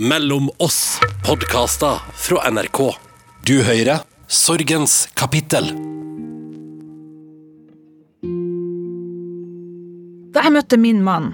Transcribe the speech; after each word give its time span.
Mellom 0.00 0.50
oss 0.58 1.00
podkaster 1.24 1.96
fra 2.14 2.50
NRK. 2.50 2.80
Du 3.48 3.62
hører 3.64 4.02
Sorgens 4.28 5.06
kapittel. 5.16 5.70
Da 10.36 10.44
jeg 10.44 10.52
møtte 10.52 10.76
min 10.76 11.00
mann, 11.00 11.30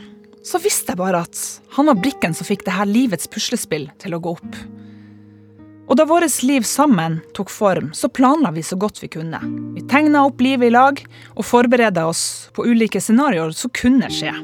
så 0.46 0.62
visste 0.62 0.95
jeg 0.95 1.03
bare 1.03 1.25
at 1.27 1.43
han 1.75 1.90
var 1.90 1.98
brikken 2.06 2.38
som 2.38 2.46
fikk 2.46 2.62
det 2.62 2.79
her 2.79 2.87
livets 2.87 3.27
puslespill 3.27 3.90
til 3.98 4.14
å 4.14 4.22
gå 4.22 4.38
opp. 4.38 4.63
Og 5.91 5.99
da 5.99 6.07
vårt 6.07 6.39
liv 6.47 6.63
sammen 6.63 7.19
tok 7.35 7.51
form, 7.51 7.91
så 7.91 8.15
planla 8.15 8.55
vi 8.55 8.63
så 8.63 8.79
godt 8.79 9.03
vi 9.03 9.11
kunne. 9.11 9.43
Vi 9.75 9.83
tegna 9.91 10.23
opp 10.31 10.39
livet 10.39 10.71
i 10.71 10.77
lag 10.79 11.03
og 11.35 11.49
forbereda 11.51 12.07
oss 12.07 12.47
på 12.55 12.71
ulike 12.71 13.03
scenarioer 13.03 13.51
som 13.59 13.75
kunne 13.75 14.07
skje. 14.07 14.39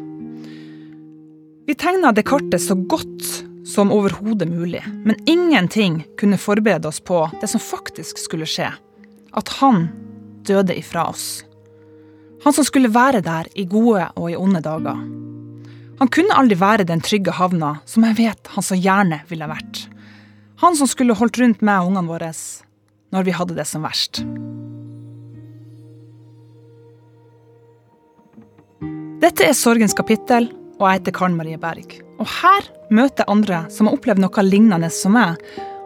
Vi 1.71 1.79
tegna 1.79 2.11
det 2.11 2.27
kartet 2.27 2.67
så 2.67 2.75
godt 2.75 3.45
som 3.69 3.93
overhodet 3.93 4.49
mulig, 4.49 4.81
men 5.05 5.17
ingenting 5.29 6.01
kunne 6.19 6.39
forberede 6.41 6.89
oss 6.89 7.01
på 7.01 7.27
det 7.41 7.51
som 7.53 7.61
faktisk 7.61 8.19
skulle 8.19 8.49
skje. 8.49 8.71
At 9.37 9.53
han 9.61 9.89
døde 10.49 10.79
ifra 10.79 11.09
oss. 11.11 11.45
Han 12.45 12.55
som 12.57 12.65
skulle 12.65 12.89
være 12.89 13.21
der 13.21 13.51
i 13.59 13.67
gode 13.69 14.07
og 14.17 14.31
i 14.33 14.37
onde 14.39 14.63
dager. 14.65 14.97
Han 15.99 16.11
kunne 16.15 16.37
aldri 16.39 16.57
være 16.57 16.87
den 16.89 17.03
trygge 17.05 17.35
havna 17.35 17.77
som 17.89 18.07
jeg 18.07 18.17
vet 18.21 18.53
han 18.55 18.65
så 18.65 18.79
gjerne 18.79 19.21
ville 19.29 19.51
vært. 19.51 19.85
Han 20.63 20.79
som 20.79 20.89
skulle 20.91 21.17
holdt 21.19 21.39
rundt 21.43 21.61
meg 21.63 21.83
og 21.83 21.93
ungene 21.93 22.09
våre 22.09 22.33
når 23.13 23.27
vi 23.27 23.35
hadde 23.37 23.57
det 23.59 23.67
som 23.69 23.85
verst. 23.85 24.23
Dette 29.19 29.45
er 29.45 29.57
Sorgens 29.59 29.97
kapittel, 29.99 30.47
og 30.79 30.87
jeg 30.87 31.01
heter 31.01 31.15
Karen 31.19 31.37
Marie 31.39 31.59
Berg. 31.59 31.99
Og 32.19 32.29
her 32.41 32.67
møter 32.95 33.25
jeg 33.25 33.33
andre 33.33 33.65
som 33.73 33.89
har 33.89 33.99
opplevd 33.99 34.23
noe 34.23 34.45
lignende 34.47 34.91
som 34.95 35.17
meg, 35.19 35.39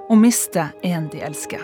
og 0.09 0.19
mister 0.21 0.73
en 0.85 1.09
de 1.13 1.23
elsker. 1.25 1.63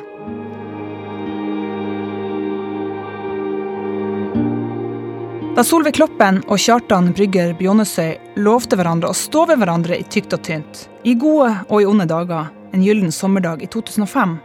Da 5.59 5.65
Solveig 5.67 5.97
Kloppen 5.99 6.39
og 6.47 6.61
Kjartan 6.63 7.11
Brygger 7.19 7.51
Bjånesøy 7.59 8.39
lovte 8.39 8.79
hverandre 8.79 9.11
å 9.11 9.17
stå 9.17 9.43
ved 9.51 9.59
hverandre 9.59 9.99
i 9.99 10.07
tykt 10.07 10.37
og 10.37 10.45
tynt, 10.47 10.85
i 11.03 11.17
gode 11.19 11.51
og 11.67 11.83
i 11.83 11.89
onde 11.89 12.07
dager, 12.07 12.53
en 12.71 12.85
gyllen 12.85 13.11
sommerdag 13.13 13.65
i 13.65 13.69
2005, 13.73 14.37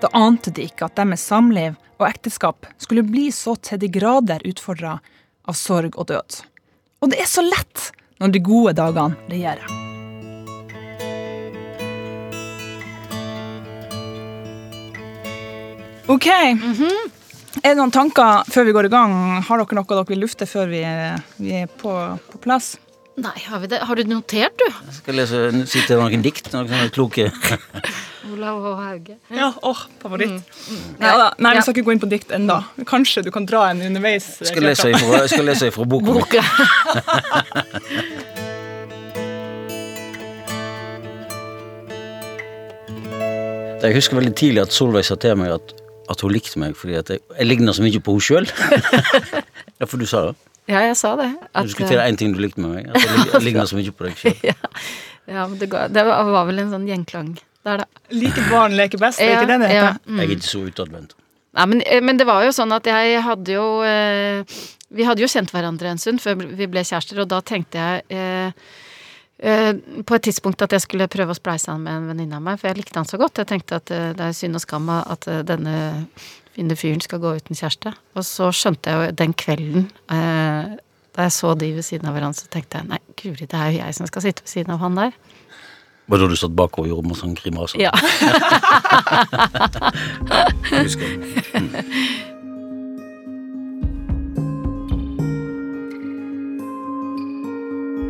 da 0.00 0.08
ante 0.16 0.52
de 0.56 0.64
ikke 0.64 0.88
at 0.88 0.96
deres 0.96 1.26
samliv 1.28 1.76
og 2.00 2.06
ekteskap 2.08 2.64
skulle 2.80 3.04
bli 3.04 3.28
så 3.34 3.52
til 3.60 3.82
de 3.82 3.90
grader 3.92 4.40
utfordra 4.48 4.96
av 5.44 5.58
sorg 5.58 5.98
og 6.00 6.08
død. 6.08 6.38
Og 7.04 7.12
det 7.12 7.20
er 7.20 7.28
så 7.28 7.44
lett 7.44 7.90
når 8.20 8.34
de 8.34 8.42
gode 8.44 8.74
dagene 8.76 9.16
regjerer. 9.30 9.78
OK. 16.10 16.26
Er 17.60 17.72
det 17.72 17.78
noen 17.78 17.92
tanker 17.94 18.46
før 18.50 18.66
vi 18.66 18.74
går 18.74 18.88
i 18.88 18.92
gang? 18.92 19.16
Har 19.46 19.62
dere 19.62 19.78
noe 19.78 19.88
dere 19.88 20.06
vil 20.08 20.22
lufte 20.24 20.46
før 20.48 20.70
vi, 20.70 20.84
vi 21.38 21.56
er 21.62 21.70
på, 21.80 21.94
på 22.32 22.42
plass? 22.42 22.74
Nei, 23.20 23.36
har 23.44 23.58
vi 23.60 23.68
det? 23.68 23.78
Har 23.84 23.98
du 23.98 24.04
notert, 24.08 24.54
du? 24.56 24.64
Jeg 24.64 24.94
skal 24.96 25.18
lese, 25.18 25.40
sitte 25.68 25.98
noen 26.00 26.22
dikt, 26.24 26.46
noen 26.54 26.70
sånne 26.70 26.88
kloke 26.94 27.26
Olav 28.30 28.64
og 28.70 28.78
Hauge. 28.80 29.16
Ja, 29.34 29.50
åh, 29.66 29.82
favoritt. 30.00 30.38
Nei, 31.00 31.10
da, 31.18 31.26
nei, 31.36 31.52
vi 31.56 31.64
skal 31.66 31.74
ikke 31.74 31.84
gå 31.88 31.94
inn 31.96 32.00
på 32.00 32.08
dikt 32.08 32.32
ennå. 32.36 32.56
Kanskje 32.88 33.24
du 33.26 33.30
kan 33.34 33.44
dra 33.48 33.66
en 33.74 33.82
underveis. 33.90 34.28
Jeg 34.40 34.52
skal 34.52 34.68
lese 34.70 34.92
ifra, 34.94 35.22
jeg 35.26 35.32
skal 35.34 35.48
lese 35.50 35.68
ifra 35.72 35.84
boka. 35.90 36.16
Boka. 36.20 36.40
Jeg 43.80 43.96
husker 43.96 44.20
veldig 44.20 44.36
tidlig 44.36 44.64
at 44.64 44.76
Solveig 44.76 45.04
sa 45.08 45.16
til 45.20 45.36
meg 45.40 45.56
at, 45.56 45.72
at 46.12 46.20
hun 46.24 46.32
likte 46.32 46.60
meg 46.60 46.76
fordi 46.76 46.96
at 47.00 47.12
jeg, 47.12 47.24
jeg 47.36 47.48
ligner 47.48 47.76
så 47.76 47.84
mye 47.84 48.00
på 48.04 48.16
henne 48.16 48.28
sjøl. 48.28 48.48
ja, 49.80 49.88
for 49.88 49.96
du 50.00 50.08
sa 50.08 50.30
det. 50.30 50.36
Ja, 50.68 50.80
jeg 50.86 50.96
sa 51.00 51.14
det. 51.18 51.30
At, 51.54 51.64
Du 51.66 51.70
skulle 51.72 51.88
til 51.88 51.98
én 52.02 52.16
ting 52.20 52.32
du 52.34 52.40
likte 52.42 52.60
med 52.60 52.74
meg. 52.76 52.88
At 52.94 53.00
jeg, 53.02 53.16
lig- 53.16 53.32
jeg 53.32 53.42
ligner 53.48 53.64
så 53.70 53.76
mye 53.78 53.92
på 53.96 54.04
deg 54.06 54.18
sjøl. 54.20 54.36
ja, 54.44 54.54
ja, 55.30 55.46
men 55.46 55.56
det, 55.58 55.68
ga, 55.72 55.86
det 55.88 56.04
var 56.06 56.44
vel 56.48 56.58
en 56.62 56.70
sånn 56.74 56.86
gjenklang 56.88 57.32
der, 57.64 57.82
da. 57.82 57.86
Like 58.14 58.44
barn 58.50 58.72
leker 58.78 58.98
best, 59.02 59.20
er 59.20 59.32
Ja, 59.34 59.40
ikke 59.40 59.50
det 59.50 59.58
det 59.64 59.72
ja. 59.74 59.80
heter? 59.92 59.98
Mm. 60.10 60.20
Jeg 60.20 60.28
er 60.30 60.36
ikke 60.36 60.48
så 60.48 60.62
utadvendt. 60.68 61.16
Nei, 61.58 61.64
men, 61.66 61.80
eh, 61.82 62.00
men 62.00 62.16
det 62.20 62.26
var 62.28 62.44
jo 62.46 62.52
sånn 62.54 62.72
at 62.72 62.86
jeg 62.86 63.18
hadde 63.26 63.52
jo 63.56 63.64
eh, 63.82 64.44
Vi 64.94 65.02
hadde 65.06 65.20
jo 65.24 65.28
kjent 65.30 65.50
hverandre 65.50 65.90
en 65.90 65.98
stund 65.98 66.22
før 66.22 66.38
vi 66.38 66.66
ble 66.70 66.84
kjærester, 66.86 67.18
og 67.24 67.28
da 67.32 67.40
tenkte 67.42 67.78
jeg 67.82 68.04
eh, 68.14 68.52
eh, 69.42 69.72
på 70.06 70.14
et 70.16 70.24
tidspunkt 70.28 70.62
at 70.62 70.72
jeg 70.76 70.84
skulle 70.86 71.08
prøve 71.10 71.34
å 71.34 71.38
spleise 71.38 71.70
han 71.74 71.82
med 71.84 71.92
en 71.98 72.08
venninne 72.14 72.38
av 72.38 72.42
meg, 72.46 72.58
for 72.62 72.70
jeg 72.70 72.78
likte 72.80 72.98
han 73.02 73.06
så 73.10 73.18
godt. 73.20 73.42
Jeg 73.42 73.50
tenkte 73.52 73.78
at 73.82 73.90
eh, 73.94 74.12
det 74.18 74.28
er 74.30 74.36
synd 74.40 74.58
og 74.58 74.64
skam 74.64 74.88
at 74.96 75.26
eh, 75.30 75.42
denne 75.46 75.74
fine 76.56 76.76
fyren 76.78 77.02
skal 77.04 77.22
gå 77.22 77.34
uten 77.38 77.58
kjæreste. 77.58 77.92
Og 78.18 78.26
så 78.26 78.50
skjønte 78.54 78.90
jeg 78.90 78.96
jo 79.10 79.18
den 79.20 79.34
kvelden 79.38 79.90
eh, 80.12 80.78
da 81.16 81.26
jeg 81.26 81.34
så 81.34 81.54
de 81.58 81.72
ved 81.74 81.84
siden 81.86 82.08
av 82.08 82.14
hverandre, 82.16 82.38
så 82.38 82.50
tenkte 82.52 82.78
jeg 82.78 82.86
nei, 82.90 83.00
guri, 83.18 83.46
det 83.46 83.58
er 83.58 83.72
jo 83.74 83.80
jeg 83.82 83.96
som 83.98 84.06
skal 84.10 84.24
sitte 84.28 84.46
ved 84.46 84.52
siden 84.52 84.74
av 84.74 84.82
han 84.84 84.98
der. 84.98 85.12
Var 86.10 86.18
det 86.18 86.26
da 86.26 86.30
du 86.32 86.38
satt 86.38 86.54
bakover 86.58 86.88
og 86.88 86.92
gjorde 86.94 87.10
masse 87.10 87.22
sånn 87.22 87.38
grimaser? 87.38 87.78
Ja. 87.82 87.92
Jeg 90.70 90.84
husker 90.86 91.06
det. 91.70 91.84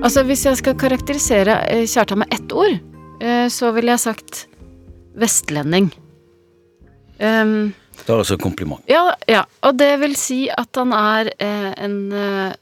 Altså, 0.00 0.22
hvis 0.24 0.46
jeg 0.46 0.56
skal 0.56 0.78
karakterisere 0.80 1.58
eh, 1.68 1.84
Kjartan 1.84 2.22
med 2.22 2.32
ett 2.32 2.52
ord, 2.56 2.78
eh, 3.20 3.48
så 3.52 3.68
ville 3.76 3.92
jeg 3.92 4.00
sagt 4.00 4.46
vestlending. 5.20 5.90
Um, 7.20 7.74
Det 8.06 8.12
er 8.14 8.18
altså 8.18 8.34
en 8.34 8.42
kompliment. 8.42 8.80
ja, 8.90 9.12
ja, 9.28 9.44
og 9.62 9.76
det 9.78 9.92
vil 10.00 10.16
si 10.18 10.48
at 10.50 10.76
han 10.80 10.92
er 10.96 11.30
eh, 11.38 11.72
en 11.84 11.96
eh, 12.12 12.54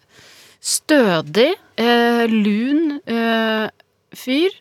stødig, 0.60 1.52
eh, 1.78 2.24
lun 2.28 2.98
eh, 3.06 3.68
fyr 4.18 4.56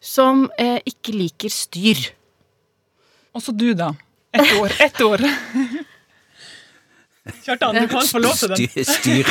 som 0.00 0.46
eh, 0.58 0.78
ikke 0.86 1.12
liker 1.16 1.50
styr. 1.52 2.04
Også 3.34 3.52
du, 3.52 3.72
da. 3.74 3.92
Ett 4.32 4.52
år. 4.60 4.72
Ett 4.84 5.00
ord. 5.02 5.24
Kjartan, 7.44 7.74
du 7.80 7.88
kan 7.90 8.06
få 8.08 8.18
lov 8.22 8.34
til 8.36 8.48
den. 8.54 8.84
Styr. 8.84 9.28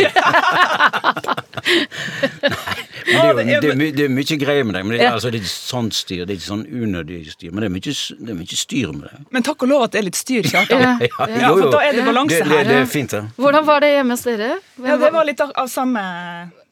Nei, 3.07 3.33
det, 3.33 3.43
er 3.43 3.51
jo, 3.55 3.61
det, 3.61 3.69
er 3.71 3.77
my, 3.79 3.87
det 3.95 4.05
er 4.07 4.11
mye 4.13 4.37
greier 4.41 4.65
med 4.67 4.75
det. 4.77 4.81
Men 4.85 4.93
det, 4.95 4.99
er, 5.01 5.05
Ja. 5.07 5.13
altså, 5.15 5.31
det 5.31 5.39
er 5.39 5.45
ikke 5.45 5.53
sånn 5.53 5.89
styr, 5.95 6.23
det 6.25 6.33
er 6.35 6.39
ikke 6.39 6.47
sånn 6.49 6.65
unødig 6.67 7.19
styr. 7.33 7.51
Men 7.53 7.63
det 7.63 7.69
er 7.69 7.73
mye, 7.75 7.95
det 8.27 8.33
er 8.33 8.39
mye 8.41 8.59
styr 8.61 8.93
med 8.95 9.07
det. 9.09 9.19
Men 9.35 9.45
takk 9.47 9.65
og 9.67 9.71
lov 9.71 9.85
at 9.87 9.95
det 9.95 10.01
er 10.01 10.07
litt 10.09 10.19
styr, 10.19 10.47
Kjartan. 10.47 10.81
Ja, 10.83 10.93
Ja, 10.97 11.07
ja. 11.07 11.41
Ja, 11.47 11.51
for 11.55 11.71
da 11.73 11.81
er 11.87 11.97
det 11.97 12.05
balanse 12.07 12.39
det, 12.41 12.47
her. 12.51 12.63
det 12.67 12.77
er 12.81 12.87
fint, 12.91 13.11
det. 13.15 13.23
Hvordan 13.37 13.67
var 13.67 13.83
det 13.83 13.91
hjemme 13.93 14.17
hos 14.17 14.25
dere? 14.27 14.49
Ja, 14.83 14.97
det 15.01 15.11
var 15.15 15.27
litt 15.27 15.41
av, 15.43 15.53
samme 15.71 16.03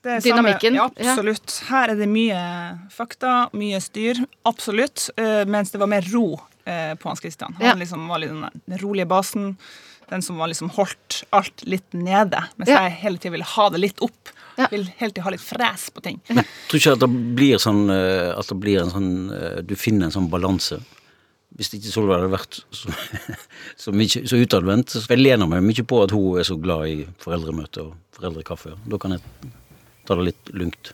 det 0.05 0.11
er 0.19 0.21
Dynamikken, 0.21 0.75
Samme, 0.77 0.91
ja, 1.01 1.11
absolutt. 1.15 1.53
Her 1.69 1.93
er 1.95 1.97
det 1.97 2.05
mye 2.11 2.41
fakta, 2.93 3.31
mye 3.57 3.79
styr. 3.81 4.19
Absolutt. 4.45 5.07
eh, 5.17 5.45
mens 5.49 5.71
det 5.73 5.79
var 5.81 5.89
mer 5.89 6.05
ro 6.13 6.27
eh, 6.65 6.93
på 6.99 7.09
Hans 7.09 7.23
Christian. 7.23 7.55
Han 7.57 7.65
Ja. 7.65 7.73
liksom 7.79 8.05
var 8.07 8.19
litt 8.21 8.29
den 8.29 8.77
rolige 8.83 9.07
basen. 9.09 9.55
Den 10.09 10.21
som 10.21 10.37
var 10.37 10.47
liksom 10.51 10.69
holdt 10.75 11.23
alt 11.33 11.63
litt 11.65 11.93
nede. 11.97 12.43
Mens 12.57 12.69
Ja. 12.69 12.83
jeg 12.85 12.91
hele 13.01 13.17
tiden 13.17 13.31
ville 13.37 13.47
ha 13.55 13.69
det 13.73 13.79
litt 13.81 14.01
opp. 14.05 14.29
Ja. 14.57 14.67
Vil 14.71 14.85
hele 14.99 15.11
tiden 15.11 15.23
ha 15.25 15.31
litt 15.33 15.41
fres 15.43 15.89
på 15.91 16.01
ting. 16.05 16.21
Jeg 16.29 16.45
tror 16.69 16.79
ikke 16.79 16.93
at 16.93 16.99
det 17.03 17.09
blir 17.35 17.57
sånn 17.59 17.89
eh, 17.91 18.29
At 18.39 18.47
det 18.47 18.55
blir 18.61 18.79
en 18.81 18.89
sånn 18.93 19.09
eh, 19.35 19.57
Du 19.67 19.73
finner 19.75 20.05
en 20.07 20.13
sånn 20.15 20.29
balanse. 20.31 20.77
Hvis 21.55 21.73
ikke 21.75 21.91
Solveig 21.91 22.19
hadde 22.21 22.31
vært 22.35 22.61
så, 22.71 22.91
så, 23.83 23.91
mye- 23.95 24.23
så 24.27 24.39
utadvendt 24.39 24.91
så 24.95 25.03
Jeg 25.09 25.19
lener 25.23 25.47
meg 25.47 25.63
mye 25.63 25.83
på 25.87 26.03
at 26.03 26.11
hun 26.15 26.39
er 26.39 26.43
så 26.47 26.55
glad 26.59 26.87
i 26.87 27.05
foreldremøte 27.23 27.83
og 27.83 27.93
foreldrekaffe. 28.15 28.75
Da 28.87 28.97
kan 28.97 29.11
jeg 29.17 29.21
ta 30.07 30.15
det 30.15 30.29
litt 30.31 30.53
lugnt. 30.55 30.93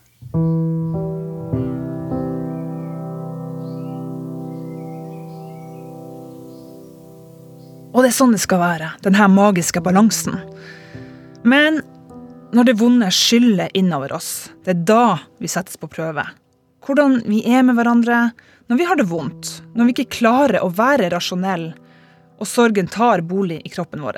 Og 7.91 8.03
det 8.03 8.11
er 8.11 8.16
sånn 8.16 8.35
det 8.35 8.41
skal 8.43 8.61
være. 8.61 8.91
denne 9.03 9.28
magiske 9.28 9.82
balansen. 9.84 10.40
Men 11.43 11.82
når 12.53 12.64
det 12.64 12.79
vonde 12.79 13.09
skyller 13.11 13.70
innover 13.73 14.14
oss, 14.14 14.52
det 14.64 14.72
er 14.72 14.85
da 14.88 15.20
vi 15.40 15.47
settes 15.47 15.78
på 15.78 15.90
prøve. 15.91 16.23
Hvordan 16.85 17.22
vi 17.26 17.43
er 17.46 17.64
med 17.64 17.76
hverandre 17.76 18.32
når 18.72 18.78
vi 18.78 18.85
har 18.88 18.96
det 18.96 19.09
vondt, 19.09 19.49
når 19.76 19.85
vi 19.85 19.93
ikke 19.96 20.17
klarer 20.22 20.64
å 20.64 20.72
være 20.72 21.09
rasjonelle, 21.11 21.73
og 22.40 22.47
sorgen 22.47 22.88
tar 22.88 23.22
bolig 23.22 23.59
i 23.67 23.70
kroppen 23.70 24.02
vår. 24.02 24.17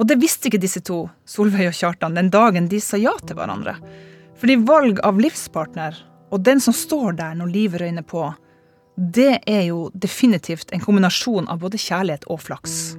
Og 0.00 0.08
det 0.08 0.16
visste 0.20 0.48
ikke 0.48 0.60
disse 0.62 0.80
to, 0.80 1.04
Solveig 1.28 1.68
og 1.68 1.76
Kjartan, 1.76 2.16
den 2.16 2.30
dagen 2.32 2.70
de 2.72 2.80
sa 2.80 2.96
ja 2.96 3.12
til 3.20 3.36
hverandre. 3.36 3.76
Fordi 4.40 4.56
valg 4.64 5.02
av 5.04 5.20
livspartner, 5.20 6.00
og 6.32 6.42
den 6.48 6.60
som 6.64 6.74
står 6.74 7.20
der 7.20 7.36
når 7.36 7.52
livet 7.52 7.84
røyner 7.84 8.08
på, 8.08 8.24
det 8.96 9.42
er 9.44 9.66
jo 9.68 9.90
definitivt 9.92 10.72
en 10.72 10.80
kombinasjon 10.80 11.48
av 11.52 11.60
både 11.60 11.80
kjærlighet 11.80 12.24
og 12.32 12.40
flaks. 12.40 12.96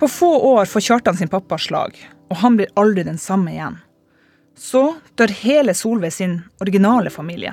På 0.00 0.08
få 0.08 0.30
år 0.54 0.64
får 0.68 0.86
Kjartan 0.88 1.16
sin 1.16 1.28
pappas 1.28 1.68
slag, 1.68 1.98
og 2.32 2.40
han 2.40 2.56
blir 2.56 2.72
aldri 2.80 3.04
den 3.04 3.20
samme 3.20 3.52
igjen. 3.52 3.76
Så 4.56 4.96
dør 5.18 5.34
hele 5.42 5.74
Solveig 5.76 6.14
sin 6.16 6.38
originale 6.64 7.12
familie. 7.12 7.52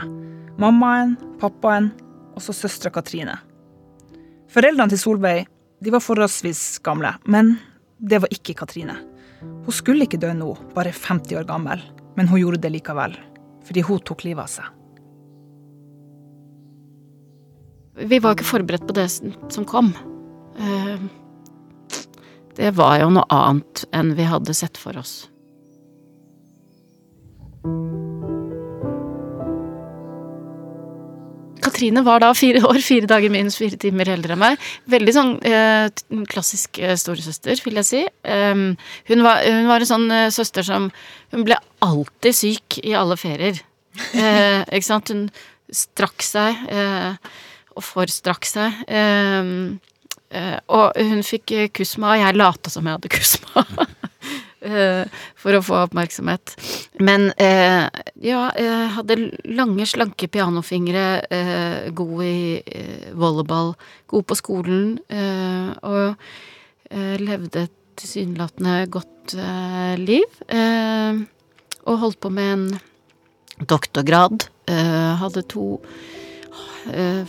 Mammaen, 0.62 1.18
pappaen 1.42 1.92
og 2.36 2.42
så 2.45 2.56
søstera 2.56 2.94
Katrine. 2.95 3.38
Foreldrene 4.51 4.94
til 4.94 5.04
Solveig 5.04 5.48
de 5.81 5.92
var 5.94 6.04
forholdsvis 6.04 6.80
gamle, 6.86 7.16
men 7.25 7.57
det 8.00 8.22
var 8.24 8.31
ikke 8.31 8.56
Katrine. 8.57 8.95
Hun 9.42 9.74
skulle 9.75 10.06
ikke 10.06 10.22
dø 10.22 10.31
nå, 10.38 10.54
bare 10.75 10.94
50 10.94 11.42
år 11.42 11.50
gammel, 11.50 11.81
men 12.16 12.30
hun 12.30 12.39
gjorde 12.39 12.62
det 12.63 12.72
likevel. 12.77 13.18
Fordi 13.66 13.84
hun 13.86 14.00
tok 14.06 14.24
livet 14.27 14.45
av 14.45 14.51
seg. 14.51 14.81
Vi 17.96 18.20
var 18.24 18.38
ikke 18.38 18.48
forberedt 18.48 18.88
på 18.88 18.96
det 18.96 19.10
som 19.12 19.68
kom. 19.68 19.92
Eh, 20.60 21.02
det 22.56 22.72
var 22.78 23.00
jo 23.02 23.12
noe 23.16 23.28
annet 23.32 23.86
enn 23.96 24.14
vi 24.18 24.28
hadde 24.28 24.56
sett 24.56 24.80
for 24.80 24.98
oss. 25.00 25.26
Katrine 31.62 32.02
var 32.06 32.22
da 32.24 32.32
fire 32.38 32.64
år, 32.70 32.80
fire 32.84 33.10
dager 33.10 33.32
minus 33.34 33.58
fire 33.60 33.78
timer 33.80 34.10
eldre 34.16 34.36
enn 34.36 34.42
meg. 34.42 34.70
Veldig 34.92 35.16
sånn 35.16 35.34
eh, 35.48 35.88
klassisk 36.32 36.82
eh, 36.82 36.98
storesøster, 37.00 37.62
vil 37.66 37.80
jeg 37.82 37.88
si. 37.88 38.02
Um, 38.26 38.72
hun, 39.10 39.24
var, 39.26 39.44
hun, 39.46 39.70
var, 39.70 39.84
en 39.84 39.92
sånn 39.92 40.10
eh, 40.14 40.30
søster 40.34 40.66
som 40.68 40.90
Hun 41.32 41.46
ble 41.48 41.56
alltid 41.86 42.36
syk 42.36 42.82
i 42.84 42.96
alle 42.98 43.20
ferier. 43.20 43.62
Eh, 44.16 44.62
ikke 44.72 44.88
sant? 44.88 45.10
Hun 45.12 45.26
strakk 45.76 46.24
seg, 46.24 46.56
eh, 46.72 47.34
og 47.76 47.86
forstrakk 47.86 48.48
seg. 48.50 48.84
Ehm, 48.92 49.80
eh, 50.30 50.58
og 50.72 50.98
hun 50.98 51.24
fikk 51.26 51.56
kusma, 51.76 52.16
og 52.16 52.24
jeg 52.24 52.40
lata 52.40 52.74
som 52.74 52.88
jeg 52.88 53.00
hadde 53.00 53.16
kusma. 53.18 53.66
Eh, 54.62 55.10
for 55.42 55.58
å 55.58 55.64
få 55.66 55.80
oppmerksomhet. 55.88 56.54
Men 57.02 57.32
eh, 57.42 57.88
ja, 58.22 58.44
jeg 58.54 58.92
hadde 58.94 59.18
lange, 59.50 59.88
slanke 59.90 60.30
pianofingre, 60.30 61.06
eh, 61.34 61.88
god 61.98 62.22
i 62.28 62.36
eh, 62.62 63.08
volleyball, 63.18 63.74
god 64.14 64.28
på 64.30 64.38
skolen, 64.38 64.84
eh, 65.10 65.72
og 65.82 66.14
eh, 66.94 67.18
levde 67.24 67.66
et 67.66 67.76
tilsynelatende 67.98 68.86
godt 68.94 69.34
liv. 70.02 70.40
og 71.86 71.98
holdt 72.02 72.20
på 72.24 72.30
med 72.34 72.54
en 72.54 73.66
doktorgrad. 73.70 74.48
hadde 74.68 75.44
to 75.50 75.82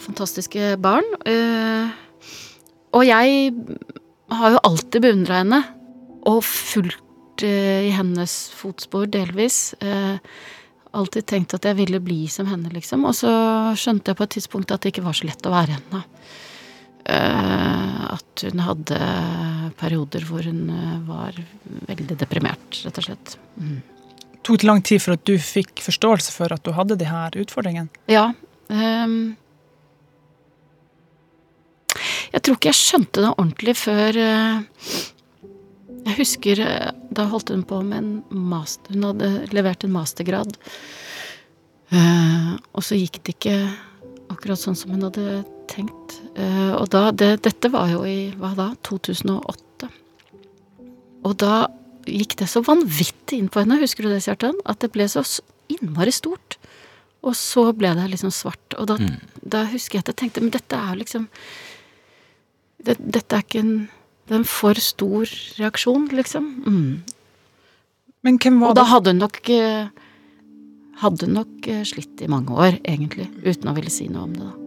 fantastiske 0.03 0.77
barn. 0.81 1.07
og 2.93 3.03
jeg 3.05 3.53
har 4.33 4.55
jo 4.55 4.63
alltid 4.65 5.05
beundra 5.05 5.41
henne, 5.43 5.61
og 6.29 6.43
fulgt 6.47 7.45
i 7.45 7.91
hennes 7.95 8.33
fotspor, 8.55 9.09
delvis. 9.11 9.75
Eh, 9.83 10.17
alltid 10.93 11.27
tenkt 11.27 11.55
at 11.57 11.67
jeg 11.67 11.79
ville 11.81 12.01
bli 12.05 12.27
som 12.31 12.49
henne, 12.51 12.71
liksom. 12.75 13.07
Og 13.09 13.17
så 13.17 13.33
skjønte 13.79 14.13
jeg 14.13 14.19
på 14.19 14.27
et 14.27 14.35
tidspunkt 14.37 14.75
at 14.75 14.85
det 14.85 14.93
ikke 14.93 15.07
var 15.07 15.17
så 15.17 15.29
lett 15.29 15.49
å 15.49 15.55
være 15.55 15.79
henne. 15.79 16.03
Uh, 17.03 18.13
at 18.15 18.45
hun 18.47 18.61
hadde 18.63 18.97
perioder 19.75 20.23
hvor 20.23 20.45
hun 20.47 20.69
eh, 20.71 21.01
var 21.09 21.35
veldig 21.89 22.15
deprimert, 22.21 22.79
rett 22.85 23.01
og 23.01 23.09
slett. 23.09 23.33
Mm. 23.59 23.81
Tok 24.47 24.61
det 24.63 24.69
lang 24.69 24.83
tid 24.87 25.03
for 25.03 25.17
at 25.17 25.25
du 25.27 25.35
fikk 25.43 25.83
forståelse 25.83 26.31
for 26.35 26.55
at 26.55 26.63
du 26.63 26.71
hadde 26.77 27.01
de 27.01 27.09
her 27.11 27.35
utfordringene? 27.43 27.91
Ja. 28.11 28.29
Um, 28.71 29.35
jeg 32.33 32.43
tror 32.43 32.59
ikke 32.59 32.71
jeg 32.71 32.81
skjønte 32.81 33.25
det 33.25 33.33
ordentlig 33.33 33.75
før 33.79 34.19
uh, 34.19 34.63
jeg 36.03 36.17
husker 36.19 36.61
eh, 36.65 36.91
da 37.15 37.29
holdt 37.31 37.53
hun 37.55 37.63
på 37.69 37.79
med 37.87 38.01
en 38.01 38.41
master 38.51 38.97
Hun 38.97 39.05
hadde 39.07 39.29
levert 39.55 39.85
en 39.87 39.93
mastergrad. 39.95 40.57
Uh, 41.93 42.57
og 42.75 42.83
så 42.83 42.99
gikk 42.99 43.21
det 43.23 43.37
ikke 43.37 43.55
akkurat 44.33 44.59
sånn 44.59 44.75
som 44.79 44.91
hun 44.97 45.05
hadde 45.07 45.45
tenkt. 45.71 46.17
Og 46.35 46.89
da 46.91 47.05
det, 47.15 47.45
Dette 47.45 47.71
var 47.71 47.93
jo 47.93 48.03
i 48.09 48.33
hva 48.41 48.51
da? 48.59 48.71
2008. 48.89 49.91
Og 51.29 51.37
da 51.39 51.67
gikk 52.09 52.37
det 52.41 52.49
så 52.51 52.63
vanvittig 52.67 53.39
inn 53.39 53.51
på 53.53 53.63
henne, 53.63 53.79
husker 53.81 54.07
du 54.07 54.11
det, 54.13 54.23
Kjartan? 54.25 54.59
At 54.67 54.83
det 54.83 54.91
ble 54.95 55.07
så 55.11 55.23
innmari 55.73 56.15
stort. 56.15 56.59
Og 57.23 57.37
så 57.39 57.69
ble 57.77 57.93
det 57.99 58.09
liksom 58.11 58.33
svart. 58.35 58.77
Og 58.79 58.89
da, 58.91 58.99
mm. 58.99 59.37
da 59.55 59.65
husker 59.71 59.99
jeg 59.99 60.07
at 60.07 60.13
jeg 60.13 60.21
tenkte 60.25 60.43
Men 60.43 60.55
dette 60.57 60.79
er 60.79 60.91
jo 60.91 61.03
liksom 61.05 61.29
det, 62.87 62.97
Dette 62.99 63.39
er 63.39 63.45
ikke 63.47 63.63
en 63.63 63.75
det 64.23 64.37
er 64.37 64.39
en 64.39 64.49
for 64.49 64.79
stor 64.79 65.31
reaksjon, 65.59 66.07
liksom. 66.15 66.45
Mm. 66.63 67.03
Men 68.23 68.39
hvem 68.39 68.61
var 68.63 68.71
det? 68.71 68.71
Og 68.71 68.79
da 68.79 68.85
hadde 68.93 69.13
hun 69.13 69.23
nok 69.25 69.51
eh, 69.51 69.89
Hadde 71.03 71.27
hun 71.27 71.35
nok 71.41 71.67
eh, 71.69 71.83
slitt 71.89 72.23
i 72.23 72.29
mange 72.31 72.55
år, 72.55 72.79
egentlig, 72.87 73.27
uten 73.43 73.71
å 73.73 73.75
ville 73.75 73.91
si 73.91 74.07
noe 74.13 74.29
om 74.29 74.37
det, 74.37 74.47
da. 74.47 74.59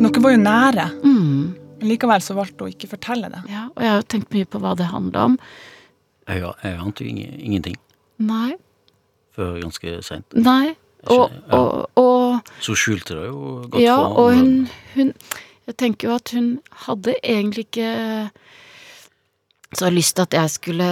Dere 0.00 0.22
var 0.24 0.34
jo 0.34 0.40
nære, 0.42 0.84
mm. 1.00 1.42
men 1.80 1.88
likevel 1.88 2.22
så 2.24 2.34
valgte 2.36 2.66
hun 2.66 2.74
ikke 2.74 2.88
å 2.88 2.92
fortelle 2.92 3.30
det. 3.32 3.40
Ja, 3.50 3.66
og 3.72 3.82
jeg 3.82 3.90
har 3.90 4.00
jo 4.00 4.08
tenkt 4.14 4.34
mye 4.36 4.48
på 4.48 4.60
hva 4.62 4.72
det 4.78 4.88
handla 4.90 5.26
om. 5.30 5.36
Jeg, 6.28 6.44
jeg 6.44 6.78
ante 6.84 7.06
jo 7.06 7.14
ingenting. 7.40 7.76
Nei. 8.20 8.54
Før 9.36 9.56
ganske 9.62 9.96
seint. 10.06 10.36
Nei. 10.36 10.76
Og, 11.08 11.32
og, 11.56 11.68
og, 11.96 12.09
Så 12.62 12.76
skjulte 12.78 13.16
det 13.18 13.26
jo 13.28 13.40
godt 13.66 13.82
ja, 13.82 13.96
for 13.96 14.22
og 14.22 14.38
hun, 14.38 14.54
hun, 14.94 15.12
Jeg 15.68 15.76
tenker 15.78 16.08
jo 16.08 16.14
at 16.18 16.32
hun 16.34 16.48
hadde 16.86 17.14
egentlig 17.22 17.68
ikke 17.68 17.90
så 19.78 19.90
lyst 19.92 20.16
til 20.16 20.26
at 20.26 20.34
jeg 20.34 20.50
skulle 20.50 20.88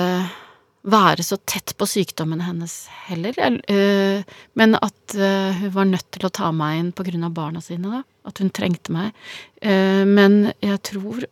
være 0.89 1.25
så 1.27 1.39
tett 1.49 1.75
på 1.79 1.87
sykdommen 1.89 2.43
hennes 2.47 2.87
heller. 3.09 3.35
Øh, 3.69 4.23
men 4.59 4.77
at 4.79 5.17
øh, 5.17 5.61
hun 5.63 5.75
var 5.75 5.89
nødt 5.89 6.07
til 6.15 6.27
å 6.27 6.33
ta 6.33 6.51
meg 6.55 6.79
inn 6.79 6.93
på 6.97 7.07
grunn 7.09 7.27
av 7.27 7.35
barna 7.37 7.63
sine, 7.65 7.99
da. 7.99 8.03
At 8.29 8.41
hun 8.43 8.53
trengte 8.55 8.95
meg. 8.95 9.17
Øh, 9.63 10.05
men 10.09 10.53
jeg 10.65 10.81
tror 10.93 11.27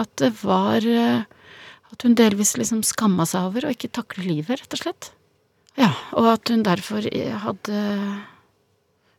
at 0.00 0.10
det 0.22 0.32
var 0.44 0.84
At 1.90 2.04
hun 2.06 2.14
delvis 2.14 2.54
liksom 2.56 2.84
skamma 2.86 3.24
seg 3.26 3.48
over 3.48 3.64
å 3.66 3.72
ikke 3.74 3.90
takle 3.90 4.22
livet, 4.22 4.60
rett 4.60 4.74
og 4.76 4.78
slett. 4.78 5.08
Ja, 5.74 5.90
og 6.14 6.28
at 6.30 6.48
hun 6.52 6.62
derfor 6.62 7.02
hadde 7.02 7.80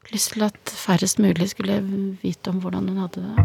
lyst 0.09 0.33
til 0.33 0.45
at 0.47 0.73
færrest 0.73 1.21
mulig 1.21 1.51
skulle 1.51 1.77
vite 2.23 2.49
om 2.49 2.61
hvordan 2.63 2.89
hun 2.89 3.01
hadde 3.03 3.21
det. 3.21 3.35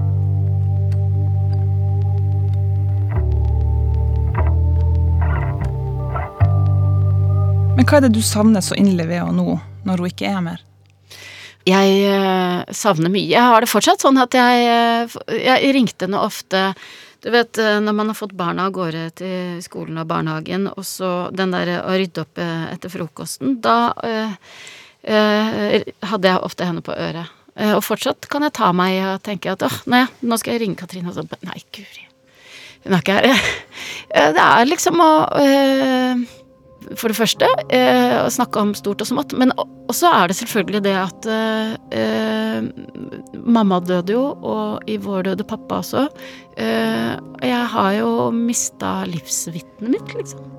Men 7.77 7.85
hva 7.85 7.99
er 7.99 8.07
det 8.07 8.15
du 8.17 8.23
savner 8.25 8.65
så 8.65 8.77
inderlig 8.79 9.11
ved 9.11 9.21
henne 9.21 9.37
nå, 9.37 9.59
når 9.85 10.01
hun 10.01 10.11
ikke 10.11 10.31
er 10.33 10.45
mer? 10.45 10.63
Jeg 11.67 11.97
uh, 12.09 12.63
savner 12.73 13.11
mye. 13.13 13.27
Jeg 13.29 13.43
har 13.43 13.61
det 13.61 13.69
fortsatt 13.69 14.01
sånn 14.01 14.23
at 14.23 14.37
jeg, 14.39 15.11
uh, 15.11 15.35
jeg 15.35 15.75
ringte 15.77 16.07
henne 16.07 16.23
ofte 16.23 16.71
du 17.27 17.33
vet 17.35 17.59
eh, 17.59 17.81
når 17.83 17.95
man 17.97 18.11
har 18.13 18.15
fått 18.15 18.37
barna 18.39 18.69
av 18.69 18.75
gårde 18.77 19.09
til 19.19 19.63
skolen 19.65 19.97
og 19.99 20.07
barnehagen, 20.07 20.69
og 20.71 20.85
så 20.87 21.27
den 21.35 21.51
der 21.51 21.73
å 21.81 21.95
rydde 21.97 22.23
opp 22.23 22.39
eh, 22.39 22.67
etter 22.71 22.93
frokosten, 22.93 23.57
da 23.65 23.97
hadde 25.07 26.33
jeg 26.33 26.43
ofte 26.43 26.67
henne 26.67 26.83
på 26.85 26.95
øret. 26.95 27.31
Og 27.77 27.83
fortsatt 27.87 28.27
kan 28.29 28.45
jeg 28.45 28.57
ta 28.59 28.73
meg 28.77 28.99
og 29.07 29.23
tenke 29.25 29.53
at 29.55 29.63
åh, 29.65 29.77
nei, 29.89 30.03
nå 30.27 30.37
skal 30.41 30.57
jeg 30.57 30.65
ringe 30.65 30.77
Katrine, 30.81 31.09
og 31.09 31.17
så 31.17 31.25
Nei, 31.47 31.61
guri. 31.73 32.03
Hun 32.85 32.97
er 32.97 33.05
ikke 33.05 33.21
her. 33.21 33.47
Det 34.37 34.43
er 34.43 34.69
liksom 34.69 35.01
å 35.03 35.13
for 36.95 37.11
det 37.11 37.19
første, 37.19 37.49
eh, 37.75 38.15
å 38.23 38.31
snakke 38.31 38.61
om 38.63 38.73
stort 38.77 39.03
og 39.03 39.09
smått. 39.09 39.35
Men 39.35 39.53
også 39.91 40.11
er 40.13 40.31
det 40.31 40.37
selvfølgelig 40.39 40.83
det 40.85 40.95
at 41.01 41.29
eh, 41.97 42.69
mamma 43.43 43.81
døde 43.83 44.15
jo, 44.15 44.27
og 44.39 44.87
i 44.91 44.99
vår 45.03 45.27
døde 45.31 45.47
pappa 45.49 45.81
også. 45.83 46.07
Eh, 46.57 47.17
jeg 47.43 47.65
har 47.75 47.93
jo 47.99 48.31
mista 48.35 49.01
livsvitnet 49.11 49.97
mitt, 49.97 50.15
liksom. 50.15 50.53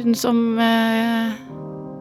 Hun 0.00 0.16
som 0.16 0.42
eh, 0.58 1.36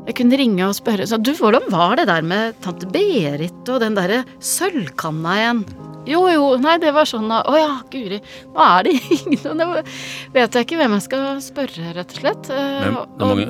jeg 0.08 0.18
kunne 0.18 0.40
ringe 0.40 0.66
og 0.66 0.76
spørre 0.78 1.06
så, 1.08 1.20
Du, 1.22 1.34
hvordan 1.38 1.68
var 1.72 2.00
det 2.00 2.08
der 2.10 2.26
med 2.26 2.58
tante 2.66 2.90
Berit 2.90 3.70
og 3.70 3.82
den 3.84 3.98
derre 3.98 4.24
sølvkanna 4.42 5.38
igjen? 5.40 5.64
Jo, 6.10 6.24
jo, 6.32 6.46
nei, 6.58 6.80
det 6.82 6.90
var 6.96 7.06
sånn 7.06 7.30
Å 7.30 7.54
ja, 7.54 7.74
guri. 7.94 8.18
Nå 8.56 8.64
er 8.66 8.88
det 8.88 8.94
ingen 9.20 9.60
Nå 9.60 9.68
vet 10.34 10.56
jeg 10.58 10.66
ikke 10.66 10.80
hvem 10.80 10.96
jeg 10.98 11.06
skal 11.06 11.42
spørre, 11.46 11.92
rett 11.98 12.16
og 12.16 12.24
slett. 12.24 12.50
Eh, 12.50 12.88
Men, 12.88 12.98
det, 12.98 13.22
er 13.22 13.30
mange, 13.30 13.46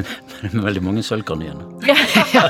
det 0.42 0.50
er 0.50 0.66
veldig 0.66 0.82
mange 0.84 1.04
sølvkanner 1.06 1.48
igjen. 1.48 1.62
ja, 1.90 1.96
ja, 2.34 2.44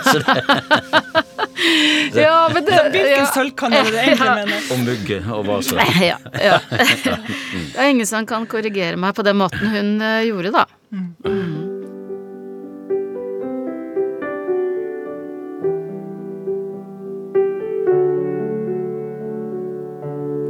Ja, 2.19 2.39
men 2.51 2.67
det 2.67 2.81
Hvilken 2.91 3.13
ja, 3.13 3.29
sølvkanne 3.31 3.79
er 3.85 3.93
det 3.95 4.03
egentlig 4.09 4.27
ja. 4.27 4.35
mener? 4.41 4.67
Og 4.75 4.83
mugge 4.89 5.21
og 5.37 5.47
vase. 5.49 5.87
Ja, 6.03 6.19
ja. 6.43 6.59
Det 6.75 7.79
er 7.79 7.93
ingen 7.93 8.09
som 8.11 8.27
kan 8.29 8.49
korrigere 8.51 8.99
meg 9.01 9.15
på 9.17 9.25
den 9.27 9.39
måten 9.39 9.71
hun 9.71 9.95
uh, 10.03 10.19
gjorde, 10.27 10.51
da. 10.59 10.67
Mm. 10.95 11.74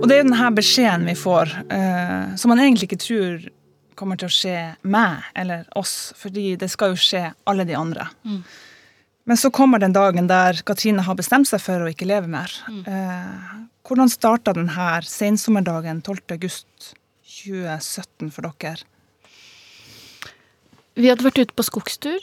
Og 0.04 0.10
det 0.10 0.18
er 0.20 0.26
denne 0.26 0.50
beskjeden 0.52 1.06
vi 1.08 1.14
får, 1.16 1.52
eh, 1.72 2.34
som 2.36 2.50
man 2.52 2.60
egentlig 2.60 2.90
ikke 2.90 3.00
tror 3.00 3.46
kommer 3.96 4.18
til 4.20 4.28
å 4.28 4.34
skje 4.34 4.56
meg 4.90 5.22
eller 5.38 5.64
oss, 5.78 6.12
fordi 6.18 6.56
det 6.60 6.68
skal 6.72 6.92
jo 6.92 6.98
skje 7.00 7.22
alle 7.48 7.64
de 7.64 7.76
andre. 7.78 8.08
Men 9.24 9.38
så 9.40 9.48
kommer 9.54 9.80
den 9.80 9.94
dagen 9.96 10.26
der 10.28 10.58
Katrine 10.66 11.00
har 11.06 11.16
bestemt 11.16 11.48
seg 11.48 11.62
for 11.64 11.80
å 11.80 11.88
ikke 11.88 12.04
leve 12.10 12.28
mer. 12.28 12.52
Eh, 12.84 13.54
hvordan 13.86 14.10
starta 14.12 14.52
denne 14.52 14.90
sensommerdagen 15.08 16.02
12. 16.04 16.34
august 16.36 16.90
2017 17.24 18.28
for 18.34 18.50
dere? 18.60 18.82
Vi 20.94 21.08
hadde 21.10 21.24
vært 21.26 21.40
ute 21.46 21.56
på 21.56 21.64
skogstur. 21.66 22.20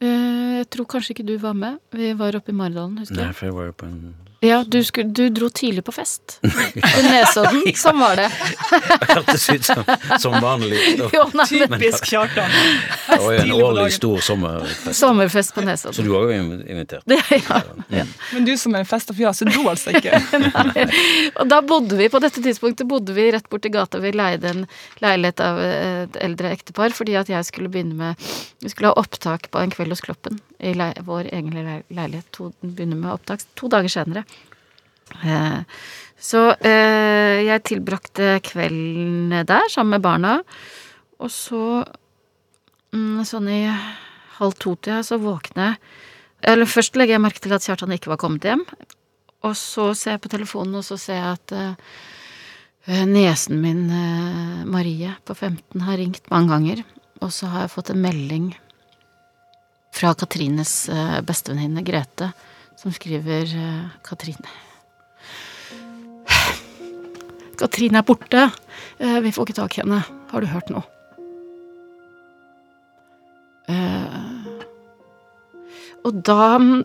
Eh, 0.00 0.36
Jeg 0.62 0.70
tror 0.74 0.86
kanskje 0.90 1.14
ikke 1.16 1.26
du 1.26 1.36
var 1.38 1.54
med. 1.54 1.78
Vi 1.94 2.12
var 2.18 2.34
oppe 2.38 2.50
i 2.50 2.56
Maridalen, 2.56 2.98
husker 2.98 3.14
Nei, 3.16 3.26
jeg. 3.28 3.34
for 3.38 3.46
jeg 3.46 3.54
var 3.54 3.66
jo 3.68 3.72
på 3.78 3.86
en 3.86 3.98
Ja, 4.40 4.64
du, 4.66 4.84
skulle, 4.84 5.08
du 5.10 5.28
dro 5.28 5.48
tidlig 5.50 5.82
på 5.84 5.92
fest. 5.92 6.38
Til 6.42 7.06
Nesodden. 7.10 7.64
Sånn 7.74 7.98
var 7.98 8.14
det. 8.20 8.28
Hørtes 9.10 9.46
ut 9.50 9.66
som, 9.66 9.80
som 10.22 10.36
vanlig. 10.42 10.78
Jo, 11.18 11.24
nei, 11.34 11.46
men 11.64 11.80
Typisk 11.80 12.06
Kjartan. 12.06 12.52
Det 13.08 13.18
var 13.18 13.34
jo 13.34 13.40
en 13.42 13.52
årlig 13.56 13.88
stor 13.96 14.22
sommerfest. 14.22 14.94
sommerfest 14.98 15.54
på 15.56 15.64
Nesodden. 15.66 15.96
Så 15.96 16.04
du 16.06 16.12
var 16.12 16.28
jo 16.30 16.36
invitert. 16.38 17.02
Ja, 17.10 17.60
ja. 17.90 18.04
Men 18.34 18.46
du 18.46 18.52
som 18.60 18.76
er 18.78 18.86
fest 18.86 19.10
og 19.10 19.18
fjas, 19.18 19.42
du 19.42 19.50
dro 19.50 19.66
altså 19.72 19.96
ikke. 19.98 20.20
Og 21.40 21.50
da 21.50 21.58
bodde 21.66 21.98
vi, 21.98 22.10
på 22.12 22.20
dette 22.22 22.42
tidspunktet 22.44 22.86
bodde 22.90 23.16
vi 23.16 23.26
rett 23.34 23.48
borti 23.50 23.72
gata. 23.74 23.98
Vi 24.02 24.12
leide 24.14 24.52
en 24.52 24.66
leilighet 25.02 25.42
av 25.42 25.58
et 25.64 26.20
eldre 26.22 26.52
ektepar 26.54 26.94
fordi 26.94 27.18
at 27.18 27.32
jeg 27.32 27.48
skulle 27.48 27.72
begynne 27.72 27.98
med 27.98 28.28
Vi 28.62 28.70
skulle 28.70 28.92
ha 28.92 29.00
opptak 29.00 29.50
på 29.50 29.60
En 29.62 29.72
kveld 29.74 29.94
hos 29.94 30.04
Kloppen 30.04 30.38
i 30.58 30.74
vår 31.06 31.28
egen 31.32 31.54
leilighet. 31.88 32.30
To, 32.34 32.50
begynne 32.60 32.98
med 32.98 33.12
opptak 33.12 33.42
to 33.58 33.70
dager 33.70 33.90
senere. 33.92 34.24
Eh, 35.16 35.60
så 36.18 36.42
eh, 36.56 37.44
jeg 37.46 37.64
tilbrakte 37.68 38.38
kvelden 38.44 39.32
der 39.46 39.70
sammen 39.72 39.96
med 39.96 40.04
barna. 40.04 40.34
Og 41.22 41.30
så, 41.32 41.62
mm, 42.94 43.22
sånn 43.26 43.48
i 43.50 43.62
halv 44.38 44.58
to-tida, 44.58 45.02
så 45.02 45.18
våkner 45.18 45.72
jeg 45.72 45.80
Eller 46.52 46.70
først 46.70 46.94
legger 46.94 47.16
jeg 47.16 47.22
merke 47.24 47.40
til 47.42 47.50
at 47.50 47.64
Kjartan 47.66 47.90
ikke 47.90 48.12
var 48.12 48.20
kommet 48.22 48.44
hjem. 48.46 48.60
Og 49.42 49.56
så 49.58 49.90
ser 49.98 50.14
jeg 50.14 50.22
på 50.22 50.30
telefonen, 50.30 50.76
og 50.78 50.84
så 50.86 50.94
ser 50.94 51.18
jeg 51.18 51.32
at 51.34 51.54
eh, 51.56 53.02
niesen 53.10 53.58
min, 53.58 53.90
Marie, 54.70 55.10
på 55.26 55.34
15, 55.34 55.82
har 55.82 55.98
ringt 55.98 56.30
mange 56.30 56.54
ganger. 56.54 56.84
Og 57.18 57.34
så 57.34 57.50
har 57.50 57.66
jeg 57.66 57.74
fått 57.74 57.90
en 57.90 58.00
melding 58.06 58.46
fra 59.98 60.14
Katrines 60.14 60.86
bestevenninne 61.26 61.82
Grete, 61.82 62.30
som 62.78 62.94
skriver 62.94 63.50
Katrine 64.06 64.67
Katrine 67.58 67.98
er 68.00 68.06
borte. 68.06 68.44
Eh, 69.02 69.18
vi 69.24 69.32
får 69.34 69.48
ikke 69.48 69.58
tak 69.58 69.78
i 69.78 69.82
henne. 69.82 70.02
Har 70.30 70.40
du 70.44 70.46
hørt 70.50 70.70
noe? 70.70 70.84
Eh, 73.68 74.28
og 76.06 76.20
da 76.24 76.56
mm, 76.62 76.84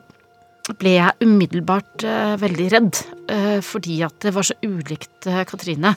ble 0.80 0.94
jeg 0.98 1.28
umiddelbart 1.28 2.04
eh, 2.08 2.34
veldig 2.42 2.68
redd, 2.74 3.00
eh, 3.32 3.60
fordi 3.64 4.00
at 4.08 4.18
det 4.26 4.34
var 4.36 4.48
så 4.50 4.56
ulikt 4.66 5.30
Katrine. 5.48 5.94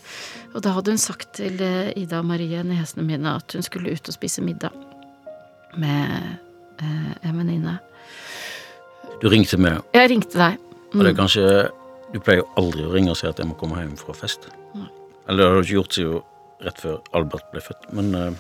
Og 0.55 0.63
da 0.65 0.75
hadde 0.77 0.93
hun 0.95 1.01
sagt 1.03 1.33
til 1.41 1.59
Ida 1.99 2.21
og 2.21 2.29
Marie, 2.31 2.63
niesene 2.67 3.07
mine, 3.07 3.37
at 3.41 3.57
hun 3.57 3.65
skulle 3.67 3.93
ut 3.97 4.11
og 4.13 4.15
spise 4.17 4.45
middag 4.47 4.75
med 5.77 6.37
eh, 6.83 7.11
en 7.27 7.41
venninne. 7.41 7.79
Du 9.23 9.29
ringte 9.33 9.57
meg, 9.59 9.81
Jeg 9.97 10.11
ringte 10.13 10.37
deg. 10.39 10.59
og 10.93 11.01
det 11.03 11.09
er 11.09 11.13
Mm. 11.13 11.19
kanskje 11.25 11.71
Du 12.15 12.21
pleier 12.23 12.39
jo 12.39 12.47
aldri 12.57 12.85
å 12.87 12.93
ringe 12.95 13.11
og 13.11 13.17
si 13.19 13.27
at 13.27 13.37
jeg 13.39 13.47
må 13.49 13.57
komme 13.59 13.77
hjem 13.83 13.97
fra 13.99 14.15
fest. 14.15 14.47
Eller 15.27 15.43
det 15.43 15.51
hadde 15.51 15.61
du 15.61 15.67
ikke 15.67 15.77
gjort 15.81 15.99
siden 15.99 16.25
rett 16.67 16.81
før 16.81 16.97
Albert 17.19 17.51
ble 17.53 17.61
født, 17.61 17.85
men 17.93 18.15
uh, 18.17 18.33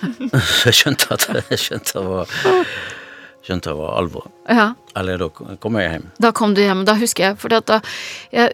jeg 0.64 0.78
skjønte 0.78 1.10
at 1.12 1.26
jeg 1.50 1.60
skjønte 1.60 1.98
det 1.98 2.06
var 2.08 2.34
Skjønte 3.40 3.70
det 3.70 3.76
var 3.78 3.94
alvor. 3.96 4.26
Ja, 4.52 4.66
Eller 5.00 5.20
da 5.22 5.30
kom 5.32 5.76
jeg 5.80 5.92
hjem. 5.94 6.10
da 6.20 6.30
kom 6.36 6.52
du 6.56 6.60
hjem. 6.60 6.82
Da 6.84 6.92
husker 7.00 7.30
jeg, 7.30 7.38
for 7.40 7.48
da 7.48 7.78
jeg 8.34 8.50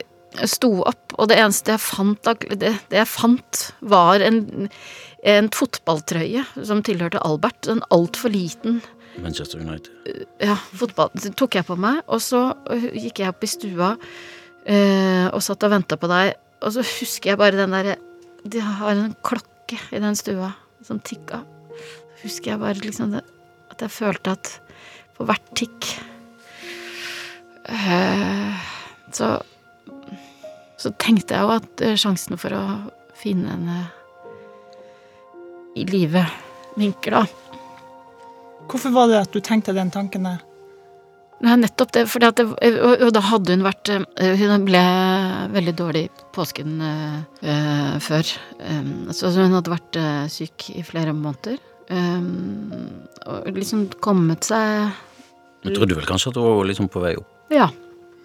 sto 0.46 0.70
opp, 0.86 1.16
og 1.18 1.26
det 1.30 1.40
eneste 1.42 1.74
jeg 1.74 1.82
fant, 1.82 2.30
det, 2.54 2.70
det 2.92 3.00
jeg 3.00 3.08
fant, 3.10 3.62
var 3.80 4.22
en, 4.22 4.68
en 5.26 5.50
fotballtrøye 5.50 6.44
som 6.62 6.84
tilhørte 6.86 7.22
Albert. 7.26 7.66
En 7.72 7.82
altfor 7.90 8.30
liten 8.30 8.78
Manchester 9.22 9.58
United. 9.58 9.90
ja, 10.44 10.54
fotball 10.76 11.10
det 11.16 11.34
tok 11.40 11.56
jeg 11.58 11.66
på 11.66 11.76
meg, 11.80 12.02
og 12.06 12.20
så 12.22 12.50
øh, 12.70 12.88
gikk 12.92 13.22
jeg 13.22 13.32
opp 13.32 13.42
i 13.46 13.48
stua 13.48 13.94
øh, 13.96 15.26
og 15.32 15.40
satt 15.42 15.64
og 15.66 15.72
venta 15.72 15.96
på 15.98 16.10
deg, 16.10 16.34
og 16.66 16.74
så 16.74 16.82
husker 16.82 17.32
jeg 17.32 17.38
bare 17.38 17.54
den 17.54 17.74
derre 17.74 17.96
De 18.46 18.60
har 18.62 18.94
en 18.94 19.14
klokke 19.26 19.78
i 19.94 20.02
den 20.02 20.14
stua 20.18 20.52
som 20.86 21.00
tikka. 21.02 21.40
Så 22.16 22.26
husker 22.26 22.52
jeg 22.52 22.62
bare 22.62 22.78
liksom 22.78 23.14
det, 23.14 23.22
at 23.70 23.82
jeg 23.82 23.90
følte 23.90 24.34
at 24.36 24.50
på 25.16 25.24
hvert 25.26 25.46
tikk 25.56 25.88
øh, 27.70 28.52
så 29.12 29.38
så 30.76 30.92
tenkte 31.00 31.34
jeg 31.34 31.42
jo 31.42 31.54
at 31.56 31.82
øh, 31.82 31.96
sjansen 31.96 32.38
for 32.38 32.52
å 32.54 32.64
finne 33.16 33.54
henne 33.54 33.78
i 35.76 35.86
live 35.88 36.22
minker, 36.76 37.16
da. 37.16 37.24
Hvorfor 38.66 38.92
var 38.92 39.08
det 39.10 39.22
at 39.22 39.32
du 39.32 39.40
tenkte 39.40 39.74
den 39.76 39.90
tanken 39.90 40.28
der? 40.28 40.44
Nei, 41.44 41.56
nettopp 41.60 41.92
det. 41.92 42.06
Fordi 42.08 42.28
at 42.30 42.38
det, 42.40 42.46
og, 42.80 43.02
og 43.06 43.10
da 43.12 43.22
hadde 43.28 43.56
hun 43.56 43.64
vært 43.66 43.90
eh, 43.92 44.36
Hun 44.40 44.64
ble 44.64 44.82
veldig 45.52 45.74
dårlig 45.76 46.04
påsken 46.36 46.78
eh, 46.80 47.96
før. 48.02 48.30
Um, 48.60 49.10
så 49.12 49.32
hun 49.36 49.56
hadde 49.58 49.72
vært 49.72 49.98
øh, 50.00 50.22
syk 50.32 50.70
i 50.72 50.84
flere 50.86 51.12
måneder. 51.16 51.58
Um, 51.90 52.72
og 53.30 53.50
liksom 53.54 53.84
kommet 54.02 54.48
seg 54.48 54.88
Jeg 55.62 55.76
trodde 55.76 55.94
vel 55.98 56.08
kanskje 56.08 56.32
at 56.32 56.38
hun 56.40 56.56
var 56.58 56.66
liksom 56.66 56.88
på 56.90 57.02
vei 57.04 57.12
opp, 57.20 57.28
Ja. 57.54 57.68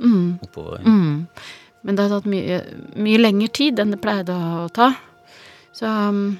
Mm, 0.02 0.40
oppover. 0.42 0.80
mm. 0.82 1.28
Men 1.86 1.98
det 1.98 2.04
hadde 2.08 2.18
tatt 2.22 2.30
mye, 2.30 2.58
mye 3.06 3.20
lengre 3.20 3.52
tid 3.54 3.80
enn 3.82 3.94
det 3.94 4.00
pleide 4.02 4.34
å 4.34 4.66
ta. 4.74 4.88
Så 5.78 5.86
um, 5.90 6.40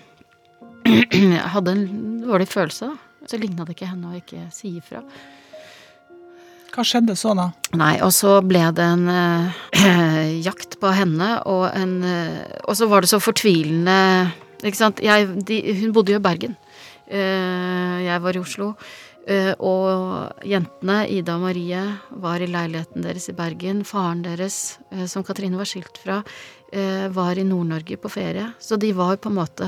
jeg 0.88 1.46
hadde 1.54 1.76
en 1.76 1.86
dårlig 2.24 2.48
følelse, 2.50 2.90
da. 2.90 3.28
Så 3.30 3.38
ligna 3.38 3.66
det 3.68 3.76
ikke 3.76 3.90
henne 3.92 4.10
å 4.10 4.18
ikke 4.18 4.48
si 4.54 4.76
ifra. 4.80 5.04
Hva 6.72 6.86
skjedde 6.88 7.18
så, 7.20 7.34
da? 7.36 7.50
Nei, 7.76 7.98
og 8.04 8.14
så 8.16 8.38
ble 8.48 8.64
det 8.76 8.86
en 8.86 9.08
øh, 9.12 10.30
jakt 10.48 10.78
på 10.80 10.92
henne, 10.96 11.34
og 11.50 11.66
en 11.76 11.98
øh, 12.08 12.40
Og 12.70 12.78
så 12.80 12.88
var 12.88 13.04
det 13.04 13.12
så 13.12 13.20
fortvilende 13.20 14.32
Ikke 14.64 14.80
sant. 14.80 15.02
Jeg, 15.04 15.28
de, 15.48 15.62
hun 15.82 15.92
bodde 15.92 16.14
jo 16.14 16.22
i 16.22 16.24
Bergen. 16.24 16.56
Uh, 17.12 17.98
jeg 18.06 18.22
var 18.24 18.38
i 18.38 18.40
Oslo. 18.40 18.68
Uh, 19.26 19.54
og 19.58 20.46
jentene, 20.48 21.00
Ida 21.10 21.34
og 21.36 21.48
Marie, 21.48 21.82
var 22.24 22.40
i 22.40 22.48
leiligheten 22.48 23.04
deres 23.04 23.26
i 23.28 23.36
Bergen. 23.36 23.82
Faren 23.84 24.22
deres, 24.24 24.78
uh, 24.94 25.08
som 25.10 25.26
Katrine 25.26 25.58
var 25.60 25.68
skilt 25.68 25.98
fra, 25.98 26.22
var 27.12 27.36
i 27.36 27.44
Nord-Norge 27.44 27.98
på 28.00 28.08
ferie. 28.08 28.46
Så 28.64 28.78
de 28.80 28.94
var 28.96 29.18
på 29.20 29.28
en 29.28 29.36
måte 29.42 29.66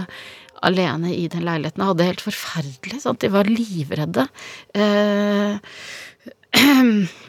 alene 0.64 1.12
i 1.16 1.28
den 1.32 1.46
leiligheten. 1.46 1.84
Hadde 1.84 2.02
det 2.02 2.10
helt 2.12 2.26
forferdelig. 2.26 3.02
Sant? 3.04 3.22
De 3.24 3.32
var 3.34 3.50
livredde. 3.50 4.28
Eh, 4.74 5.58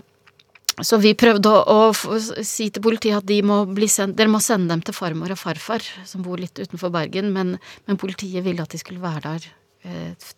Så 0.83 0.99
vi 0.99 1.12
prøvde 1.14 1.50
å, 1.50 1.93
å 1.95 2.16
si 2.43 2.66
til 2.75 2.83
politiet 2.83 3.21
at 3.21 3.26
de 3.28 3.37
må 3.47 3.61
bli 3.71 3.87
sendt, 3.90 4.16
dere 4.19 4.33
må 4.33 4.40
sende 4.43 4.73
dem 4.73 4.83
til 4.83 4.97
farmor 4.97 5.31
og 5.31 5.38
farfar, 5.38 5.85
som 6.09 6.25
bor 6.25 6.40
litt 6.43 6.59
utenfor 6.59 6.90
Bergen, 6.95 7.31
men, 7.35 7.54
men 7.87 8.00
politiet 8.00 8.43
ville 8.43 8.64
at 8.64 8.75
de 8.75 8.81
skulle 8.83 9.02
være 9.02 9.23
der 9.37 9.47
eh, 9.87 10.33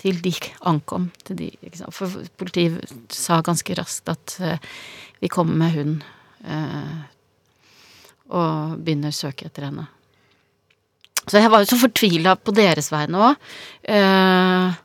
til 0.00 0.20
de 0.22 0.32
ankom. 0.70 1.10
Til 1.26 1.40
de? 1.42 1.50
For 1.90 2.22
politiet 2.38 2.94
sa 3.12 3.40
ganske 3.44 3.76
raskt 3.78 4.12
at 4.12 4.36
eh, 4.38 4.68
vi 5.20 5.32
kommer 5.32 5.58
med 5.58 5.74
hund 5.74 6.04
eh, 6.46 7.00
og 8.30 8.78
begynner 8.78 9.10
å 9.10 9.20
søke 9.20 9.50
etter 9.50 9.68
henne. 9.68 9.88
Så 11.26 11.42
jeg 11.42 11.50
var 11.52 11.62
jo 11.62 11.70
så 11.70 11.80
fortvila 11.82 12.36
på 12.38 12.54
deres 12.56 12.88
vegne 12.94 13.26
òg. 13.26 13.50
Eh, 13.90 14.78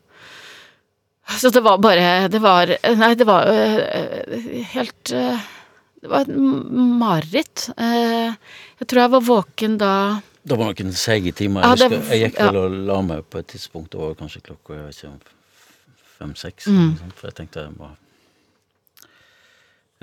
så 1.40 1.50
det 1.50 1.60
var 1.64 1.78
bare 1.82 2.28
Det 2.30 2.38
var 2.42 2.70
Nei, 2.96 3.14
det 3.18 3.26
var 3.26 3.46
øh, 3.50 4.64
helt 4.74 5.12
øh, 5.12 5.38
Det 6.02 6.08
var 6.12 6.20
et 6.26 6.30
mareritt. 6.36 7.68
Eh, 7.76 8.34
Jeg 8.80 8.86
tror 8.88 9.00
jeg 9.02 9.10
var 9.16 9.24
våken 9.26 9.78
da 9.80 9.92
Det 10.46 10.56
var 10.58 10.70
noen 10.70 10.92
seige 10.94 11.32
timer. 11.34 11.62
Ja, 11.64 11.74
Jeg, 11.74 11.78
det- 11.90 11.98
husker, 11.98 12.14
jeg 12.14 12.30
gikk 12.30 12.38
ja. 12.38 12.46
vel 12.52 12.56
og 12.62 12.76
la 12.86 13.00
meg 13.02 13.24
på 13.30 13.38
et 13.42 13.46
tidspunkt, 13.50 13.90
det 13.90 13.98
var 14.00 14.14
kanskje 14.14 14.42
klokka 14.46 14.76
jeg 14.92 15.10
fem-seks. 16.18 16.68
Mm. 16.70 16.92
For 17.18 17.26
jeg 17.28 17.34
tenkte 17.40 17.64
jeg 17.64 17.74
bare 17.76 17.96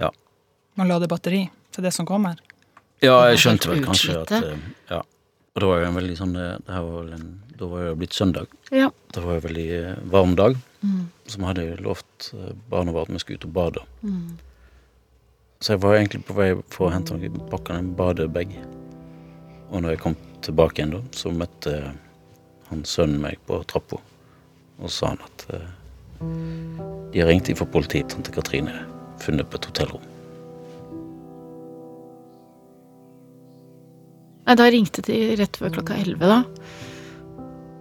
Ja. 0.01 0.09
Man 0.75 0.87
lader 0.89 1.07
batteri 1.07 1.45
til 1.71 1.83
det 1.85 1.93
som 1.93 2.05
kommer? 2.05 2.35
Ja, 3.03 3.15
jeg 3.31 3.39
skjønte 3.43 3.69
vel 3.71 3.83
kanskje 3.85 4.19
at 4.21 4.31
eh, 4.31 4.57
Ja. 4.89 4.99
Og 5.53 5.61
det 5.61 5.67
var 5.69 5.79
jo 5.83 5.87
en 5.91 5.97
veldig 5.99 6.17
sånn 6.17 6.35
eh, 6.35 6.57
det 6.65 6.73
her 6.73 6.81
var 6.87 7.01
vel 7.03 7.13
en, 7.13 7.27
Da 7.57 7.67
var 7.69 7.83
det 7.85 7.97
blitt 7.99 8.13
søndag. 8.17 8.47
Ja. 8.73 8.87
Det 9.13 9.21
var 9.23 9.35
en 9.37 9.43
veldig 9.47 9.67
eh, 9.79 9.95
varm 10.09 10.35
dag. 10.35 10.55
Mm. 10.83 11.07
som 11.31 11.45
hadde 11.47 11.77
lovt 11.79 12.33
eh, 12.35 12.51
barna 12.69 12.91
våre 12.91 13.07
at 13.07 13.15
vi 13.15 13.21
skulle 13.23 13.39
ut 13.39 13.45
og 13.47 13.53
bade. 13.55 13.83
Mm. 14.01 14.33
Så 15.63 15.73
jeg 15.73 15.81
var 15.83 15.95
egentlig 15.95 16.25
på 16.27 16.35
vei 16.35 16.49
for 16.73 16.89
å 16.89 16.91
hente 16.91 17.15
noen 17.15 17.45
pakker 17.47 17.77
en 17.79 17.93
badebag. 17.95 18.51
Og 19.71 19.79
når 19.79 19.95
jeg 19.95 20.01
kom 20.03 20.17
tilbake 20.43 20.81
igjen, 20.81 20.91
da, 20.97 20.99
så 21.15 21.31
møtte 21.31 21.77
han 22.67 22.83
sønnen 22.83 23.23
meg 23.23 23.39
på 23.47 23.61
trappa. 23.71 24.01
Og 24.81 24.89
så 24.89 24.95
sa 24.97 25.13
han 25.13 25.23
at 25.23 25.45
eh, 25.55 25.69
de 27.13 27.21
har 27.21 27.31
ringt 27.31 27.51
fra 27.55 27.69
politiet. 27.69 28.11
Tante 28.11 28.33
Katrine 28.35 28.75
er 28.75 28.83
funnet 29.23 29.47
på 29.47 29.61
et 29.61 29.69
hotellrom. 29.71 30.09
Nei, 34.43 34.55
da 34.59 34.67
ringte 34.67 35.03
de 35.07 35.37
rett 35.39 35.55
før 35.55 35.71
klokka 35.77 35.95
elleve, 36.03 36.27
da. 36.27 36.41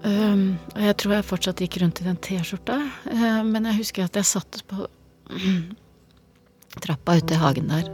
Um, 0.03 0.59
og 0.75 0.83
jeg 0.83 0.97
tror 0.99 1.13
jeg 1.15 1.27
fortsatt 1.29 1.61
gikk 1.63 1.77
rundt 1.79 2.01
i 2.03 2.07
den 2.09 2.19
T-skjorta, 2.19 2.81
uh, 3.07 3.43
men 3.47 3.69
jeg 3.71 3.79
husker 3.79 4.09
at 4.09 4.17
jeg 4.19 4.27
satt 4.27 4.63
på 4.67 4.89
trappa 6.83 7.21
ute 7.21 7.37
i 7.37 7.39
hagen 7.39 7.71
der. 7.71 7.91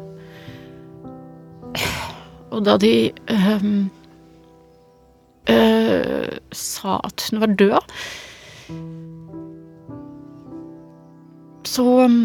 Og 2.54 2.64
da 2.64 2.78
de 2.80 3.10
um, 3.28 3.90
uh, 5.52 6.30
sa 6.56 6.96
at 7.04 7.26
hun 7.28 7.42
var 7.42 7.56
død, 7.60 7.94
så 11.68 11.84
um, 12.08 12.22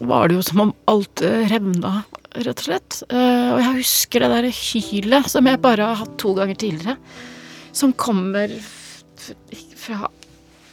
var 0.00 0.30
det 0.30 0.38
jo 0.38 0.46
som 0.48 0.64
om 0.64 0.72
alt 0.88 1.20
uh, 1.20 1.42
revna, 1.52 1.98
rett 2.40 2.62
og 2.62 2.64
slett. 2.64 3.02
Uh, 3.12 3.58
og 3.58 3.60
jeg 3.60 3.74
husker 3.82 4.24
det 4.24 4.32
derre 4.32 4.54
hylet 4.56 5.28
som 5.28 5.52
jeg 5.52 5.60
bare 5.60 5.90
har 5.92 6.00
hatt 6.00 6.16
to 6.22 6.32
ganger 6.38 6.56
tidligere. 6.64 6.96
Som 7.72 7.92
kommer 7.92 8.52
fra 9.76 10.08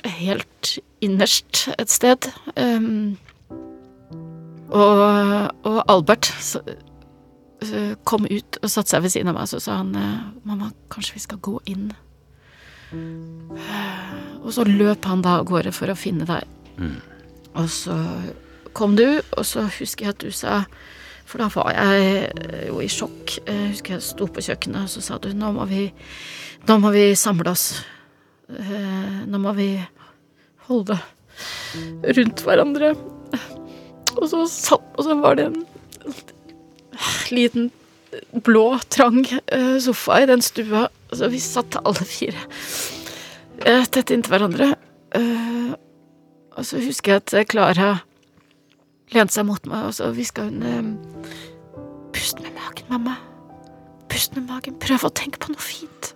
helt 0.08 0.78
innerst 1.04 1.68
et 1.78 1.92
sted. 1.92 2.30
Um, 2.56 3.18
og, 4.68 5.04
og 5.64 5.78
Albert 5.88 6.28
så, 6.44 6.60
eh, 7.64 7.94
kom 8.04 8.28
ut 8.28 8.60
og 8.62 8.72
satte 8.72 8.92
seg 8.92 9.06
ved 9.06 9.14
siden 9.14 9.32
av 9.32 9.38
meg, 9.38 9.48
så 9.48 9.62
sa 9.64 9.80
han 9.80 9.94
eh, 9.96 10.26
Mamma, 10.48 10.74
kanskje 10.92 11.16
vi 11.16 11.24
skal 11.24 11.40
gå 11.44 11.56
inn? 11.72 11.88
Og 14.44 14.52
så 14.56 14.64
løp 14.68 15.08
han 15.08 15.24
da 15.24 15.38
av 15.40 15.48
gårde 15.48 15.74
for 15.76 15.92
å 15.92 15.98
finne 15.98 16.28
deg. 16.28 16.44
Og 17.58 17.70
så 17.72 17.96
kom 18.78 18.96
du, 19.00 19.20
og 19.36 19.44
så 19.48 19.66
husker 19.80 20.08
jeg 20.08 20.16
at 20.16 20.24
du 20.24 20.32
sa 20.36 20.62
For 21.28 21.44
da 21.44 21.50
var 21.52 21.74
jeg 21.76 22.30
eh, 22.32 22.66
jo 22.70 22.80
i 22.84 22.88
sjokk. 22.92 23.38
Jeg 23.44 23.72
husker 23.74 23.98
jeg 23.98 24.06
sto 24.06 24.28
på 24.32 24.44
kjøkkenet, 24.46 24.88
og 24.88 24.92
så 24.94 25.04
sa 25.04 25.18
du 25.22 25.30
nå 25.36 25.52
må 25.56 25.66
vi, 25.68 25.90
nå 26.70 26.78
må 26.84 26.94
vi 26.96 27.10
samle 27.20 27.52
oss. 27.52 27.68
Eh, 28.48 29.24
Nå 29.28 29.42
må 29.44 29.52
vi 29.58 29.74
holde 30.70 30.96
rundt 32.16 32.44
hverandre. 32.46 32.94
Og 34.18 34.24
så, 34.32 34.46
og 34.80 35.02
så 35.04 35.18
var 35.20 35.36
det 35.38 35.50
en 35.50 35.66
liten 37.36 37.68
blå, 38.46 38.80
trang 38.90 39.20
eh, 39.28 39.76
sofa 39.84 40.22
i 40.24 40.30
den 40.30 40.42
stua. 40.42 40.88
Så 41.12 41.28
vi 41.32 41.42
satt 41.44 41.76
alle 41.84 42.08
fire 42.08 42.40
eh, 43.68 43.84
tett 43.92 44.16
inntil 44.16 44.34
hverandre. 44.34 44.72
Eh, 45.18 45.76
og 46.58 46.66
så 46.66 46.80
husker 46.82 47.18
jeg 47.18 47.26
at 47.26 47.52
Klara 47.52 47.98
lente 49.16 49.34
seg 49.34 49.46
mot 49.48 49.66
meg, 49.70 49.86
og 49.88 49.94
så 49.98 50.10
hviska 50.16 50.48
hun 50.48 50.64
eh, 50.68 50.92
Pust 52.18 52.40
med 52.42 52.52
magen, 52.58 52.88
mamma. 52.90 53.14
Pust 54.10 54.34
med 54.36 54.48
magen. 54.50 54.76
Prøv 54.82 55.06
å 55.08 55.14
tenke 55.14 55.38
på 55.44 55.52
noe 55.54 55.62
fint. 55.64 56.14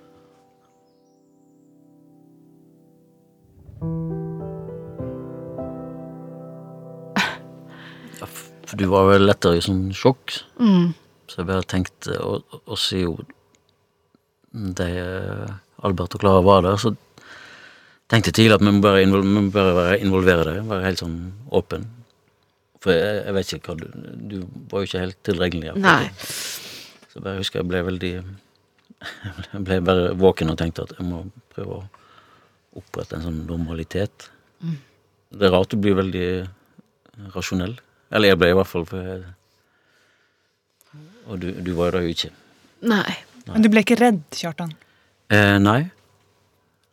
Ja, 8.19 8.27
for 8.67 8.77
du 8.79 8.85
var 8.91 9.07
vel 9.11 9.25
lettere 9.29 9.59
i 9.59 9.63
sånn 9.65 9.89
sjokk, 9.95 10.41
Mm. 10.59 10.93
så 11.27 11.41
jeg 11.41 11.47
bare 11.47 11.63
tenkte 11.63 12.17
Og, 12.21 12.43
og 12.67 12.77
så 12.77 12.97
jo 13.01 13.17
de 14.53 14.83
eh, 14.83 15.51
Albert 15.81 16.15
og 16.15 16.19
Klara 16.21 16.41
var 16.43 16.61
der, 16.65 16.75
så 16.75 16.91
tenkte 18.11 18.27
jeg 18.29 18.35
tidlig 18.35 18.55
at 18.57 18.61
vi 18.65 18.71
må 18.75 18.81
bare, 18.83 19.01
invol 19.01 19.23
må 19.23 19.45
bare 19.49 19.97
involvere 20.03 20.43
det 20.43 20.55
være 20.67 20.83
helt 20.83 20.99
sånn 20.99 21.31
åpen. 21.55 21.85
For 22.81 22.93
jeg, 22.95 23.17
jeg 23.27 23.35
vet 23.37 23.51
ikke 23.55 23.73
hva 23.73 23.77
du 23.77 23.87
Du 24.31 24.37
var 24.71 24.81
jo 24.83 24.89
ikke 24.89 25.03
helt 25.03 25.19
tilregnelig. 25.27 25.73
Nei. 25.81 26.07
Så 26.21 27.19
jeg 27.19 27.25
bare 27.27 27.41
husker 27.41 27.61
jeg 27.61 27.69
ble 27.69 27.83
veldig 27.89 28.13
Jeg 28.21 29.63
ble 29.67 29.79
bare 29.85 30.13
våken 30.17 30.53
og 30.53 30.57
tenkte 30.61 30.85
at 30.87 30.95
jeg 30.97 31.05
må 31.07 31.23
prøve 31.53 31.79
å 31.81 31.83
opprette 32.81 33.17
en 33.17 33.25
sånn 33.25 33.39
normalitet. 33.49 34.29
Det 34.61 35.47
er 35.47 35.51
rart 35.53 35.73
du 35.73 35.77
blir 35.81 35.97
veldig 35.97 36.27
rasjonell. 37.35 37.73
Eller 38.11 38.31
jeg 38.31 38.39
ble 38.39 38.51
i 38.51 38.55
hvert 38.55 38.69
fall, 38.69 38.85
for 38.87 39.03
jeg, 39.03 39.23
Og 41.27 41.39
du, 41.41 41.49
du 41.63 41.71
var 41.75 41.95
det 41.95 42.05
jo 42.05 42.13
ikke. 42.15 42.31
Nei. 42.91 43.17
Men 43.47 43.63
du 43.65 43.69
ble 43.73 43.83
ikke 43.83 43.97
redd, 43.99 44.21
Kjartan? 44.37 44.71
Eh, 45.31 45.57
nei. 45.59 45.81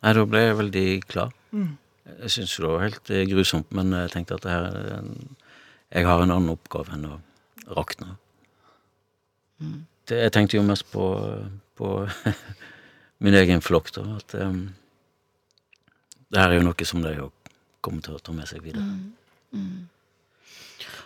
Nei, 0.03 0.13
da 0.15 0.25
ble 0.27 0.41
jeg 0.45 0.57
veldig 0.59 0.85
klar. 1.11 1.31
Jeg 1.53 2.31
syntes 2.33 2.55
jo 2.57 2.65
det 2.65 2.71
var 2.73 2.85
helt 2.87 3.11
grusomt, 3.31 3.69
men 3.75 3.91
jeg 3.95 4.11
tenkte 4.15 4.37
at 4.39 4.45
det 4.45 4.53
her 4.53 4.67
er 4.69 4.91
en, 4.99 5.09
Jeg 5.89 6.05
har 6.05 6.21
en 6.21 6.31
annen 6.31 6.53
oppgave 6.53 6.93
enn 6.93 7.07
å 7.09 7.15
rakne. 7.73 8.15
Det, 9.59 10.17
jeg 10.17 10.33
tenkte 10.33 10.57
jo 10.57 10.65
mest 10.65 10.85
på, 10.93 11.05
på 11.77 11.93
min 13.25 13.37
egen 13.39 13.63
flokk, 13.65 13.91
da. 13.95 14.05
At 14.19 14.35
um, 14.37 14.67
det 16.29 16.41
her 16.41 16.53
er 16.53 16.59
jo 16.59 16.67
noe 16.67 16.87
som 16.87 17.01
de 17.05 17.15
jo 17.17 17.31
kommer 17.85 18.05
til 18.05 18.17
å 18.17 18.21
ta 18.21 18.35
med 18.35 18.49
seg 18.49 18.61
videre. 18.63 18.85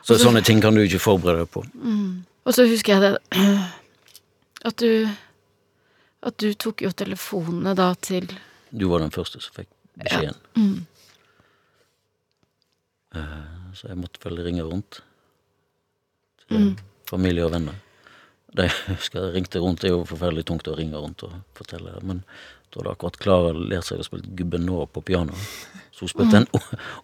Så 0.03 0.19
sånne 0.19 0.43
ting 0.43 0.59
kan 0.63 0.75
du 0.75 0.83
ikke 0.83 0.99
forberede 0.99 1.45
deg 1.45 1.51
på. 1.53 1.63
Og 2.43 2.55
så 2.55 2.65
husker 2.67 2.97
jeg 2.97 3.03
det 3.05 3.39
At 4.67 4.75
du 4.81 5.07
At 6.27 6.35
du 6.43 6.49
tok 6.59 6.83
jo 6.83 6.91
telefonene 6.91 7.71
da 7.75 7.93
til 7.95 8.27
Du 8.71 8.89
var 8.91 8.99
den 8.99 9.13
første 9.15 9.39
som 9.39 9.55
fikk 9.55 9.69
beskjeden. 9.99 10.35
Eh, 13.15 13.62
Så 13.73 13.89
jeg 13.89 13.99
måtte 13.99 14.21
vel 14.23 14.41
ringe 14.45 14.65
rundt 14.67 15.01
til 16.47 16.73
familie 17.09 17.45
og 17.45 17.53
venner. 17.55 17.77
Det 18.53 18.69
husker 18.91 19.27
jeg 19.27 19.37
ringte 19.37 19.61
rundt. 19.63 19.81
Det 19.81 19.89
er 19.89 19.95
jo 19.95 20.03
forferdelig 20.09 20.45
tungt 20.49 20.69
å 20.69 20.75
ringe 20.77 20.99
rundt 20.99 21.25
og 21.25 21.39
fortelle. 21.57 21.95
Men 22.05 22.21
da 22.73 22.81
hadde 22.81 22.93
akkurat 22.95 23.17
Klara 23.21 23.55
lært 23.57 23.89
seg 23.89 24.01
å 24.01 24.05
spille 24.07 24.35
gubben 24.37 24.65
nå 24.67 24.85
på 24.93 25.03
piano. 25.05 25.37
Så 25.93 26.05
hun 26.05 26.13
spilte 26.13 26.39
den. 26.39 26.47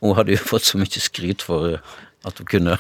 Hun 0.02 0.16
hadde 0.18 0.34
jo 0.34 0.42
fått 0.42 0.70
så 0.70 0.82
mye 0.82 1.04
skryt 1.04 1.46
for 1.46 1.74
eh, 1.74 1.98
at 2.26 2.42
hun 2.42 2.50
kunne. 2.50 2.78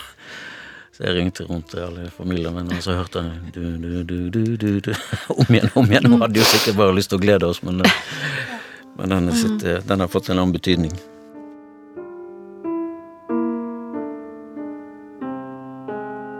Så 0.95 1.06
jeg 1.06 1.15
ringte 1.15 1.45
rundt 1.47 1.69
til 1.71 1.84
alle 1.86 2.10
familievenner, 2.12 2.75
og 2.75 2.84
så 2.84 2.97
hørte 2.97 3.21
jeg 3.23 3.54
du, 3.56 3.62
du, 3.80 3.91
du, 4.04 4.17
du, 4.34 4.41
du, 4.60 4.71
du. 4.84 4.89
om 5.39 5.54
igjen, 5.54 5.69
om 5.80 5.86
igjen. 5.88 6.10
Hun 6.12 6.25
hadde 6.25 6.41
jo 6.41 6.49
sikkert 6.49 6.80
bare 6.82 6.97
lyst 6.97 7.13
til 7.13 7.21
å 7.21 7.23
glede 7.23 7.47
oss, 7.47 7.62
men, 7.63 7.86
eh, 7.86 8.02
men 8.97 9.15
den, 9.15 9.32
sitt, 9.38 9.63
eh, 9.63 9.80
den 9.86 10.04
har 10.04 10.12
fått 10.12 10.30
en 10.30 10.41
annen 10.41 10.58
betydning. 10.58 10.97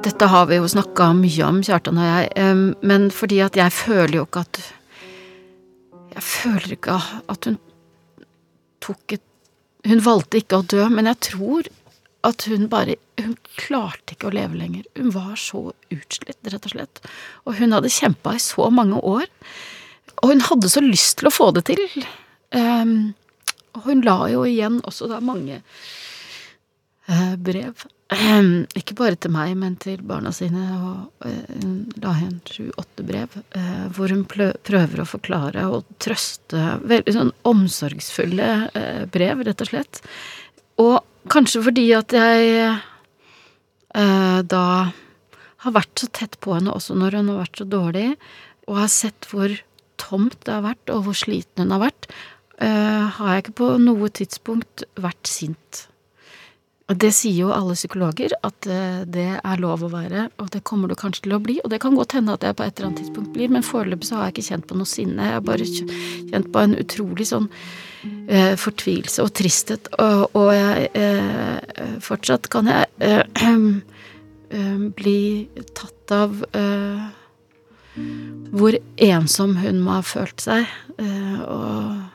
Dette 0.10 0.26
har 0.26 0.48
vi 0.50 0.58
jo 0.58 0.66
snakka 0.66 1.12
mye 1.14 1.44
om, 1.46 1.60
Kjartan 1.62 2.00
og 2.02 2.08
jeg, 2.08 2.54
men 2.82 3.04
fordi 3.14 3.44
at 3.46 3.58
jeg 3.60 3.70
føler 3.76 4.16
jo 4.18 4.24
ikke 4.26 4.42
at 4.42 4.60
Jeg 6.16 6.24
føler 6.26 6.72
ikke 6.74 6.96
at 7.30 7.46
hun 7.46 7.60
tok 8.82 9.14
et 9.14 9.26
Hun 9.86 10.02
valgte 10.02 10.40
ikke 10.42 10.58
å 10.60 10.66
dø, 10.66 10.88
men 10.90 11.06
jeg 11.12 11.20
tror 11.28 11.70
at 12.26 12.48
hun 12.50 12.66
bare 12.72 12.96
Hun 13.22 13.36
klarte 13.60 14.16
ikke 14.16 14.32
å 14.32 14.34
leve 14.34 14.58
lenger. 14.58 14.88
Hun 14.98 15.14
var 15.14 15.38
så 15.38 15.62
utslitt, 15.94 16.42
rett 16.42 16.66
og 16.66 16.74
slett. 16.74 17.04
Og 17.46 17.60
hun 17.60 17.78
hadde 17.78 17.94
kjempa 17.94 18.34
i 18.34 18.42
så 18.42 18.66
mange 18.74 18.98
år. 18.98 19.30
Og 20.24 20.34
hun 20.34 20.42
hadde 20.50 20.74
så 20.74 20.82
lyst 20.82 21.20
til 21.20 21.30
å 21.30 21.36
få 21.36 21.52
det 21.54 21.68
til. 21.70 21.86
Og 22.56 23.86
hun 23.86 24.02
la 24.08 24.18
jo 24.34 24.42
igjen 24.48 24.82
også 24.90 25.12
da 25.12 25.22
mange 25.22 25.62
eh, 25.62 27.36
brev. 27.38 27.86
Ikke 28.80 28.96
bare 28.98 29.18
til 29.22 29.34
meg, 29.34 29.52
men 29.60 29.76
til 29.82 30.02
barna 30.06 30.32
sine. 30.34 30.64
Og 30.82 31.28
eh, 31.30 31.58
hun 31.62 31.74
la 32.02 32.16
igjen 32.18 32.40
sju-åtte 32.50 33.06
brev 33.06 33.36
eh, 33.38 33.86
hvor 33.94 34.14
hun 34.14 34.24
prøver 34.26 35.04
å 35.04 35.10
forklare 35.10 35.68
og 35.70 35.86
trøste. 36.02 36.80
Veldig 36.90 37.16
sånn 37.16 37.34
omsorgsfulle 37.50 38.50
eh, 38.74 39.04
brev, 39.14 39.44
rett 39.46 39.62
og 39.66 39.70
slett. 39.70 40.02
Og 40.82 40.98
kanskje 41.30 41.62
fordi 41.68 41.90
at 41.98 42.16
jeg 42.16 42.78
da 43.90 44.66
har 45.66 45.74
vært 45.74 45.98
så 45.98 46.08
tett 46.14 46.36
på 46.46 46.54
henne 46.54 46.72
også 46.72 46.94
når 46.96 47.18
hun 47.18 47.32
har 47.32 47.40
vært 47.42 47.58
så 47.58 47.66
dårlig, 47.68 48.06
og 48.70 48.78
har 48.78 48.92
sett 48.94 49.26
hvor 49.32 49.56
tomt 50.00 50.38
det 50.46 50.54
har 50.54 50.62
vært, 50.64 50.92
og 50.94 51.08
hvor 51.08 51.18
sliten 51.18 51.66
hun 51.66 51.74
har 51.74 51.82
vært, 51.88 52.06
har 52.62 53.32
jeg 53.34 53.44
ikke 53.44 53.58
på 53.60 53.72
noe 53.82 54.12
tidspunkt 54.14 54.86
vært 55.02 55.32
sint. 55.32 55.89
Og 56.90 56.98
det 56.98 57.12
sier 57.14 57.44
jo 57.44 57.52
alle 57.54 57.76
psykologer, 57.78 58.34
at 58.46 58.66
eh, 58.66 59.02
det 59.06 59.28
er 59.38 59.62
lov 59.62 59.84
å 59.86 59.92
være, 59.94 60.30
og 60.42 60.50
det 60.56 60.64
kommer 60.66 60.90
du 60.90 60.96
kanskje 60.98 61.28
til 61.28 61.36
å 61.38 61.42
bli. 61.44 61.60
Og 61.62 61.70
det 61.70 61.82
kan 61.84 61.98
godt 61.98 62.16
hende 62.18 62.34
at 62.34 62.46
jeg 62.46 62.58
på 62.58 62.66
et 62.66 62.74
eller 62.74 62.90
annet 62.90 63.04
tidspunkt 63.04 63.36
blir, 63.36 63.52
men 63.54 63.66
foreløpig 63.66 64.10
så 64.10 64.18
har 64.18 64.30
jeg 64.30 64.38
ikke 64.38 64.48
kjent 64.48 64.68
på 64.72 64.80
noe 64.80 64.90
sinne. 64.90 65.28
Jeg 65.28 65.38
har 65.38 65.46
bare 65.46 65.70
kjent 65.70 66.50
på 66.56 66.64
en 66.64 66.74
utrolig 66.82 67.30
sånn 67.30 67.46
eh, 68.26 68.56
fortvilelse 68.58 69.26
og 69.26 69.32
tristhet, 69.38 69.92
og, 70.02 70.34
og 70.40 70.50
jeg 70.56 70.90
eh, 70.98 71.96
fortsatt 72.06 72.50
kan 72.50 72.74
jeg 72.74 72.90
eh, 73.06 73.24
eh, 74.58 74.84
bli 74.98 75.22
tatt 75.78 76.18
av 76.18 76.42
eh, 76.58 77.08
hvor 78.50 78.82
ensom 78.98 79.60
hun 79.62 79.84
må 79.86 80.00
ha 80.00 80.04
følt 80.06 80.42
seg. 80.42 80.66
og 81.00 82.08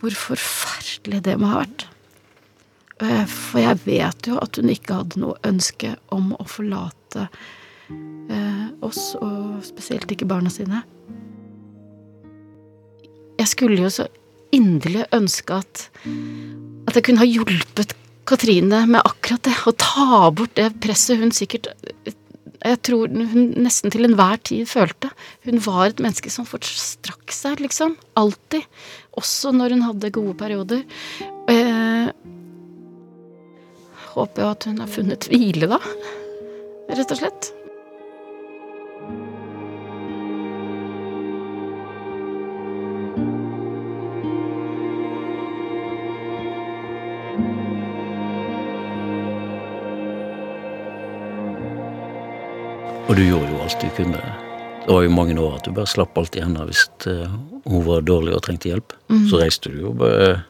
hvor 0.00 0.16
forferdelig 0.20 1.22
det 1.24 1.38
må 1.40 1.48
ha 1.52 1.62
vært. 1.62 1.86
Eh, 3.02 3.26
For 3.26 3.62
jeg 3.62 3.80
vet 3.86 4.28
jo 4.30 4.38
at 4.42 4.60
hun 4.60 4.70
ikke 4.72 5.00
hadde 5.00 5.22
noe 5.22 5.38
ønske 5.46 5.94
om 6.14 6.32
å 6.38 6.46
forlate 6.48 7.26
eh, 7.26 8.66
oss, 8.84 9.14
og 9.18 9.64
spesielt 9.66 10.10
ikke 10.14 10.28
barna 10.30 10.52
sine. 10.52 10.84
Jeg 13.40 13.50
skulle 13.50 13.82
jo 13.82 13.90
så 13.90 14.06
inderlig 14.54 15.08
ønske 15.14 15.56
at, 15.58 15.88
at 16.86 16.94
jeg 16.94 17.06
kunne 17.08 17.24
ha 17.24 17.28
hjulpet 17.28 17.96
Katrine 18.24 18.86
med 18.88 19.02
akkurat 19.04 19.42
det, 19.44 19.56
å 19.68 19.74
ta 19.76 20.30
bort 20.32 20.54
det 20.56 20.70
presset 20.80 21.18
hun 21.20 21.34
sikkert 21.34 21.66
jeg 22.64 22.78
tror 22.86 23.10
hun 23.12 23.50
nesten 23.60 23.92
til 23.92 24.06
enhver 24.06 24.38
tid 24.40 24.64
følte. 24.70 25.10
Hun 25.44 25.60
var 25.66 25.90
et 25.90 26.00
menneske 26.00 26.30
som 26.32 26.46
forstrakk 26.48 27.34
seg, 27.34 27.60
liksom. 27.60 27.98
Alltid. 28.16 28.64
Også 29.20 29.52
når 29.52 29.74
hun 29.76 29.84
hadde 29.84 30.12
gode 30.14 30.32
perioder. 30.40 30.86
Håper 34.14 34.44
jo 34.44 34.48
at 34.54 34.64
hun 34.68 34.78
har 34.78 34.86
funnet 34.90 35.26
hvile, 35.26 35.66
da. 35.66 35.80
Rett 36.94 37.10
og 37.10 37.18
slett. 37.18 37.50
Og 53.04 53.18
du 53.18 53.26
gjorde 53.26 53.50
jo 53.50 53.60
alt 53.62 53.82
du 53.82 53.90
kunne. 53.98 54.22
Det 54.84 54.92
var 54.94 55.04
jo 55.04 55.10
mange 55.10 55.34
år 55.40 55.58
at 55.58 55.66
du 55.66 55.74
bare 55.74 55.90
slapp 55.90 56.16
alt 56.18 56.36
i 56.38 56.42
henne 56.44 56.64
hvis 56.68 56.86
eh, 57.10 57.30
hun 57.66 57.84
var 57.86 58.06
dårlig 58.06 58.34
og 58.36 58.42
trengte 58.46 58.70
hjelp. 58.70 58.94
Så 59.30 59.38
reiste 59.42 59.70
du 59.72 59.80
jo 59.88 59.92
bare 59.98 60.44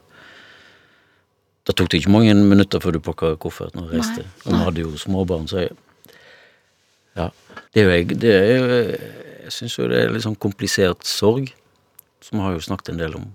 Det 1.65 1.77
tok 1.77 1.91
det 1.91 2.03
ikke 2.03 2.13
mange 2.13 2.35
minutter 2.37 2.83
før 2.83 2.97
du 2.97 3.01
pakka 3.05 3.35
kofferten 3.41 3.85
og 3.85 3.93
reiste. 3.95 4.25
Nei, 4.25 4.45
Og 4.45 4.53
vi 4.53 4.63
hadde 4.67 4.85
jo 4.85 4.97
småbarn, 5.01 5.49
så 5.49 5.65
jeg 5.65 5.77
Ja. 7.17 7.31
Det 7.73 7.83
er 7.83 7.85
jo 7.85 7.91
jeg 7.91 8.21
det 8.21 8.35
er 8.35 8.57
jo, 8.59 8.99
Jeg 9.45 9.53
syns 9.53 9.79
jo 9.79 9.89
det 9.89 9.99
er 10.01 10.11
litt 10.11 10.25
sånn 10.25 10.39
komplisert 10.41 11.05
sorg, 11.05 11.53
som 12.21 12.39
vi 12.39 12.45
har 12.45 12.53
jo 12.53 12.61
snakket 12.61 12.89
en 12.89 12.99
del 12.99 13.15
om. 13.15 13.27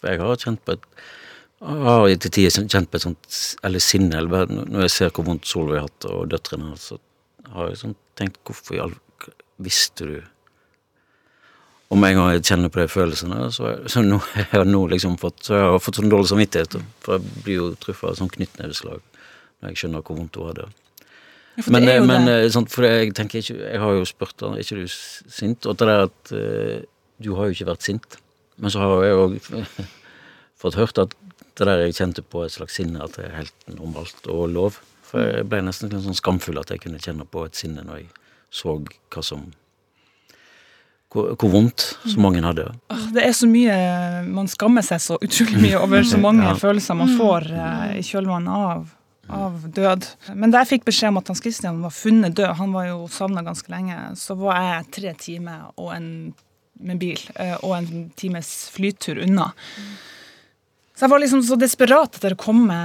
For 0.00 0.08
jeg 0.08 0.20
har 0.20 0.36
kjent 0.36 0.64
på 0.64 0.72
et 0.72 0.84
jeg 1.56 1.82
har 1.82 2.16
til 2.20 2.30
tider 2.30 2.68
kjent 2.68 2.90
på 2.90 2.98
et 2.98 3.02
sånt 3.02 3.56
Eller 3.64 3.80
sinne, 3.80 4.18
eller 4.18 4.46
når 4.46 4.82
jeg 4.82 4.90
ser 4.90 5.10
hvor 5.10 5.24
vondt 5.24 5.46
Solveig 5.48 5.80
har 5.80 5.88
hatt, 5.88 6.04
og 6.04 6.28
døtrene 6.28 6.76
så 6.76 6.98
har 7.54 7.70
jeg 7.70 7.80
sånn 7.80 7.96
tenkt 8.18 8.38
hvorfor 8.44 8.76
i 8.76 8.82
all 8.84 8.94
Visste 9.56 10.04
du 10.04 10.16
Og 11.86 12.00
med 12.02 12.12
en 12.12 12.18
gang 12.18 12.32
jeg 12.34 12.46
kjenner 12.48 12.72
på 12.72 12.80
de 12.80 12.88
følelsene, 12.90 13.44
så, 13.54 13.76
så 13.90 14.02
nå, 14.02 14.18
jeg 14.34 14.48
har 14.50 14.66
nå 14.66 14.80
liksom 14.90 15.14
fått 15.22 15.44
Så 15.46 15.54
jeg 15.54 15.68
har 15.70 15.82
fått 15.82 16.00
sånn 16.00 16.10
dårlig 16.10 16.32
samvittighet, 16.32 16.74
for 17.04 17.18
jeg 17.18 17.44
blir 17.44 17.60
jo 17.60 17.68
truffet 17.82 18.10
av 18.10 18.18
sånn 18.18 18.32
knyttneveslag 18.32 19.04
når 19.62 19.70
jeg 19.70 19.80
skjønner 19.80 20.02
hvor 20.04 20.18
vondt 20.18 20.36
hun 20.36 20.50
hadde. 20.50 20.66
Ja, 21.56 21.62
for 21.62 21.72
Men, 21.72 21.86
det 21.88 21.94
men 22.04 22.28
eh, 22.28 22.48
sånn, 22.52 22.66
for 22.68 22.84
jeg 22.84 23.14
tenker 23.16 23.40
ikke 23.40 23.54
Jeg 23.56 23.80
har 23.80 23.94
jo 23.96 24.02
spurt 24.04 24.42
henne 24.44 24.58
er 24.58 24.66
ikke 24.66 24.82
du 24.82 24.90
sint? 24.92 25.64
Og 25.64 25.78
det 25.78 25.88
der 25.88 26.02
at 26.08 26.32
eh, 26.36 26.82
du 27.24 27.30
har 27.38 27.48
jo 27.48 27.56
ikke 27.56 27.70
vært 27.70 27.86
sint. 27.86 28.18
Men 28.60 28.72
så 28.72 28.82
har 28.82 29.06
jeg 29.06 29.22
òg 29.22 29.38
fått 30.60 30.76
hørt 30.76 31.00
at 31.00 31.16
det 31.56 31.64
der 31.64 31.86
jeg 31.86 31.96
kjente 31.96 32.20
på 32.20 32.42
et 32.44 32.52
slags 32.52 32.76
sinne, 32.76 33.00
at 33.00 33.16
det 33.16 33.30
er 33.30 33.38
helt 33.38 33.70
normalt 33.70 34.28
og 34.28 34.50
lov. 34.52 34.80
For 35.06 35.24
jeg 35.24 35.46
ble 35.48 35.62
nesten 35.64 35.92
sånn 35.94 36.18
skamfull 36.18 36.60
at 36.60 36.74
jeg 36.74 36.82
kunne 36.82 37.00
kjenne 37.00 37.24
på 37.24 37.46
et 37.46 37.56
sinne 37.56 37.84
når 37.86 38.02
jeg 38.02 38.10
så 38.52 38.76
hva 38.76 39.22
som 39.24 39.46
Hvor, 41.16 41.30
hvor 41.40 41.52
vondt 41.54 41.86
så 42.04 42.20
mange 42.20 42.42
hadde. 42.44 42.66
Det 43.16 43.22
er 43.24 43.32
så 43.36 43.48
mye 43.48 43.76
Man 44.28 44.48
skammer 44.52 44.84
seg 44.84 45.00
så 45.00 45.16
utrolig 45.16 45.62
mye 45.62 45.80
over 45.80 46.04
så 46.04 46.18
mange 46.26 46.44
Ja. 46.44 46.54
følelser 46.60 46.98
man 46.98 47.14
får 47.16 47.46
eh, 47.56 47.94
i 47.98 48.04
kjølvannet 48.04 48.52
av, 48.70 48.86
av 49.32 49.62
død. 49.78 50.04
Men 50.36 50.52
da 50.52 50.60
jeg 50.62 50.74
fikk 50.76 50.84
beskjed 50.90 51.14
om 51.14 51.20
at 51.22 51.30
Hans 51.32 51.40
Christian 51.42 51.80
var 51.82 51.94
funnet 51.96 52.36
død, 52.36 52.52
han 52.60 52.74
var 52.76 52.90
jo 52.90 52.98
savna 53.10 53.42
ganske 53.46 53.72
lenge, 53.72 53.96
så 54.20 54.36
var 54.38 54.60
jeg 54.62 54.90
tre 54.98 55.14
timer 55.24 55.64
og 55.80 55.94
en, 55.96 56.10
med 56.84 57.00
bil 57.00 57.22
eh, 57.40 57.56
og 57.62 57.78
en 57.78 58.10
times 58.20 58.52
flytur 58.74 59.22
unna. 59.24 59.48
Så 60.96 61.04
jeg 61.06 61.12
var 61.12 61.20
liksom 61.24 61.42
så 61.44 61.56
desperat 61.60 62.14
etter 62.20 62.36
å 62.36 62.40
komme 62.40 62.76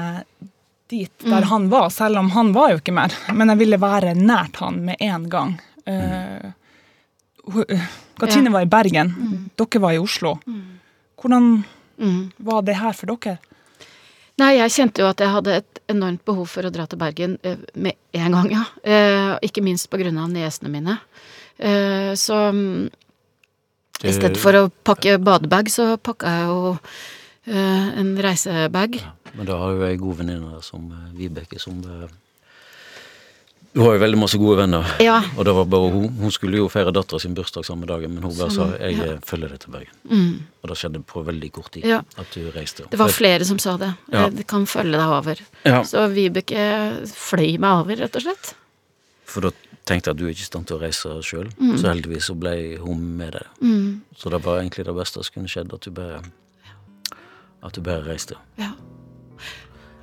dit 0.92 1.24
der 1.24 1.46
han 1.48 1.70
var, 1.72 1.90
selv 1.96 2.20
om 2.20 2.32
han 2.36 2.50
var 2.56 2.74
jo 2.74 2.80
ikke 2.82 2.92
mer. 2.96 3.14
Men 3.32 3.54
jeg 3.54 3.62
ville 3.62 3.78
være 3.80 4.16
nært 4.20 4.58
han 4.60 4.82
med 4.90 5.00
en 5.06 5.30
gang. 5.32 5.54
Eh, 5.88 6.50
hun- 7.48 7.66
Katrine 8.20 8.52
var 8.54 8.62
i 8.62 8.70
Bergen, 8.70 9.50
dere 9.58 9.80
var 9.82 9.92
i 9.94 9.98
Oslo. 10.02 10.40
Hvordan 11.18 11.64
Mm. 12.02 12.32
var 12.40 12.62
det 12.64 12.76
her 12.78 12.94
for 12.94 13.06
dere? 13.16 13.38
Nei, 14.40 14.56
jeg 14.58 14.72
kjente 14.72 15.00
jo 15.04 15.08
at 15.10 15.18
jeg 15.20 15.30
hadde 15.30 15.48
et 15.58 15.80
enormt 15.90 16.24
behov 16.26 16.48
for 16.48 16.64
å 16.64 16.72
dra 16.72 16.86
til 16.88 16.98
Bergen 16.98 17.38
eh, 17.44 17.58
med 17.76 17.94
en 18.14 18.32
gang, 18.32 18.50
ja. 18.52 18.64
Eh, 18.84 19.38
ikke 19.44 19.62
minst 19.62 19.90
på 19.90 20.00
grunn 20.00 20.18
av 20.18 20.30
nesene 20.30 20.70
mine. 20.72 21.00
Eh, 21.60 22.14
så 22.18 22.52
mm, 22.52 22.90
i 24.04 24.12
stedet 24.16 24.38
for 24.42 24.54
å 24.58 24.72
pakke 24.84 25.20
badebag, 25.22 25.70
så 25.70 25.98
pakka 26.02 26.26
jeg 26.26 26.48
jo 26.48 26.80
eh, 27.54 28.00
en 28.00 28.16
reisebag. 28.18 29.02
Men 29.36 29.46
da 29.46 29.58
har 29.58 29.72
jo 29.76 29.82
jeg 29.86 30.00
gode 30.02 30.18
venninner 30.24 30.62
som 30.66 30.90
eh, 30.92 31.12
Vibeke, 31.20 31.60
som 31.60 31.82
eh, 33.72 33.74
Du 33.74 33.82
har 33.86 33.94
jo 33.96 34.02
veldig 34.04 34.20
masse 34.20 34.38
gode 34.38 34.58
venner. 34.60 34.84
Ja. 35.00 35.22
Og 35.38 35.46
det 35.48 35.54
var 35.56 35.66
bare 35.72 35.92
hun, 35.94 36.10
hun 36.20 36.32
skulle 36.32 36.58
jo 36.60 36.68
feire 36.70 36.92
dattera 36.92 37.20
sin 37.24 37.34
bursdag 37.38 37.66
samme 37.66 37.88
dagen, 37.88 38.14
men 38.14 38.24
hun 38.24 38.36
bare 38.38 38.52
sa 38.52 38.68
jeg 38.78 38.98
ja. 38.98 39.04
eh, 39.14 39.20
følger 39.26 39.50
deg 39.56 39.60
til 39.64 39.72
Bergen. 39.72 39.96
Mm. 40.12 40.34
Og 40.62 40.70
det 40.74 40.78
skjedde 40.82 41.04
på 41.08 41.24
veldig 41.28 41.52
kort 41.56 41.72
tid 41.72 41.86
Ja. 41.88 42.02
at 42.18 42.32
du 42.36 42.52
reiste. 42.52 42.86
Det 42.92 43.00
var 43.00 43.10
flere 43.16 43.46
som 43.48 43.60
sa 43.60 43.78
det. 43.78 43.94
Ja. 44.12 44.26
Eh, 44.28 44.30
Det 44.42 44.48
kan 44.48 44.66
følge 44.66 44.98
deg 45.00 45.18
over. 45.18 45.40
Ja. 45.66 45.82
Så 45.88 46.08
Vibeke 46.12 46.66
fløy 47.16 47.58
meg 47.60 47.72
over, 47.86 47.96
rett 47.96 48.16
og 48.16 48.22
slett. 48.28 48.54
For 49.26 49.42
da 49.48 49.52
tenkte 49.88 50.12
jeg 50.12 50.14
at 50.14 50.20
du 50.20 50.26
er 50.28 50.34
ikke 50.36 50.44
i 50.44 50.50
stand 50.52 50.68
til 50.68 50.78
å 50.78 50.82
reise 50.84 51.10
sjøl, 51.26 51.48
så 51.80 51.88
heldigvis 51.90 52.28
så 52.30 52.36
ble 52.38 52.78
hun 52.84 53.00
med 53.18 53.34
deg. 53.34 53.48
Mm. 53.64 54.02
Så 54.20 54.30
det 54.30 54.44
var 54.46 54.60
egentlig 54.60 54.86
det 54.86 54.94
beste 54.96 55.24
som 55.24 55.34
kunne 55.34 55.50
skjedd, 55.50 55.72
at 55.74 55.82
du 55.88 55.92
bare 55.96 56.22
At 57.64 57.74
du 57.74 57.82
bare 57.82 58.02
reiste. 58.04 58.36
Ja. 58.58 58.72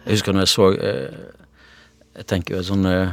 Jeg 0.06 0.14
husker 0.14 0.32
når 0.32 0.44
jeg 0.46 0.48
så 0.48 0.66
Jeg, 0.78 1.10
Jeg 2.16 2.26
tenker 2.26 2.56
jo 2.56 2.62
sånn 2.62 2.86
eh, 2.86 3.10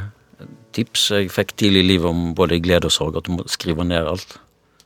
tips 0.76 1.10
jeg 1.14 1.30
fikk 1.32 1.54
tidlig 1.56 1.84
i 1.84 1.88
livet 1.94 2.10
om 2.10 2.34
både 2.36 2.60
glede 2.60 2.90
og 2.90 2.94
sorg, 2.94 3.16
at 3.16 3.28
du 3.28 3.36
må 3.36 3.46
skrive 3.50 3.84
ned 3.84 4.08
alt. 4.08 4.36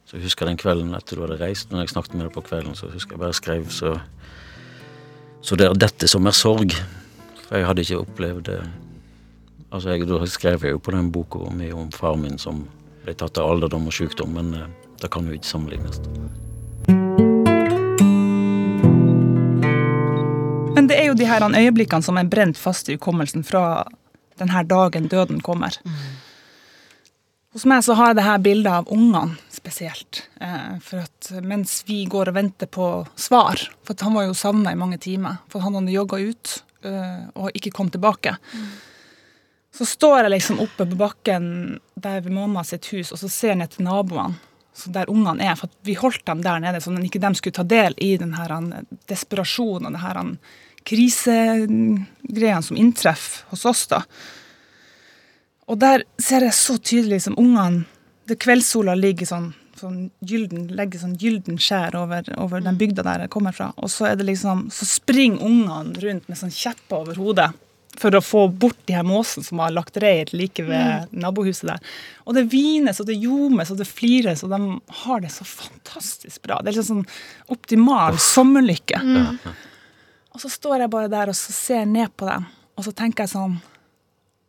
Så 0.06 0.18
jeg 0.18 0.26
husker 0.26 0.46
den 0.46 0.58
kvelden 0.58 0.94
etter 0.98 1.18
du 1.18 1.24
hadde 1.24 1.38
reist, 1.38 1.70
når 1.70 1.84
jeg 1.84 1.94
snakket 1.94 2.16
med 2.16 2.26
deg 2.26 2.34
på 2.34 2.44
kvelden, 2.46 2.76
så 2.78 2.90
husker 2.90 3.14
jeg 3.14 3.22
bare 3.22 3.36
skrev 3.36 3.68
så 3.70 3.98
Så 5.42 5.56
det 5.56 5.66
er 5.66 5.72
dette 5.72 6.08
som 6.08 6.26
er 6.26 6.36
sorg. 6.36 6.74
For 7.46 7.56
jeg 7.56 7.66
hadde 7.66 7.82
ikke 7.82 8.02
opplevd 8.04 8.44
det 8.50 8.60
Altså, 9.72 9.90
jeg, 9.94 10.08
da 10.08 10.26
skrev 10.26 10.64
jeg 10.64 10.72
jo 10.74 10.78
på 10.82 10.90
den 10.90 11.12
boka 11.14 11.38
mye 11.54 11.72
om 11.72 11.92
far 11.94 12.16
min 12.18 12.38
som 12.42 12.64
ble 13.04 13.14
tatt 13.14 13.38
av 13.38 13.52
alderdom 13.52 13.86
og 13.86 13.94
sykdom, 13.94 14.32
men 14.34 14.48
eh, 14.58 14.66
det 14.98 15.10
kan 15.14 15.28
jo 15.28 15.36
ikke 15.36 15.46
sammenlignes. 15.46 16.00
Men 20.74 20.90
det 20.90 20.98
er 20.98 21.06
jo 21.06 21.14
de 21.14 21.28
her 21.30 21.46
øyeblikkene 21.46 22.02
som 22.02 22.18
er 22.18 22.26
brent 22.26 22.58
fast 22.58 22.90
i 22.90 22.98
hukommelsen 22.98 23.46
fra 23.46 23.86
denne 24.40 24.64
dagen 24.68 25.08
døden 25.12 25.40
kommer. 25.44 25.76
Hos 27.50 27.64
meg 27.66 27.82
så 27.82 27.96
har 27.98 28.12
jeg 28.12 28.20
det 28.20 28.26
her 28.28 28.42
bildet 28.42 28.72
av 28.72 28.90
ungene 28.94 29.38
spesielt. 29.50 30.22
Eh, 30.40 30.76
for 30.86 31.02
at 31.02 31.30
mens 31.42 31.80
vi 31.88 32.04
går 32.10 32.30
og 32.30 32.36
venter 32.36 32.70
på 32.70 32.90
svar, 33.18 33.58
for 33.86 33.98
han 34.06 34.14
var 34.14 34.28
jo 34.28 34.36
savna 34.38 34.70
i 34.70 34.78
mange 34.78 35.00
timer, 35.02 35.40
for 35.50 35.64
han 35.64 35.74
hadde 35.74 35.96
jogga 35.96 36.20
ut 36.22 36.52
eh, 36.86 37.24
og 37.34 37.50
ikke 37.58 37.74
kom 37.74 37.90
tilbake. 37.90 38.36
Så 39.74 39.86
står 39.86 40.24
jeg 40.24 40.34
liksom 40.36 40.62
oppe 40.62 40.86
på 40.86 40.98
bakken 40.98 41.50
der 41.94 42.22
ved 42.22 42.34
mamma 42.34 42.62
sitt 42.66 42.86
hus, 42.94 43.10
og 43.10 43.18
så 43.18 43.30
ser 43.30 43.54
jeg 43.54 43.60
ned 43.64 43.74
til 43.74 43.86
naboene. 43.86 44.38
Så 44.74 44.92
der 44.94 45.10
ungene 45.10 45.44
er, 45.44 45.56
for 45.58 45.68
Vi 45.84 45.96
holdt 45.98 46.22
dem 46.30 46.44
der 46.46 46.60
nede, 46.62 46.78
sånn 46.80 47.00
at 47.00 47.04
ikke 47.04 47.20
de 47.20 47.34
skulle 47.36 47.58
ta 47.58 47.66
del 47.66 47.96
i 47.98 48.14
den 48.16 48.36
her 48.38 48.54
desperasjonen 49.10 49.90
og 49.90 49.96
det 49.96 50.04
her 50.04 50.20
krisegreiene 50.88 52.62
som 52.62 52.76
inntreffer 52.76 53.48
hos 53.52 53.64
oss. 53.68 53.86
da. 53.90 54.02
Og 55.70 55.78
der 55.78 56.04
ser 56.18 56.46
jeg 56.46 56.56
så 56.56 56.76
tydelig 56.78 57.22
som 57.26 57.38
ungene 57.38 57.86
det 58.30 58.38
Kveldssola 58.38 58.94
ligger 58.94 59.26
sånn, 59.26 59.48
sånn 59.78 60.04
gylden, 60.22 60.68
legger 60.78 61.02
sånn 61.02 61.16
gylden 61.18 61.58
skjær 61.58 61.96
over, 61.98 62.28
over 62.38 62.62
den 62.62 62.78
bygda 62.78 63.02
der 63.06 63.24
jeg 63.24 63.32
kommer 63.34 63.54
fra. 63.56 63.72
Og 63.80 63.90
så 63.90 64.10
er 64.10 64.20
det 64.20 64.28
liksom, 64.28 64.68
så 64.70 64.86
springer 64.86 65.42
ungene 65.46 65.98
rundt 66.04 66.30
med 66.30 66.38
sånn 66.38 66.54
kjepper 66.54 67.00
over 67.02 67.18
hodet 67.18 67.50
for 67.98 68.14
å 68.14 68.22
få 68.22 68.44
bort 68.62 68.78
de 68.86 68.94
her 68.94 69.06
måsene 69.06 69.44
som 69.44 69.60
har 69.62 69.72
lagt 69.74 69.98
reir 70.00 70.30
like 70.36 70.62
ved 70.62 71.10
nabohuset 71.10 71.72
der. 71.72 71.88
Og 72.24 72.36
det 72.36 72.46
hvines 72.52 73.00
og 73.02 73.08
det 73.10 73.18
ljomes 73.18 73.72
og 73.72 73.80
det 73.80 73.88
flires, 73.90 74.44
og 74.46 74.54
de 74.54 74.60
har 75.02 75.24
det 75.24 75.32
så 75.34 75.46
fantastisk 75.48 76.38
bra. 76.46 76.60
Det 76.62 76.70
er 76.70 76.78
liksom 76.78 77.02
sånn 77.02 77.56
optimal 77.56 78.20
sommerlykke. 78.22 79.02
Og 80.30 80.42
så 80.42 80.50
står 80.52 80.84
jeg 80.84 80.92
bare 80.92 81.10
der 81.10 81.32
og 81.32 81.36
så 81.38 81.52
ser 81.54 81.88
ned 81.90 82.12
på 82.16 82.28
dem, 82.28 82.46
og 82.78 82.86
så 82.86 82.92
tenker 82.96 83.26
jeg 83.26 83.34
sånn 83.34 83.58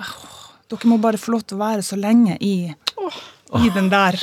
«Åh, 0.02 0.42
Dere 0.72 0.88
må 0.88 0.98
bare 1.04 1.20
få 1.20 1.34
lov 1.34 1.42
til 1.44 1.58
å 1.58 1.66
være 1.66 1.84
så 1.84 1.98
lenge 2.00 2.38
i 2.40 2.72
i 3.60 3.70
den 3.76 3.90
der 3.92 4.16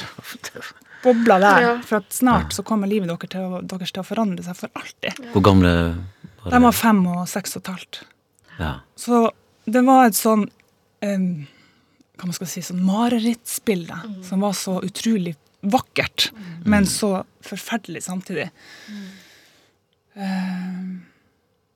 bobla 1.02 1.38
der. 1.42 1.66
For 1.84 2.00
at 2.00 2.12
snart 2.14 2.54
så 2.56 2.64
kommer 2.66 2.88
livet 2.90 3.10
deres 3.10 3.32
til 3.32 3.44
å, 3.44 3.60
deres 3.60 3.92
til 3.92 4.02
å 4.02 4.06
forandre 4.06 4.44
seg 4.46 4.56
for 4.58 4.80
alltid. 4.80 5.18
Hvor 5.34 5.44
gamle 5.44 5.72
var 6.44 6.54
De 6.54 6.62
var 6.64 6.76
fem 6.76 7.02
og 7.10 7.26
seks 7.30 7.56
og 7.56 7.62
et 7.62 7.72
halvt. 7.74 8.00
Ja. 8.58 8.72
Så 8.98 9.26
det 9.68 9.84
var 9.86 10.08
et 10.08 10.18
sånn 10.18 10.46
um, 10.48 11.28
Hva 12.18 12.26
man 12.30 12.34
skal 12.34 12.50
si, 12.50 12.64
sånn 12.66 12.80
marerittbilde 12.82 14.00
som 14.26 14.42
var 14.42 14.56
så 14.58 14.78
utrolig 14.82 15.36
vakkert, 15.62 16.30
men 16.66 16.86
så 16.86 17.20
forferdelig 17.46 18.04
samtidig. 18.06 18.48
Em, 20.18 21.04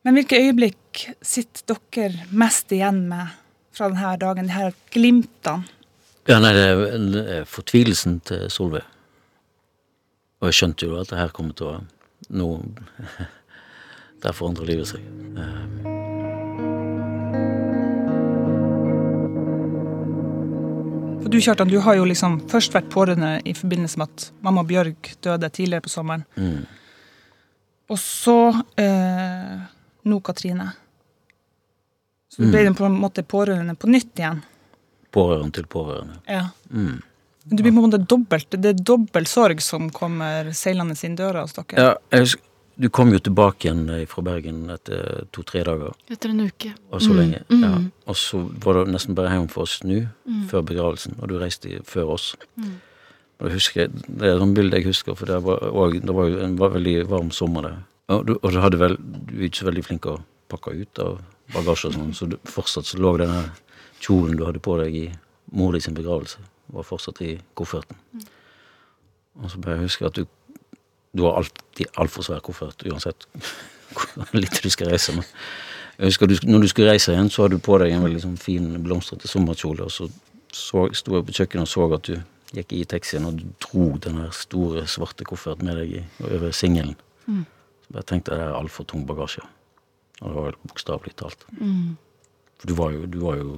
men 0.02 0.16
hvilke 0.18 0.40
øyeblikk 0.40 1.04
sitter 1.22 1.78
dere 1.94 2.26
mest 2.34 2.72
igjen 2.74 3.04
med 3.10 3.36
fra 3.72 3.88
denne 3.92 4.16
dagen? 4.18 4.48
De 4.50 4.56
her 4.56 4.74
glimtene? 4.90 5.68
Ja, 6.30 6.38
nei, 6.38 6.52
det 6.54 6.64
er 6.70 7.30
er 7.42 7.46
fortvilelsen 7.50 8.20
til 8.26 8.50
Solveig. 8.50 8.84
Og 10.42 10.50
jeg 10.50 10.58
skjønte 10.58 10.86
jo 10.86 10.98
at 10.98 11.10
det 11.10 11.18
her 11.18 11.34
kommer 11.34 11.54
til 11.58 11.70
å 11.70 11.80
Nå 12.32 12.46
Der 14.22 14.32
forandrer 14.32 14.68
livet 14.68 14.86
seg. 14.86 15.02
Eh, 15.34 15.90
For 21.22 21.30
du 21.30 21.40
Kjartan, 21.42 21.70
du 21.70 21.80
har 21.82 21.98
jo 21.98 22.06
liksom 22.06 22.40
først 22.50 22.74
vært 22.74 22.88
pårørende 22.90 23.40
i 23.46 23.54
forbindelse 23.54 23.98
med 23.98 24.10
at 24.10 24.28
mamma 24.46 24.62
Bjørg 24.66 25.10
døde 25.26 25.50
tidligere 25.50 25.82
på 25.82 25.90
sommeren. 25.90 26.22
Mm. 26.34 26.62
Og 27.90 27.98
så 27.98 28.38
eh, 28.78 29.58
nå 30.04 30.20
Katrine. 30.24 30.72
Så 32.32 32.42
du 32.42 32.50
ble 32.50 32.70
på 32.74 32.86
en 32.88 32.96
måte 33.00 33.22
pårørende 33.28 33.74
på 33.76 33.90
nytt 33.92 34.16
igjen. 34.18 34.40
Pårørende 35.12 35.52
til 35.58 35.66
pårørende. 35.68 36.20
Ja. 36.28 36.46
Mm. 36.70 37.02
Men 37.44 37.56
Du 37.58 37.62
blir 37.62 37.72
på 37.74 37.82
en 37.82 37.90
måte 37.90 38.06
dobbelt, 38.08 38.50
Det 38.50 38.64
er 38.70 38.72
dobbel 38.82 39.26
sorg 39.26 39.60
som 39.60 39.90
kommer 39.90 40.52
seilende 40.56 40.94
inn 41.04 41.16
døra 41.16 41.42
hos 41.42 41.52
dere. 41.52 41.76
Ja, 41.76 41.94
jeg 42.10 42.34
du 42.80 42.88
kom 42.88 43.10
jo 43.12 43.18
tilbake 43.20 43.66
igjen 43.68 43.82
eh, 43.92 44.06
fra 44.08 44.22
Bergen 44.24 44.70
etter 44.72 45.26
to-tre 45.30 45.60
dager. 45.62 45.92
Etter 46.10 46.30
en 46.32 46.40
uke. 46.40 46.70
Og 46.90 47.02
så 47.04 47.10
Mm, 47.12 47.16
lenge. 47.18 47.40
mm. 47.50 47.62
Ja. 47.62 47.78
Og 48.08 48.16
så 48.16 48.40
var 48.64 48.72
det 48.74 48.94
nesten 48.94 49.14
bare 49.14 49.28
hjem 49.28 49.48
for 49.50 49.62
oss 49.62 49.82
nå, 49.84 50.08
før 50.48 50.62
begravelsen. 50.64 51.14
Og 51.20 51.28
du 51.28 51.38
reiste 51.38 51.82
før 51.84 52.14
oss. 52.14 52.34
Mm. 52.56 52.80
Og 53.40 53.46
jeg 53.48 53.52
husker, 53.52 53.88
Det 53.88 54.22
er 54.22 54.34
et 54.34 54.40
sånt 54.40 54.54
bilde 54.56 54.72
jeg 54.76 54.86
husker, 54.86 55.14
for 55.14 55.26
det 55.26 55.42
var, 55.44 55.58
det 55.92 56.14
var 56.14 56.28
jo 56.28 56.38
en 56.40 56.56
veldig 56.56 57.08
varm 57.08 57.30
sommer 57.30 57.62
der. 57.62 57.76
Og 58.12 58.26
du, 58.28 58.34
og 58.38 58.52
du 58.52 58.60
hadde 58.62 58.80
vel, 58.80 58.96
du 58.98 59.36
er 59.38 59.48
ikke 59.48 59.62
så 59.62 59.68
veldig 59.70 59.84
flink 59.86 60.08
å 60.10 60.18
pakke 60.52 60.74
ut 60.76 61.02
av 61.02 61.18
bagasje 61.52 61.90
og 61.90 61.96
sånn, 61.96 62.14
så 62.16 62.28
du, 62.32 62.38
fortsatt 62.48 62.88
så 62.88 63.00
lå 63.00 63.14
denne 63.20 63.46
kjolen 64.02 64.36
du 64.38 64.46
hadde 64.46 64.62
på 64.62 64.76
deg 64.80 64.98
i 64.98 65.06
mor 65.56 65.74
di 65.76 65.82
sin 65.84 65.96
begravelse, 65.96 66.40
var 66.72 66.86
fortsatt 66.88 67.20
i 67.24 67.34
kofferten. 67.58 67.98
Og 69.40 69.50
så 69.52 69.60
bare 69.62 69.78
jeg 69.78 69.88
huske 69.88 70.08
at 70.08 70.16
du 70.18 70.24
du 71.12 71.22
har 71.22 71.36
alltid 71.36 71.86
altfor 72.00 72.24
svær 72.24 72.40
koffert, 72.40 72.84
uansett 72.88 73.26
hvor 73.92 74.36
lite 74.36 74.62
du 74.64 74.70
skal 74.72 74.92
reise. 74.94 75.12
Men 75.12 75.26
jeg 75.98 76.12
husker 76.12 76.30
du, 76.30 76.36
når 76.48 76.64
du 76.64 76.68
skulle 76.72 76.92
reise 76.92 77.12
igjen, 77.12 77.30
så 77.30 77.44
hadde 77.44 77.58
du 77.58 77.64
på 77.64 77.76
deg 77.82 77.92
en 77.92 78.04
veldig 78.06 78.22
sånn 78.22 78.38
fin, 78.40 78.70
blomstrete 78.84 79.28
sommerkjole, 79.28 79.88
og 79.88 79.92
så, 79.92 80.08
så 80.56 80.86
sto 80.96 81.18
jeg 81.18 81.26
på 81.28 81.36
kjøkkenet 81.40 81.68
og 81.68 81.72
så 81.72 81.88
at 81.98 82.08
du 82.08 82.56
gikk 82.56 82.72
i 82.76 82.84
taxien 82.88 83.28
og 83.28 83.36
du 83.40 83.44
dro 83.64 83.90
den 84.00 84.22
store, 84.36 84.86
svarte 84.88 85.28
kofferten 85.28 85.68
med 85.68 85.82
deg 85.82 85.98
i, 86.00 86.04
over 86.30 86.56
singelen. 86.56 86.96
Mm. 87.26 87.44
Jeg 87.92 88.08
tenkte 88.08 88.36
det 88.36 88.46
er 88.46 88.56
altfor 88.56 88.86
tung 88.88 89.04
bagasje. 89.08 89.44
Og 90.22 90.26
det 90.28 90.34
var 90.36 90.48
vel 90.48 90.58
bokstavelig 90.70 91.14
talt. 91.18 91.46
Mm. 91.58 91.96
For 92.60 92.70
du 92.70 92.76
var 92.78 92.92
jo, 92.94 93.06
du 93.10 93.18
var 93.22 93.40
jo 93.40 93.56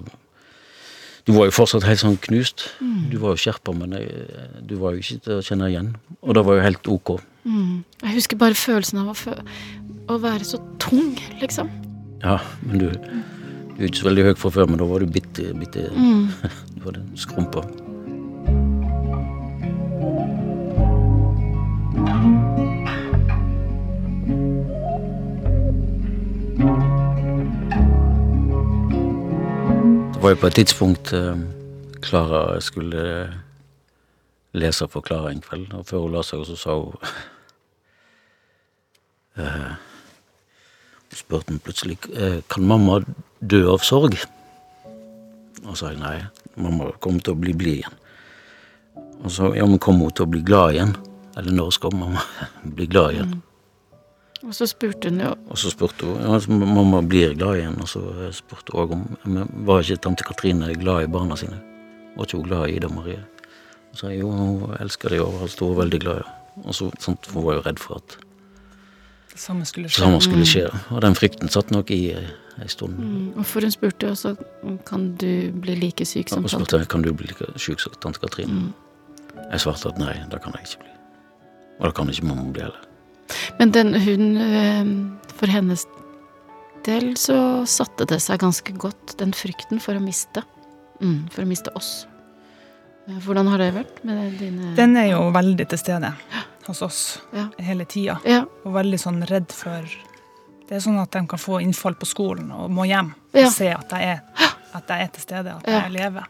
du 1.24 1.32
var 1.32 1.48
jo 1.48 1.54
fortsatt 1.56 1.86
helt 1.88 2.02
sånn 2.02 2.18
knust. 2.20 2.66
Mm. 2.84 3.06
Du 3.08 3.16
var 3.22 3.32
jo 3.32 3.40
skjerpa, 3.40 3.72
men 3.76 3.94
jeg, 3.96 4.08
du 4.68 4.74
var 4.80 4.92
jo 4.92 5.00
ikke 5.00 5.22
til 5.24 5.38
å 5.38 5.44
kjenne 5.44 5.70
igjen. 5.72 5.94
Og 6.20 6.36
det 6.36 6.42
var 6.44 6.58
jo 6.58 6.64
helt 6.66 6.90
ok. 6.92 7.14
Mm. 7.48 7.78
Jeg 8.02 8.16
husker 8.18 8.40
bare 8.40 8.58
følelsen 8.58 9.00
av 9.00 9.14
å, 9.14 9.36
å 10.12 10.18
være 10.20 10.44
så 10.48 10.60
tung, 10.82 11.14
liksom. 11.40 11.70
Ja, 12.24 12.36
men 12.64 12.82
du, 12.82 12.86
du 12.92 13.80
er 13.80 13.88
ikke 13.88 14.02
så 14.02 14.10
veldig 14.10 14.26
høy 14.28 14.34
fra 14.42 14.52
før, 14.58 14.68
men 14.68 14.80
da 14.82 14.88
var 14.88 15.04
du 15.04 15.16
bitte, 15.16 15.48
bitte 15.56 15.88
Mm. 15.96 16.28
Du 16.76 16.84
var 16.84 16.98
den 16.98 17.08
skrumpa. 17.16 17.64
Var 30.24 30.32
jo 30.32 30.38
på 30.40 30.48
et 30.48 30.54
tidspunkt 30.56 31.10
eh, 31.12 31.40
Klara 32.00 32.60
skulle 32.64 33.00
lese 34.56 34.86
for 34.88 35.04
Klara 35.04 35.28
en 35.34 35.42
kveld, 35.44 35.66
og 35.76 35.84
før 35.84 36.06
hun 36.06 36.14
la 36.14 36.22
seg, 36.24 36.46
så 36.48 36.56
sa 36.56 36.76
hun 36.78 36.94
eh, 39.36 39.74
Hun 41.10 41.18
spurte 41.20 41.58
plutselig 41.60 41.98
eh, 42.16 42.40
kan 42.48 42.64
mamma 42.64 43.02
dø 43.40 43.66
av 43.74 43.84
sorg. 43.84 44.16
Og 45.66 45.76
sa 45.76 45.92
jeg 45.92 46.00
nei, 46.00 46.16
mamma 46.56 46.94
kommer 47.04 47.20
til 47.20 47.36
å 47.36 47.42
bli 47.44 47.52
blid 47.52 47.82
igjen. 47.82 48.00
Og 49.20 49.28
så 49.34 49.52
ja, 49.58 49.68
men 49.68 49.82
kommer 49.82 50.08
hun 50.08 50.16
til 50.16 50.24
å 50.24 50.32
bli 50.32 50.40
glad 50.46 50.72
igjen? 50.72 50.96
Eller 51.36 51.52
når 51.52 51.76
skal 51.76 52.00
mamma 52.00 52.24
bli 52.78 52.88
glad 52.88 53.18
igjen? 53.18 53.36
Og 54.44 54.52
så 54.54 54.66
spurte 54.68 55.08
hun 55.08 55.20
jo 55.24 55.30
Og 55.50 55.58
så 55.58 55.70
spurte 55.72 56.04
hun 56.06 56.20
ja, 56.20 56.38
mamma 56.48 57.00
blir 57.02 57.34
glad 57.38 57.56
igjen. 57.62 57.78
Og 57.80 57.88
så 57.88 58.02
spurte 58.36 58.74
hun 58.76 58.92
om 58.92 59.04
men 59.24 59.48
var 59.66 59.80
ikke 59.82 60.02
tante 60.04 60.24
Katrine 60.24 60.74
glad 60.74 61.04
i 61.06 61.12
barna 61.12 61.36
sine. 61.40 61.60
Var 62.16 62.26
ikke 62.28 62.36
hun 62.42 62.48
glad 62.48 62.68
i 62.68 62.76
Ida 62.76 62.88
Marie? 62.92 63.22
Og 63.92 63.96
så 63.98 64.06
sa 64.06 64.12
jo, 64.12 64.28
hun 64.30 64.76
elsker 64.80 65.08
dem 65.14 65.22
overalt, 65.24 65.60
hun 65.60 65.72
var 65.74 65.82
veldig 65.84 66.00
glad 66.02 66.20
i. 66.20 66.28
Og 66.64 66.74
så, 66.74 66.90
sånt, 67.02 67.26
hun 67.32 67.44
var 67.46 67.56
jo 67.58 67.64
redd 67.66 67.78
for 67.82 67.96
at 68.02 68.16
Det 69.34 69.40
samme 69.42 69.64
skulle 69.66 69.88
det 69.88 69.92
skje. 69.96 70.04
samme 70.04 70.20
skulle 70.22 70.46
skje. 70.46 70.68
Og 70.94 71.00
den 71.02 71.14
frykten 71.18 71.48
satt 71.50 71.70
nok 71.74 71.90
i 71.90 72.12
eh, 72.14 72.28
ei 72.62 72.68
stund. 72.68 72.94
mm. 72.98 73.32
Og 73.38 73.46
for 73.46 73.60
hun 73.66 73.70
spurte 73.74 74.06
jo 74.06 74.12
også 74.14 74.36
kan 74.86 75.08
du 75.18 75.50
bli 75.50 75.74
like 75.74 76.04
syk 76.06 76.28
som 76.28 76.44
Og 76.44 76.50
tante. 76.50 76.66
spurte 76.70 76.86
kan 76.86 77.02
du 77.02 77.12
bli 77.12 77.26
like 77.32 77.46
syk 77.58 77.80
som 77.80 77.92
tante 78.00 78.20
Katrine. 78.20 78.52
Mm. 78.52 78.72
Jeg 79.50 79.60
svarte 79.60 79.88
at 79.88 79.98
nei, 79.98 80.14
det 80.30 80.42
kan 80.42 80.52
jeg 80.54 80.68
ikke 80.68 80.84
bli. 80.84 80.92
Og 81.80 81.86
det 81.88 81.94
kan 81.94 82.10
ikke 82.10 82.26
mamma 82.26 82.52
bli 82.52 82.62
heller. 82.62 82.84
Men 83.58 83.70
den 83.72 83.94
hun 83.94 84.36
øh, 84.36 84.90
For 85.34 85.46
hennes 85.50 85.86
del 86.84 87.14
så 87.16 87.64
satte 87.66 88.04
det 88.06 88.20
seg 88.22 88.40
ganske 88.42 88.72
godt, 88.76 89.16
den 89.18 89.32
frykten 89.32 89.80
for 89.80 89.96
å 89.96 90.02
miste. 90.04 90.42
Mm, 91.00 91.28
for 91.32 91.42
å 91.42 91.48
miste 91.48 91.72
oss. 91.76 92.06
Eh, 93.08 93.16
Hvordan 93.24 93.48
har 93.50 93.58
det 93.58 93.70
vært 93.74 94.02
med 94.04 94.36
dine 94.40 94.74
Den 94.76 94.96
er 95.00 95.10
jo 95.14 95.30
veldig 95.34 95.66
til 95.72 95.78
stede 95.80 96.12
hos 96.66 96.82
oss 96.82 97.00
Ja. 97.34 97.48
hele 97.58 97.84
tida. 97.84 98.18
Ja. 98.24 98.44
Og 98.64 98.72
veldig 98.76 99.00
sånn 99.00 99.22
redd 99.28 99.50
for 99.52 99.82
Det 100.68 100.76
er 100.78 100.80
sånn 100.80 100.96
at 101.02 101.10
de 101.12 101.26
kan 101.28 101.38
få 101.38 101.58
innfall 101.60 101.94
på 102.00 102.06
skolen 102.08 102.50
og 102.52 102.70
må 102.70 102.86
hjem 102.88 103.12
Ja. 103.34 103.46
og 103.46 103.52
se 103.52 103.68
at 103.68 103.90
jeg 103.90 104.02
er, 104.14 104.20
at 104.74 104.88
jeg 104.88 105.02
er 105.02 105.10
til 105.12 105.22
stede, 105.22 105.56
at 105.56 105.66
Ja. 105.68 105.80
jeg 105.82 105.92
lever. 105.92 106.24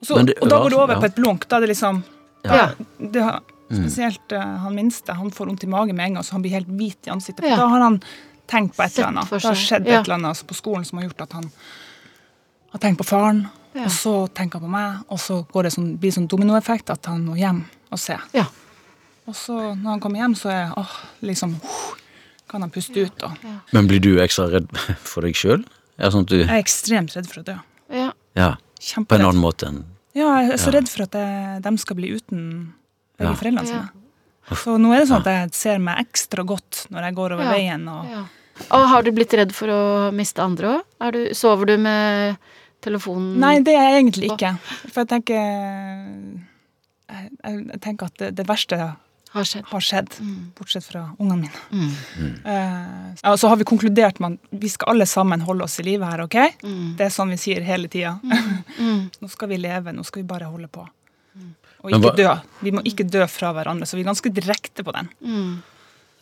Og, 0.00 0.06
så, 0.06 0.24
det- 0.26 0.38
og 0.42 0.48
da 0.48 0.58
går 0.62 0.70
det 0.70 0.78
over 0.78 0.94
ja. 0.94 1.00
på 1.00 1.04
et 1.06 1.14
blunk. 1.16 1.48
Da 1.48 1.56
er 1.56 1.60
det 1.60 1.68
liksom 1.76 2.04
Ja. 2.44 2.70
det 3.00 3.22
har. 3.22 3.40
Spesielt 3.70 4.32
uh, 4.32 4.38
han 4.62 4.74
minste. 4.74 5.12
Han 5.18 5.30
får 5.34 5.46
vondt 5.50 5.64
i 5.64 5.66
magen 5.66 5.96
med 5.96 6.06
en 6.06 6.14
gang, 6.14 6.24
så 6.24 6.32
han 6.36 6.42
blir 6.42 6.52
helt 6.54 6.68
hvit 6.68 7.06
i 7.08 7.10
ansiktet. 7.10 7.48
Ja. 7.50 7.56
Da 7.56 7.66
har 7.72 7.80
han 7.80 8.00
tenkt 8.46 8.76
på 8.76 8.84
et 8.84 8.92
Sett 8.92 8.98
eller 9.04 9.08
annet. 9.20 9.30
Det 9.30 9.42
har 9.42 9.54
skjedd 9.58 9.86
Ja. 9.88 10.00
et 10.00 10.06
eller 10.06 10.14
annet 10.20 10.28
altså, 10.34 10.46
på 10.46 10.54
skolen 10.54 10.84
som 10.86 10.98
har 10.98 11.08
gjort 11.08 11.20
at 11.26 11.32
han 11.32 11.50
har 12.72 12.78
tenkt 12.80 12.98
på 13.00 13.04
faren, 13.08 13.48
Ja. 13.74 13.84
og 13.84 13.90
så 13.90 14.12
tenker 14.32 14.60
han 14.60 14.68
på 14.68 14.72
meg, 14.72 15.00
og 15.10 15.18
så 15.18 15.40
går 15.52 15.62
det 15.64 15.72
sånn, 15.72 15.96
blir 15.98 16.10
det 16.12 16.16
sånn 16.18 16.28
dominoeffekt 16.28 16.90
at 16.90 17.06
han 17.06 17.24
må 17.26 17.34
hjem 17.36 17.64
og 17.90 17.98
se. 17.98 18.16
Ja. 18.32 18.44
Og 19.26 19.34
så 19.34 19.52
når 19.74 19.90
han 19.90 20.00
kommer 20.00 20.18
hjem, 20.22 20.34
så 20.38 20.48
er 20.54 20.72
åh, 20.78 20.92
liksom 21.22 21.56
kan 22.48 22.60
han 22.62 22.70
puste 22.70 22.94
ut. 23.02 23.22
Og 23.26 23.32
Men 23.72 23.88
blir 23.88 23.98
du 24.00 24.16
ekstra 24.22 24.46
redd 24.52 24.70
for 25.10 25.22
deg 25.22 25.34
sjøl? 25.34 25.64
Sånn 25.98 26.26
du 26.28 26.36
jeg 26.38 26.48
er 26.48 26.60
ekstremt 26.62 27.14
redd 27.16 27.26
for 27.26 27.40
å 27.40 27.44
dø. 27.44 27.56
ja. 27.90 28.12
Ja, 28.36 28.54
på 29.08 29.14
en 29.16 29.22
annen 29.24 29.40
måte 29.40 29.66
enn 29.66 29.84
Ja, 30.14 30.40
jeg 30.42 30.52
er 30.52 30.56
så 30.60 30.70
Ja. 30.70 30.78
redd 30.78 30.88
for 30.88 31.02
at 31.02 31.12
jeg, 31.12 31.62
de 31.62 31.78
skal 31.78 31.96
bli 31.96 32.10
uten 32.14 32.74
begge 33.18 33.30
Ja. 33.30 33.34
foreldrene 33.34 33.66
Ja. 33.66 33.88
sine. 33.88 33.90
Så 34.62 34.76
nå 34.78 34.92
er 34.94 35.00
det 35.00 35.08
sånn 35.08 35.20
at 35.26 35.26
jeg 35.26 35.54
ser 35.54 35.78
meg 35.82 35.98
ekstra 36.06 36.44
godt 36.46 36.86
når 36.90 37.02
jeg 37.08 37.14
går 37.16 37.32
over 37.32 37.44
Ja. 37.44 37.52
veien. 37.52 37.88
og 37.88 38.04
ja. 38.10 38.24
Og 38.70 38.86
har 38.88 39.02
du 39.02 39.10
blitt 39.12 39.32
redd 39.36 39.52
for 39.52 39.68
å 39.68 40.12
miste 40.14 40.40
andre 40.42 40.80
òg? 41.00 41.34
Sover 41.36 41.66
du 41.66 41.76
med 41.76 42.38
telefonen 42.80 43.36
Nei, 43.38 43.58
det 43.60 43.74
er 43.74 43.90
jeg 43.90 44.04
egentlig 44.04 44.30
ikke. 44.32 44.58
For 44.92 45.04
jeg 45.04 45.08
tenker 45.08 45.34
Jeg, 47.08 47.30
jeg, 47.44 47.66
jeg 47.70 47.80
tenker 47.80 48.06
at 48.06 48.16
det, 48.18 48.34
det 48.34 48.46
verste 48.48 48.76
har 49.36 49.44
skjedd? 49.44 49.64
har 49.70 49.80
skjedd, 49.84 50.08
Mm. 50.20 50.52
bortsett 50.58 50.84
fra 50.84 51.02
ungene 51.20 51.40
mine. 51.42 51.60
Mm. 51.70 51.90
Mm. 52.18 52.46
Uh, 52.46 53.30
og 53.32 53.38
så 53.38 53.48
har 53.48 53.56
vi 53.60 53.64
konkludert 53.64 54.18
med 54.20 54.32
at 54.38 54.60
vi 54.60 54.68
skal 54.68 54.94
alle 54.94 55.06
sammen 55.06 55.40
holde 55.44 55.62
oss 55.64 55.78
i 55.78 55.82
live 55.82 56.04
her, 56.08 56.22
OK? 56.24 56.34
Mm. 56.64 56.96
Det 56.96 57.06
er 57.06 57.10
sånn 57.14 57.28
vi 57.30 57.36
sier 57.36 57.62
hele 57.62 57.88
tida. 57.88 58.18
Mm. 58.24 59.10
nå 59.22 59.28
skal 59.30 59.48
vi 59.48 59.58
leve, 59.58 59.92
nå 59.92 60.04
skal 60.04 60.22
vi 60.22 60.26
bare 60.26 60.48
holde 60.50 60.68
på. 60.72 60.86
Og 61.86 61.94
ikke 61.94 62.10
hva- 62.10 62.16
dø. 62.18 62.34
Vi 62.66 62.72
må 62.74 62.82
ikke 62.88 63.06
dø 63.08 63.24
fra 63.30 63.52
hverandre, 63.56 63.86
så 63.88 63.96
vi 63.98 64.02
er 64.04 64.10
ganske 64.10 64.32
direkte 64.34 64.84
på 64.86 64.92
den. 64.96 65.08
Mm. 65.22 65.62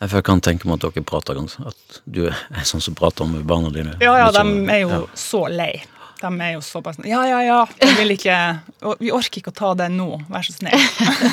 Jeg 0.05 0.23
kan 0.27 0.41
tenke 0.43 0.67
meg 0.67 0.83
at 0.83 0.93
dere 0.93 1.05
prater 1.07 1.37
ganske 1.37 1.63
At 1.71 1.99
du 2.05 2.25
er 2.27 2.35
sånn 2.71 2.83
som 2.83 2.95
prater 2.97 3.25
med 3.29 3.45
barna 3.47 3.71
dine. 3.73 3.97
Ja, 4.03 4.15
ja, 4.19 4.31
de 4.31 4.41
sånn- 4.43 4.69
er 4.69 4.81
jo 4.83 4.89
ja. 4.93 5.03
så 5.17 5.45
lei. 5.49 5.73
De 6.21 6.29
er 6.41 6.53
jo 6.55 6.61
så 6.63 6.79
bare 6.81 6.95
sånn 6.95 7.07
Ja, 7.09 7.25
ja, 7.27 7.41
ja, 7.43 7.57
vi, 7.81 7.89
vil 7.99 8.13
ikke, 8.15 8.35
vi 9.01 9.11
orker 9.13 9.41
ikke 9.41 9.51
å 9.51 9.55
ta 9.55 9.73
det 9.75 9.89
nå, 9.91 10.07
vær 10.31 10.45
så 10.47 10.53
snill. 10.55 10.85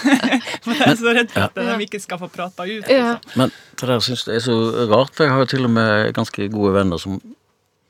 For 0.64 0.74
jeg 0.74 0.88
er 0.88 0.96
så 0.98 1.12
redd 1.14 1.30
for 1.32 1.44
at 1.46 1.54
de 1.78 1.86
ikke 1.86 2.00
skal 2.02 2.18
få 2.20 2.28
prata 2.32 2.66
ut. 2.66 2.90
Ja. 2.90 3.12
Liksom. 3.14 3.36
Men 3.38 3.52
det 3.78 3.88
der 3.92 4.02
syns 4.04 4.26
jeg 4.26 4.40
er 4.40 4.44
så 4.44 4.56
rart, 4.90 5.14
for 5.14 5.24
jeg 5.26 5.32
har 5.34 5.44
jo 5.44 5.50
til 5.54 5.68
og 5.68 5.72
med 5.74 6.10
ganske 6.18 6.48
gode 6.52 6.74
venner 6.76 7.00
som 7.02 7.20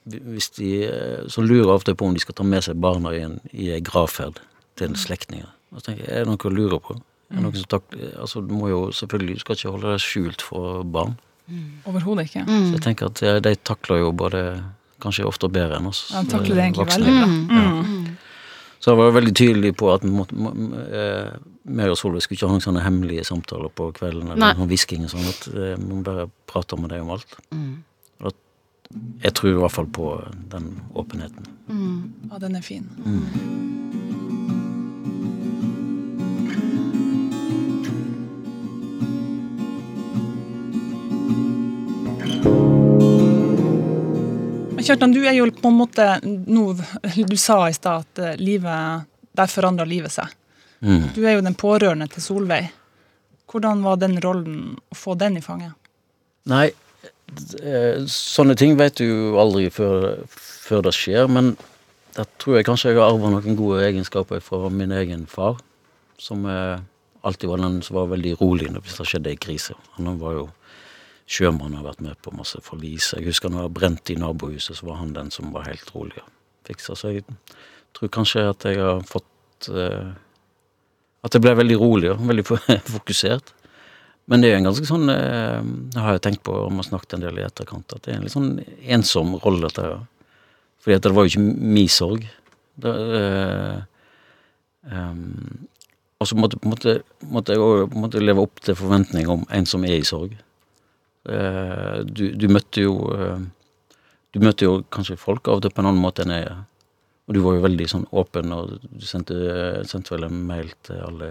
hvis 0.05 0.49
de, 0.57 0.69
så 1.31 1.45
lurer 1.47 1.71
ofte 1.77 1.95
på 1.95 2.09
om 2.09 2.15
de 2.17 2.23
skal 2.23 2.35
ta 2.35 2.43
med 2.47 2.65
seg 2.67 2.79
barna 2.83 3.13
i 3.15 3.21
en, 3.23 3.37
i 3.55 3.69
en 3.77 3.85
gravferd 3.87 4.41
til 4.81 4.97
slektninger. 4.99 5.47
Og 5.73 5.81
så 5.81 5.87
tenker 5.91 6.05
jeg, 6.05 6.13
Er 6.13 6.25
det 6.25 6.29
noe 6.33 6.51
å 6.51 6.55
lure 6.55 6.79
på? 6.85 6.97
Er 7.33 7.37
det 7.39 7.43
noe 7.47 7.57
som 7.57 7.69
tak, 7.73 7.85
altså, 8.21 8.43
du 8.45 8.53
må 8.55 8.69
jo 8.69 8.81
selvfølgelig, 8.93 9.35
du 9.39 9.41
skal 9.41 9.57
ikke 9.57 9.71
holde 9.73 9.93
deg 9.95 10.03
skjult 10.05 10.43
for 10.45 10.83
barn. 10.85 11.15
Overhodet 11.89 12.27
ikke. 12.29 12.45
Så 12.47 12.75
jeg 12.77 12.83
tenker 12.85 13.09
at 13.09 13.23
eh, 13.23 13.39
de 13.45 13.55
takler 13.65 14.03
jo 14.05 14.13
både 14.13 14.43
kanskje 15.03 15.25
ofte 15.27 15.49
bedre 15.53 15.79
enn 15.81 15.89
oss. 15.91 16.05
Ja, 16.13 16.23
De 16.23 16.31
takler 16.31 16.55
det 16.61 16.63
egentlig 16.69 16.85
voksne. 16.85 17.05
veldig 17.09 17.47
bra. 17.49 17.65
Mm. 17.89 18.19
Så 18.83 18.91
jeg 18.91 18.99
var 18.99 19.13
veldig 19.15 19.33
tydelig 19.39 19.73
på 19.79 19.89
at 19.95 20.03
vi 20.05 20.11
må, 20.11 20.25
eh, 20.91 21.33
meg 21.71 21.91
og 21.93 21.97
Solveig 21.99 22.23
skulle 22.25 22.39
ikke 22.39 22.49
ha 22.51 22.55
noen 22.57 22.65
sånne 22.65 22.83
hemmelige 22.83 23.25
samtaler 23.29 23.71
på 23.71 23.89
kvelden. 23.95 24.31
eller 24.33 24.41
Nei. 24.43 24.53
noen 24.59 24.71
hvisking 24.71 25.05
og 25.07 25.13
sånn, 25.15 25.29
at 25.29 25.49
eh, 25.55 25.75
vi 25.79 25.89
må 25.89 26.03
bare 26.07 26.29
prate 26.51 26.79
med 26.81 26.91
deg 26.91 27.03
om 27.05 27.11
alt. 27.15 27.37
Og 28.21 28.27
at, 28.33 28.35
jeg 29.23 29.35
tror 29.39 29.51
i 29.53 29.61
hvert 29.63 29.77
fall 29.77 29.87
på 29.87 30.09
den 30.55 30.81
åpenheten. 30.95 31.47
Ja, 32.31 32.39
den 32.43 32.57
er 32.57 32.63
fin. 32.67 32.89
Kjartan, 44.83 45.13
du 45.15 45.21
er 45.27 45.35
jo 45.37 45.47
på 45.55 45.69
en 45.71 45.79
måte 45.79 46.07
nå, 46.25 46.65
Du 47.29 47.37
sa 47.41 47.63
i 47.69 47.75
stad 47.77 48.05
at 48.07 48.19
eh, 48.23 48.37
livet 48.41 49.07
Der 49.37 49.49
forandra 49.49 49.85
livet 49.89 50.13
seg. 50.13 50.29
Mm. 50.83 51.11
Du 51.15 51.23
er 51.25 51.37
jo 51.39 51.45
den 51.47 51.55
pårørende 51.57 52.09
til 52.13 52.23
Solveig. 52.25 52.71
Hvordan 53.49 53.83
var 53.85 53.97
den 54.01 54.19
rollen 54.21 54.77
å 54.93 54.97
få 54.97 55.15
den 55.21 55.37
i 55.39 55.43
fanget? 55.45 55.73
Nei, 56.51 56.67
eh, 57.63 58.03
sånne 58.11 58.57
ting 58.59 58.77
vet 58.81 58.97
du 59.01 59.05
jo 59.07 59.37
aldri 59.41 59.69
før, 59.73 60.25
før 60.33 60.83
det 60.89 60.95
skjer, 60.97 61.29
men 61.31 61.53
da 62.17 62.25
tror 62.43 62.59
jeg 62.59 62.67
kanskje 62.69 62.91
jeg 62.93 62.99
har 63.01 63.13
arva 63.13 63.31
noen 63.33 63.57
gode 63.57 63.85
egenskaper 63.87 64.43
fra 64.45 64.69
min 64.73 64.93
egen 64.93 65.25
far, 65.31 65.61
som 66.21 66.45
eh, 66.51 66.81
alltid 67.25 67.49
var 67.53 67.63
den 67.63 67.79
som 67.87 67.97
var 68.01 68.11
veldig 68.13 68.35
rolig 68.41 68.69
når- 68.73 68.85
det 68.85 69.07
skjedde 69.09 69.31
en 69.33 69.41
krise. 69.47 69.75
Han 69.97 70.19
var 70.21 70.33
jo 70.41 70.49
sjømann 71.33 71.75
og 71.75 71.83
har 71.83 71.89
vært 71.93 72.05
med 72.05 72.21
på 72.25 72.35
masse 72.37 72.61
forlis. 72.65 73.13
Jeg 73.17 73.27
husker 73.29 73.53
når 73.53 73.69
det 73.69 73.77
brent 73.79 74.13
i 74.13 74.19
nabohuset, 74.21 74.77
så 74.79 74.89
var 74.89 75.01
han 75.01 75.15
den 75.17 75.33
som 75.35 75.53
var 75.55 75.69
helt 75.69 75.89
rolig 75.95 76.21
og 76.21 76.29
fiksa. 76.69 76.97
Så 76.99 77.15
jeg 77.15 77.25
tror 77.97 78.13
kanskje 78.13 78.45
at 78.51 78.69
jeg 78.69 78.81
har 78.83 79.03
fått 79.09 79.73
eh, 79.73 80.13
At 81.23 81.37
jeg 81.37 81.43
ble 81.45 81.53
veldig 81.55 81.77
rolig 81.79 82.11
og 82.11 82.23
veldig 82.27 82.45
fokusert. 82.97 83.53
Men 84.31 84.43
det 84.43 84.51
er 84.51 84.57
en 84.59 84.69
ganske 84.69 84.87
sånn 84.87 85.11
eh, 85.13 85.61
Det 85.93 86.03
har 86.03 86.17
jeg 86.17 86.25
tenkt 86.27 86.45
på 86.47 86.55
om 86.67 86.81
å 86.83 86.87
snakket 86.87 87.17
en 87.17 87.27
del 87.27 87.41
i 87.41 87.47
etterkant, 87.47 87.95
at 87.95 88.05
det 88.05 88.13
er 88.13 88.21
en 88.21 88.27
litt 88.27 88.35
sånn 88.35 88.53
ensom 88.97 89.37
rolle, 89.43 89.69
dette 89.69 89.87
her. 89.87 90.05
Fordi 90.83 90.99
at 90.99 91.07
det 91.07 91.15
var 91.15 91.27
jo 91.27 91.33
ikke 91.33 91.45
min 91.79 91.91
sorg. 91.91 92.25
Det, 92.83 92.93
eh, 93.19 93.83
um, 94.91 95.69
og 96.23 96.29
så 96.31 96.39
måtte, 96.39 96.59
måtte, 96.67 96.97
måtte 97.31 97.55
jeg 97.55 97.91
måtte 97.99 98.23
leve 98.23 98.43
opp 98.47 98.63
til 98.63 98.79
forventninger 98.79 99.31
om 99.31 99.45
en 99.51 99.69
som 99.69 99.85
er 99.87 99.99
i 99.99 100.07
sorg. 100.07 100.35
Eh, 101.29 101.99
du, 102.03 102.25
du 102.35 102.49
møtte 102.51 102.83
jo 102.83 102.97
eh, 103.15 103.43
Du 104.35 104.41
møtte 104.43 104.67
jo 104.67 104.81
kanskje 104.91 105.15
folk 105.21 105.47
av 105.47 105.61
og 105.61 105.63
til 105.63 105.71
på 105.71 105.83
en 105.83 105.91
annen 105.93 106.03
måte 106.03 106.25
enn 106.25 106.35
jeg. 106.35 106.57
Og 107.29 107.37
du 107.37 107.41
var 107.45 107.57
jo 107.59 107.65
veldig 107.67 107.87
sånn 107.91 108.07
åpen, 108.19 108.51
og 108.57 108.73
du 108.83 109.05
sendte, 109.07 109.37
sendte 109.87 110.15
vel 110.17 110.27
en 110.27 110.41
mail 110.49 110.73
til 110.83 110.99
alle 111.05 111.29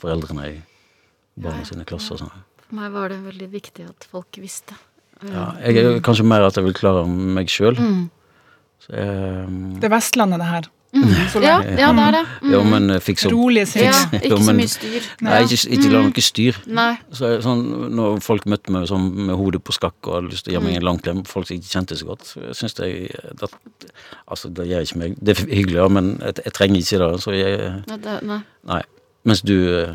foreldrene 0.00 0.46
i 0.48 0.56
barna 1.34 1.66
sine 1.68 1.84
klasser 1.88 2.16
og 2.16 2.22
sånn. 2.22 2.44
For 2.64 2.78
meg 2.78 2.94
var 2.94 3.12
det 3.12 3.18
veldig 3.26 3.48
viktig 3.52 3.88
at 3.90 4.06
folk 4.08 4.38
visste. 4.40 4.78
Ja, 5.26 5.50
jeg 5.66 5.82
er 5.82 5.98
kanskje 6.04 6.26
mer 6.26 6.46
at 6.46 6.56
jeg 6.56 6.66
vil 6.66 6.76
klare 6.78 7.04
meg 7.08 7.52
sjøl. 7.52 7.76
Mm. 7.76 8.06
Det 8.88 9.86
er 9.88 9.92
Vestlandet, 9.92 10.40
det 10.40 10.48
her. 10.48 10.70
Ja, 10.94 11.56
ja, 11.66 11.88
det 11.96 12.02
er 12.04 12.12
det. 12.14 12.22
Mm. 12.42 12.52
Ja, 12.52 12.60
men 12.70 12.94
fikk 13.02 13.24
opp 13.26 13.32
Rolige 13.34 13.66
sinn. 13.66 13.88
Ja, 13.88 14.02
Jo, 14.12 14.20
ikke 14.20 14.46
så 14.46 14.54
mye 14.54 14.70
styr. 14.70 15.08
Nei, 15.26 15.40
ikke, 15.46 15.58
ikke 15.76 15.90
la 15.90 16.02
noe 16.06 16.24
styr. 16.26 16.60
Nei. 16.78 16.92
Så, 17.18 17.32
sånn, 17.44 17.64
når 17.98 18.20
folk 18.24 18.46
møtte 18.50 18.74
meg 18.74 18.86
sånn, 18.90 19.08
med 19.26 19.34
hodet 19.40 19.62
på 19.66 19.74
skakk 19.74 19.98
og 20.06 20.16
hadde 20.18 20.30
lyst 20.30 20.46
til 20.46 20.54
å 20.54 20.60
gi 20.60 20.64
meg 20.68 20.78
en 20.78 20.86
lang 20.86 21.02
klem, 21.02 21.24
folk 21.28 21.50
som 21.50 21.58
ikke 21.58 21.72
kjente 21.74 21.98
så 21.98 22.08
godt, 22.12 22.26
så 22.30 22.54
syns 22.56 22.78
jeg 22.78 23.10
det, 23.40 23.50
Altså, 24.30 24.48
det 24.54 24.68
gjør 24.70 24.86
ikke 24.86 25.00
meg 25.02 25.18
Det 25.20 25.34
er 25.34 25.44
hyggelig, 25.50 25.78
ja, 25.82 25.90
men 25.98 26.14
jeg, 26.22 26.38
jeg 26.46 26.56
trenger 26.56 26.80
ikke 26.80 27.02
det. 27.02 27.12
Så 27.24 27.36
jeg 27.36 27.60
Nei, 27.90 28.00
det, 28.06 28.16
nei. 28.30 28.40
Nei. 28.70 28.82
Mens 29.24 29.44
du 29.44 29.54
uh, 29.56 29.94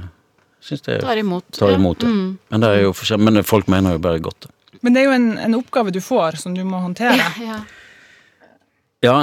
syns 0.66 0.84
det 0.86 1.00
Tar 1.06 1.22
imot. 1.22 1.46
tar 1.56 1.76
imot 1.76 2.02
det. 2.04 2.10
Ja. 2.10 2.14
Mm. 2.14 2.38
Men 2.52 2.64
det 2.64 2.70
er 2.76 2.88
jo 2.88 3.20
men 3.24 3.44
folk 3.48 3.70
mener 3.72 3.96
jo 3.96 4.04
bare 4.04 4.20
godt. 4.24 4.50
Men 4.82 4.96
det 4.96 5.02
er 5.02 5.10
jo 5.10 5.16
en, 5.18 5.30
en 5.38 5.58
oppgave 5.58 5.92
du 5.92 6.00
får, 6.04 6.40
som 6.44 6.56
du 6.56 6.64
må 6.68 6.82
håndtere. 6.84 7.20
Ja. 7.50 7.60
Ja, 7.60 7.60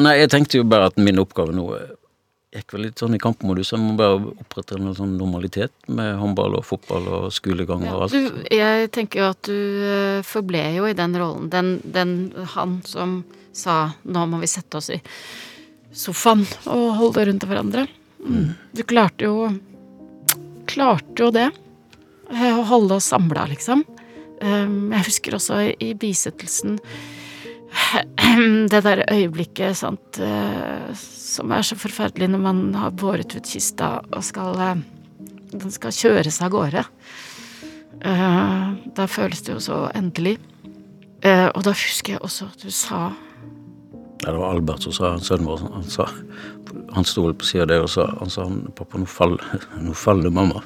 nei, 0.01 0.17
jeg 0.23 0.31
tenkte 0.33 0.59
jo 0.61 0.65
bare 0.65 0.87
at 0.91 0.97
min 0.97 1.19
oppgave 1.21 1.53
nå 1.53 1.67
eh, 1.77 1.91
gikk 2.57 2.73
vel 2.73 2.87
litt 2.87 2.99
sånn 3.03 3.15
i 3.17 3.21
kampmodus. 3.21 3.73
Jeg 3.75 3.81
må 3.83 3.97
bare 3.99 4.17
opprette 4.33 4.79
en 4.79 4.95
sånn 4.97 5.17
normalitet 5.19 5.73
med 5.93 6.15
håndball 6.17 6.57
og 6.57 6.65
fotball 6.65 7.09
og 7.13 7.27
skolegang 7.37 7.85
og 7.91 8.07
alt. 8.07 8.13
du, 8.17 8.45
jeg 8.57 8.89
tenker 8.97 9.21
jo 9.21 9.27
at 9.35 9.43
du 9.51 9.59
eh, 9.85 10.23
forble 10.25 10.63
jo 10.79 10.87
i 10.89 10.95
den 10.97 11.17
rollen. 11.21 11.51
Den, 11.53 11.75
den 11.85 12.15
han 12.57 12.79
som 12.89 13.19
sa 13.53 13.93
'nå 14.05 14.27
må 14.29 14.41
vi 14.41 14.47
sette 14.49 14.77
oss 14.81 14.89
i 14.93 15.01
sofaen 15.97 16.47
og 16.67 16.97
holde 16.97 17.27
rundt 17.29 17.45
hverandre'. 17.49 17.87
Mm. 18.27 18.55
Du 18.75 18.83
klarte 18.83 19.25
jo 19.29 19.51
Klarte 20.67 21.23
jo 21.23 21.31
det. 21.31 21.51
eh, 22.33 22.57
Å 22.59 22.65
holde 22.67 22.97
oss 22.97 23.05
samla, 23.13 23.45
liksom. 23.49 23.85
Um, 24.43 24.91
Jeg 24.93 25.05
husker 25.07 25.37
også 25.37 25.61
i- 25.63 25.77
i 25.91 25.95
bisettelsen 25.95 26.79
det 28.71 28.83
der 28.85 29.05
øyeblikket, 29.13 29.77
sant, 29.77 30.19
eh, 30.23 30.93
som 30.97 31.53
er 31.53 31.65
så 31.67 31.77
forferdelig 31.79 32.29
når 32.33 32.43
man 32.43 32.63
har 32.75 32.95
båret 32.97 33.37
ut 33.37 33.49
kista 33.49 33.99
og 34.13 34.25
skal 34.25 34.61
eh, 34.61 34.85
Den 35.57 35.71
skal 35.71 35.95
kjøres 35.95 36.41
av 36.43 36.51
gårde. 36.53 36.83
Eh, 38.03 38.65
Da 38.97 39.07
føles 39.07 39.43
det 39.43 39.55
jo 39.55 39.61
så 39.61 39.87
endelig. 39.95 40.39
Og 41.27 41.63
da 41.65 41.73
husker 41.73 42.13
jeg 42.13 42.21
også 42.23 42.47
at 42.53 42.61
du 42.63 42.71
sa 42.71 43.11
Ja, 44.23 44.31
det 44.31 44.37
var 44.39 44.53
Albert 44.55 44.85
som 44.85 44.93
sa, 44.93 45.17
sønnen 45.19 45.49
vår, 45.49 45.65
han 45.75 45.87
sa 45.91 46.05
Han 46.95 47.05
sto 47.09 47.25
vel 47.25 47.35
på 47.35 47.49
sida 47.49 47.65
av 47.65 47.87
og 47.87 47.91
sa 47.91 48.07
han 48.21 48.31
sa, 48.31 48.45
'Pappa, 48.77 48.99
nå 48.99 49.07
faller, 49.07 49.43
nå 49.81 49.95
faller 49.95 50.31
mamma'. 50.31 50.63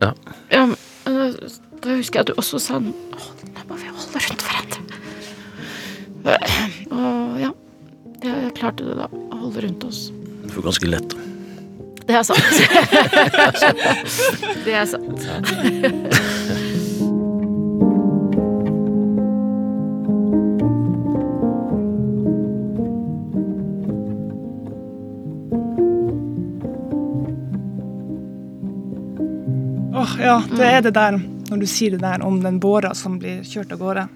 Ja. 0.00 0.12
ja, 0.50 0.66
men, 0.66 0.76
Da 1.82 1.96
husker 1.96 2.20
jeg 2.20 2.24
at 2.24 2.26
du 2.32 2.34
også 2.40 2.58
sa 2.62 2.78
«Å, 2.80 3.35
Holde 4.16 4.28
rundt 4.30 4.42
hverandre. 4.48 4.80
Og 6.90 7.40
ja, 7.40 7.50
jeg 8.24 8.52
klarte 8.56 8.86
det 8.86 8.94
da. 8.96 9.08
Å 9.12 9.40
holde 9.42 9.60
rundt 9.66 9.84
oss. 9.84 10.06
Det 10.46 10.54
var 10.54 10.64
ganske 10.70 10.88
lett. 10.88 11.16
Det 12.06 12.14
er 12.16 12.24
sant. 12.24 12.48
det 14.64 14.72
er 14.72 14.86
sant. 14.88 15.20
Åh, 29.92 30.12
ja, 30.24 30.40
det 30.56 30.66
er 30.72 30.80
det 30.88 30.96
der, 30.96 31.20
når 31.50 31.62
du 31.62 31.66
sier 31.70 31.96
det 31.96 32.02
der 32.04 32.24
om 32.26 32.40
den 32.42 32.60
båra 32.62 32.94
som 32.94 33.18
blir 33.22 33.44
kjørt 33.46 33.74
av 33.74 33.82
gårde. 33.82 34.08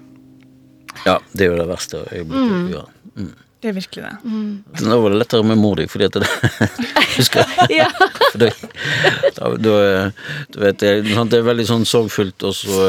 Ja, 1.05 1.19
det 1.31 1.45
er 1.45 1.53
jo 1.53 1.61
det 1.61 1.69
verste 1.69 2.03
øyeblikket. 2.11 2.51
Mm. 2.51 2.67
Ja. 2.73 2.83
Mm. 3.15 3.31
Det 3.61 3.69
er 3.69 3.73
virkelig 3.77 4.03
det. 4.03 4.15
Mm. 4.25 4.63
Nå 4.89 4.97
var 5.03 5.13
det 5.13 5.17
lettere 5.21 5.45
med 5.45 5.59
mor 5.61 5.75
di, 5.77 5.85
fordi 5.87 6.07
at 6.09 6.15
det 6.17 6.29
Husker 7.17 7.43
jeg. 7.43 7.67
Ja. 7.83 7.89
For 8.31 8.41
det, 8.41 8.51
da, 9.37 9.51
da, 9.57 9.73
du 10.49 10.59
vet, 10.63 10.79
det, 10.81 10.89
er 10.89 11.25
det 11.29 11.37
er 11.37 11.45
veldig 11.45 11.67
sånn 11.69 11.85
sorgfullt, 11.85 12.41
og 12.47 12.55
så, 12.57 12.87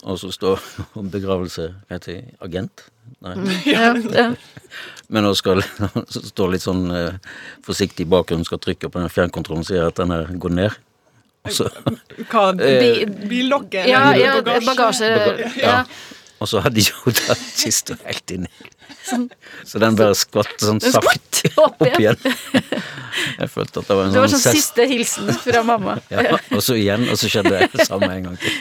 og 0.00 0.20
så 0.22 0.30
står 0.32 0.64
begravelse 1.12 1.68
Hva 1.74 1.98
heter 1.98 2.14
det? 2.14 2.38
Agent? 2.46 2.86
Nei. 3.24 3.36
Ja, 3.74 3.92
ja. 4.14 4.30
Men 5.08 5.24
nå 5.24 5.34
skal 5.36 5.62
stå 6.08 6.48
litt 6.52 6.64
sånn 6.64 6.88
eh, 6.92 7.36
forsiktig 7.64 8.04
i 8.04 8.10
bakgrunnen, 8.12 8.44
skal 8.48 8.60
trykke 8.60 8.90
på 8.92 9.00
den 9.00 9.12
fjernkontrollen 9.12 9.64
og 9.64 9.68
sier 9.68 9.88
at 9.88 10.00
den 10.00 10.12
her 10.12 10.28
går 10.40 10.56
ned. 10.56 10.76
Og 11.46 11.52
så, 11.54 11.68
Hva, 12.30 12.48
Eh, 12.68 13.04
billokket? 13.30 13.86
ja, 13.88 14.10
ja 14.18 14.40
bagasje. 14.42 15.12
Ja. 15.62 15.84
og 16.40 16.48
så 16.50 16.60
hadde 16.64 16.80
de 16.80 16.88
jo 16.90 17.12
tatt 17.14 17.44
kista 17.58 17.96
helt 18.04 18.30
inni. 18.34 18.50
Så 19.64 19.78
den 19.80 19.96
bare 19.96 20.12
skvatt 20.18 20.50
sånn 20.60 20.78
Den 20.82 20.92
sakte 20.92 21.48
opp 21.62 21.80
opp 21.80 21.94
igjen. 21.96 22.18
Jeg 23.38 23.48
følte 23.50 23.80
at 23.80 23.88
det 23.88 23.94
var 23.96 24.04
en 24.04 24.12
Det 24.12 24.20
var 24.20 24.28
sånn 24.30 24.42
sånn 24.42 24.52
sest. 24.52 24.68
siste 24.68 24.84
hilsen 24.90 25.30
fra 25.40 25.62
mamma. 25.66 25.94
Ja, 26.12 26.36
og 26.52 26.60
så 26.62 26.76
igjen, 26.76 27.06
og 27.08 27.16
så 27.18 27.30
skjedde 27.32 27.62
det 27.72 27.86
samme 27.88 28.10
en 28.18 28.28
gang 28.28 28.36
til. 28.42 28.52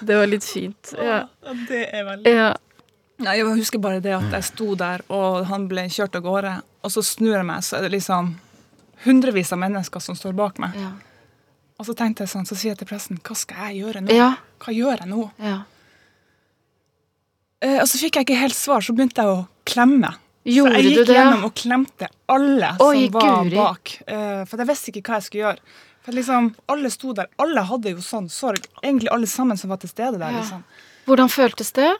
Det 0.00 0.16
var 0.16 0.26
litt 0.30 0.44
fint. 0.48 0.94
Ja. 0.96 1.20
Ja, 1.44 1.54
Det 1.68 1.82
er 1.92 2.04
veldig 2.08 2.34
ja. 2.34 2.50
Nei, 3.20 3.34
Jeg 3.36 3.52
husker 3.58 3.78
bare 3.84 4.00
det 4.00 4.14
at 4.16 4.32
jeg 4.32 4.44
sto 4.48 4.74
der, 4.80 5.02
og 5.12 5.44
han 5.50 5.66
ble 5.68 5.84
kjørt 5.92 6.16
av 6.16 6.24
gårde. 6.24 6.54
Og 6.80 6.94
så 6.94 7.02
snur 7.04 7.34
jeg 7.36 7.44
meg, 7.44 7.60
så 7.66 7.76
er 7.76 7.84
det 7.86 7.92
liksom 7.98 8.32
hundrevis 9.04 9.52
av 9.52 9.58
mennesker 9.62 10.00
som 10.04 10.16
står 10.18 10.32
bak 10.38 10.58
meg. 10.62 10.76
Ja. 10.78 10.92
Og 11.80 11.86
så 11.88 11.94
tenkte 11.96 12.26
jeg 12.26 12.32
sånn, 12.34 12.46
så 12.48 12.56
sier 12.58 12.74
jeg 12.74 12.78
til 12.82 12.90
presten, 12.90 13.20
hva 13.24 13.36
skal 13.38 13.70
jeg 13.70 13.80
gjøre 13.84 14.02
nå? 14.04 14.12
Ja. 14.16 14.34
Hva 14.60 14.74
gjør 14.76 15.04
jeg 15.04 15.08
nå? 15.12 15.30
ja. 15.40 15.60
Eh, 17.60 17.76
og 17.82 17.86
så 17.90 17.98
fikk 18.00 18.16
jeg 18.16 18.24
ikke 18.24 18.40
helt 18.40 18.56
svar, 18.56 18.80
så 18.80 18.94
begynte 18.96 19.20
jeg 19.20 19.28
å 19.34 19.40
klemme. 19.68 20.14
Gjorde 20.48 20.72
så 20.72 20.80
jeg 20.80 20.94
gikk 20.94 21.10
gjennom 21.12 21.42
og 21.44 21.52
klemte 21.60 22.06
alle 22.32 22.70
Oi, 22.80 23.02
som 23.02 23.16
var 23.18 23.42
Guri. 23.44 23.56
bak. 23.58 23.90
Eh, 24.08 24.38
for 24.48 24.62
jeg 24.62 24.68
visste 24.70 24.92
ikke 24.94 25.02
hva 25.10 25.18
jeg 25.18 25.26
skulle 25.26 25.42
gjøre. 25.44 25.74
For 26.00 26.16
liksom, 26.16 26.46
Alle 26.72 26.88
sto 26.94 27.12
der. 27.12 27.28
Alle 27.44 27.60
hadde 27.68 27.92
jo 27.92 28.00
sånn 28.00 28.30
sorg. 28.32 28.64
Egentlig 28.80 29.10
alle 29.12 29.28
sammen 29.28 29.60
som 29.60 29.68
var 29.68 29.82
til 29.82 29.92
stede 29.92 30.16
der. 30.16 30.32
Ja. 30.32 30.40
liksom. 30.40 30.62
Hvordan 31.04 31.28
føltes 31.28 31.72
det? 31.76 31.90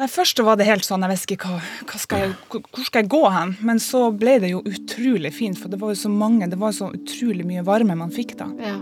Nei, 0.00 0.06
Først 0.08 0.40
var 0.40 0.56
det 0.56 0.64
helt 0.64 0.86
sånn, 0.86 1.02
jeg 1.04 1.12
visste 1.12 1.34
ikke 1.36 1.48
hva, 1.50 1.58
hva 1.84 1.98
skal 2.00 2.22
jeg, 2.22 2.36
hvor 2.48 2.84
skal 2.86 3.02
jeg 3.02 3.10
gå 3.12 3.18
hen. 3.34 3.50
Men 3.68 3.80
så 3.84 4.06
ble 4.16 4.38
det 4.40 4.48
jo 4.54 4.62
utrolig 4.64 5.28
fint, 5.36 5.58
for 5.60 5.68
det 5.68 5.76
var 5.82 5.90
jo 5.92 5.98
så 6.06 6.08
mange, 6.08 6.46
det 6.48 6.56
var 6.56 6.72
så 6.72 6.86
utrolig 6.96 7.44
mye 7.44 7.60
varme 7.66 7.92
man 8.00 8.08
fikk 8.14 8.32
da. 8.38 8.46
Ja. 8.64 8.78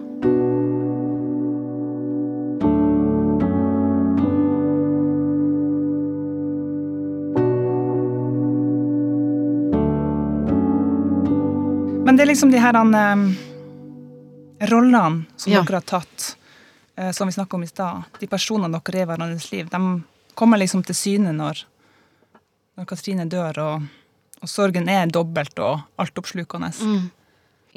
Men 12.06 12.14
det 12.14 12.22
er 12.22 12.30
liksom 12.30 12.52
de 12.54 12.60
her 12.62 12.78
um, 12.78 13.24
rollene 14.70 15.26
som 15.34 15.50
Ja. 15.50 15.64
dere 15.66 15.82
har 15.82 15.88
tatt, 15.98 16.36
uh, 16.94 17.10
som 17.10 17.26
vi 17.26 17.34
snakka 17.34 17.58
om 17.58 17.66
i 17.66 17.72
stad. 17.72 18.06
De 18.20 18.30
personene 18.30 18.70
dere 18.78 19.02
er 19.02 19.02
i 19.02 19.10
hverandres 19.10 19.50
liv, 19.50 19.66
de 19.74 19.82
kommer 20.38 20.60
liksom 20.60 20.84
til 20.86 20.96
syne 20.96 21.34
når, 21.34 21.64
når 22.78 22.88
Katrine 22.88 23.26
dør, 23.30 23.58
og, 23.64 23.88
og 24.42 24.50
sorgen 24.50 24.90
er 24.92 25.10
dobbelt 25.10 25.58
og 25.62 25.82
altoppslukende. 26.00 26.70
Mm. 26.78 27.08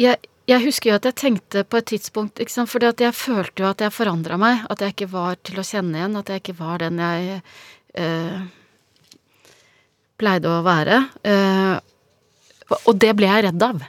Jeg, 0.02 0.22
jeg 0.50 0.64
husker 0.66 0.92
jo 0.92 0.98
at 1.00 1.08
jeg 1.10 1.18
tenkte 1.20 1.64
på 1.68 1.82
et 1.82 1.90
tidspunkt 1.92 2.42
ikke 2.42 2.54
sant? 2.54 2.72
Fordi 2.72 2.90
at 2.90 3.04
jeg 3.04 3.18
følte 3.18 3.64
jo 3.64 3.70
at 3.70 3.84
jeg 3.84 3.94
forandra 3.96 4.40
meg. 4.42 4.66
At 4.74 4.82
jeg 4.84 4.96
ikke 4.96 5.12
var 5.14 5.38
til 5.46 5.62
å 5.62 5.68
kjenne 5.68 6.00
igjen. 6.00 6.18
At 6.20 6.32
jeg 6.32 6.44
ikke 6.44 6.58
var 6.60 6.82
den 6.84 7.02
jeg 7.02 7.40
eh, 8.02 8.42
pleide 10.22 10.52
å 10.52 10.62
være. 10.66 11.02
Eh, 11.28 11.76
og 12.82 12.94
det 13.02 13.14
ble 13.18 13.30
jeg 13.30 13.48
redd 13.48 13.68
av. 13.68 13.84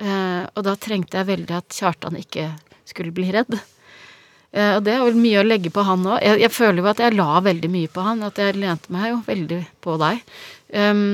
Eh, 0.00 0.42
og 0.50 0.64
da 0.66 0.74
trengte 0.80 1.20
jeg 1.20 1.30
veldig 1.30 1.56
at 1.60 1.76
Kjartan 1.76 2.18
ikke 2.20 2.50
skulle 2.88 3.14
bli 3.14 3.30
redd. 3.34 3.56
Eh, 4.54 4.76
og 4.76 4.84
det 4.86 4.94
er 4.94 5.02
vel 5.02 5.18
mye 5.18 5.40
å 5.42 5.46
legge 5.46 5.72
på 5.74 5.82
han 5.86 6.04
òg. 6.06 6.18
Jeg, 6.22 6.40
jeg 6.44 6.54
føler 6.54 6.82
jo 6.82 6.90
at 6.92 7.02
jeg 7.02 7.16
la 7.18 7.30
veldig 7.42 7.70
mye 7.72 7.90
på 7.90 8.04
han. 8.06 8.22
At 8.26 8.38
jeg 8.38 8.58
lente 8.60 8.94
meg 8.94 9.10
jo 9.10 9.20
veldig 9.26 9.60
på 9.84 9.96
deg. 10.02 10.20
Um, 10.74 11.06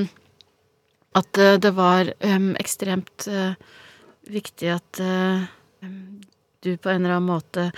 at 1.18 1.41
eh, 1.41 1.57
det 1.62 1.72
var 1.76 2.12
um, 2.22 2.53
ekstremt 2.61 3.26
uh, 3.32 3.57
viktig 4.30 4.70
at 4.76 5.01
uh, 5.03 5.43
du 6.61 6.74
på 6.76 6.93
en 6.93 7.01
eller 7.01 7.16
annen 7.16 7.30
måte 7.32 7.70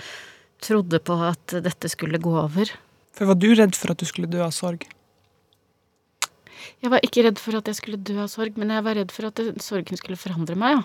trodde 0.63 0.99
på 1.03 1.15
at 1.25 1.55
dette 1.63 1.89
skulle 1.91 2.21
gå 2.23 2.35
over. 2.43 2.69
For 3.15 3.29
var 3.29 3.39
du 3.39 3.49
redd 3.55 3.77
for 3.77 3.93
at 3.93 4.03
du 4.03 4.07
skulle 4.09 4.29
dø 4.31 4.43
av 4.43 4.53
sorg? 4.55 4.85
Jeg 6.83 6.91
var 6.91 7.03
ikke 7.03 7.23
redd 7.25 7.39
for 7.39 7.55
at 7.59 7.67
jeg 7.69 7.79
skulle 7.79 7.99
dø 7.99 8.17
av 8.23 8.29
sorg, 8.31 8.55
men 8.59 8.71
jeg 8.71 8.83
var 8.85 8.97
redd 8.99 9.11
for 9.15 9.27
at 9.29 9.39
sorgen 9.63 9.99
skulle 9.99 10.19
forandre 10.19 10.55
meg, 10.59 10.79
ja. 10.79 10.83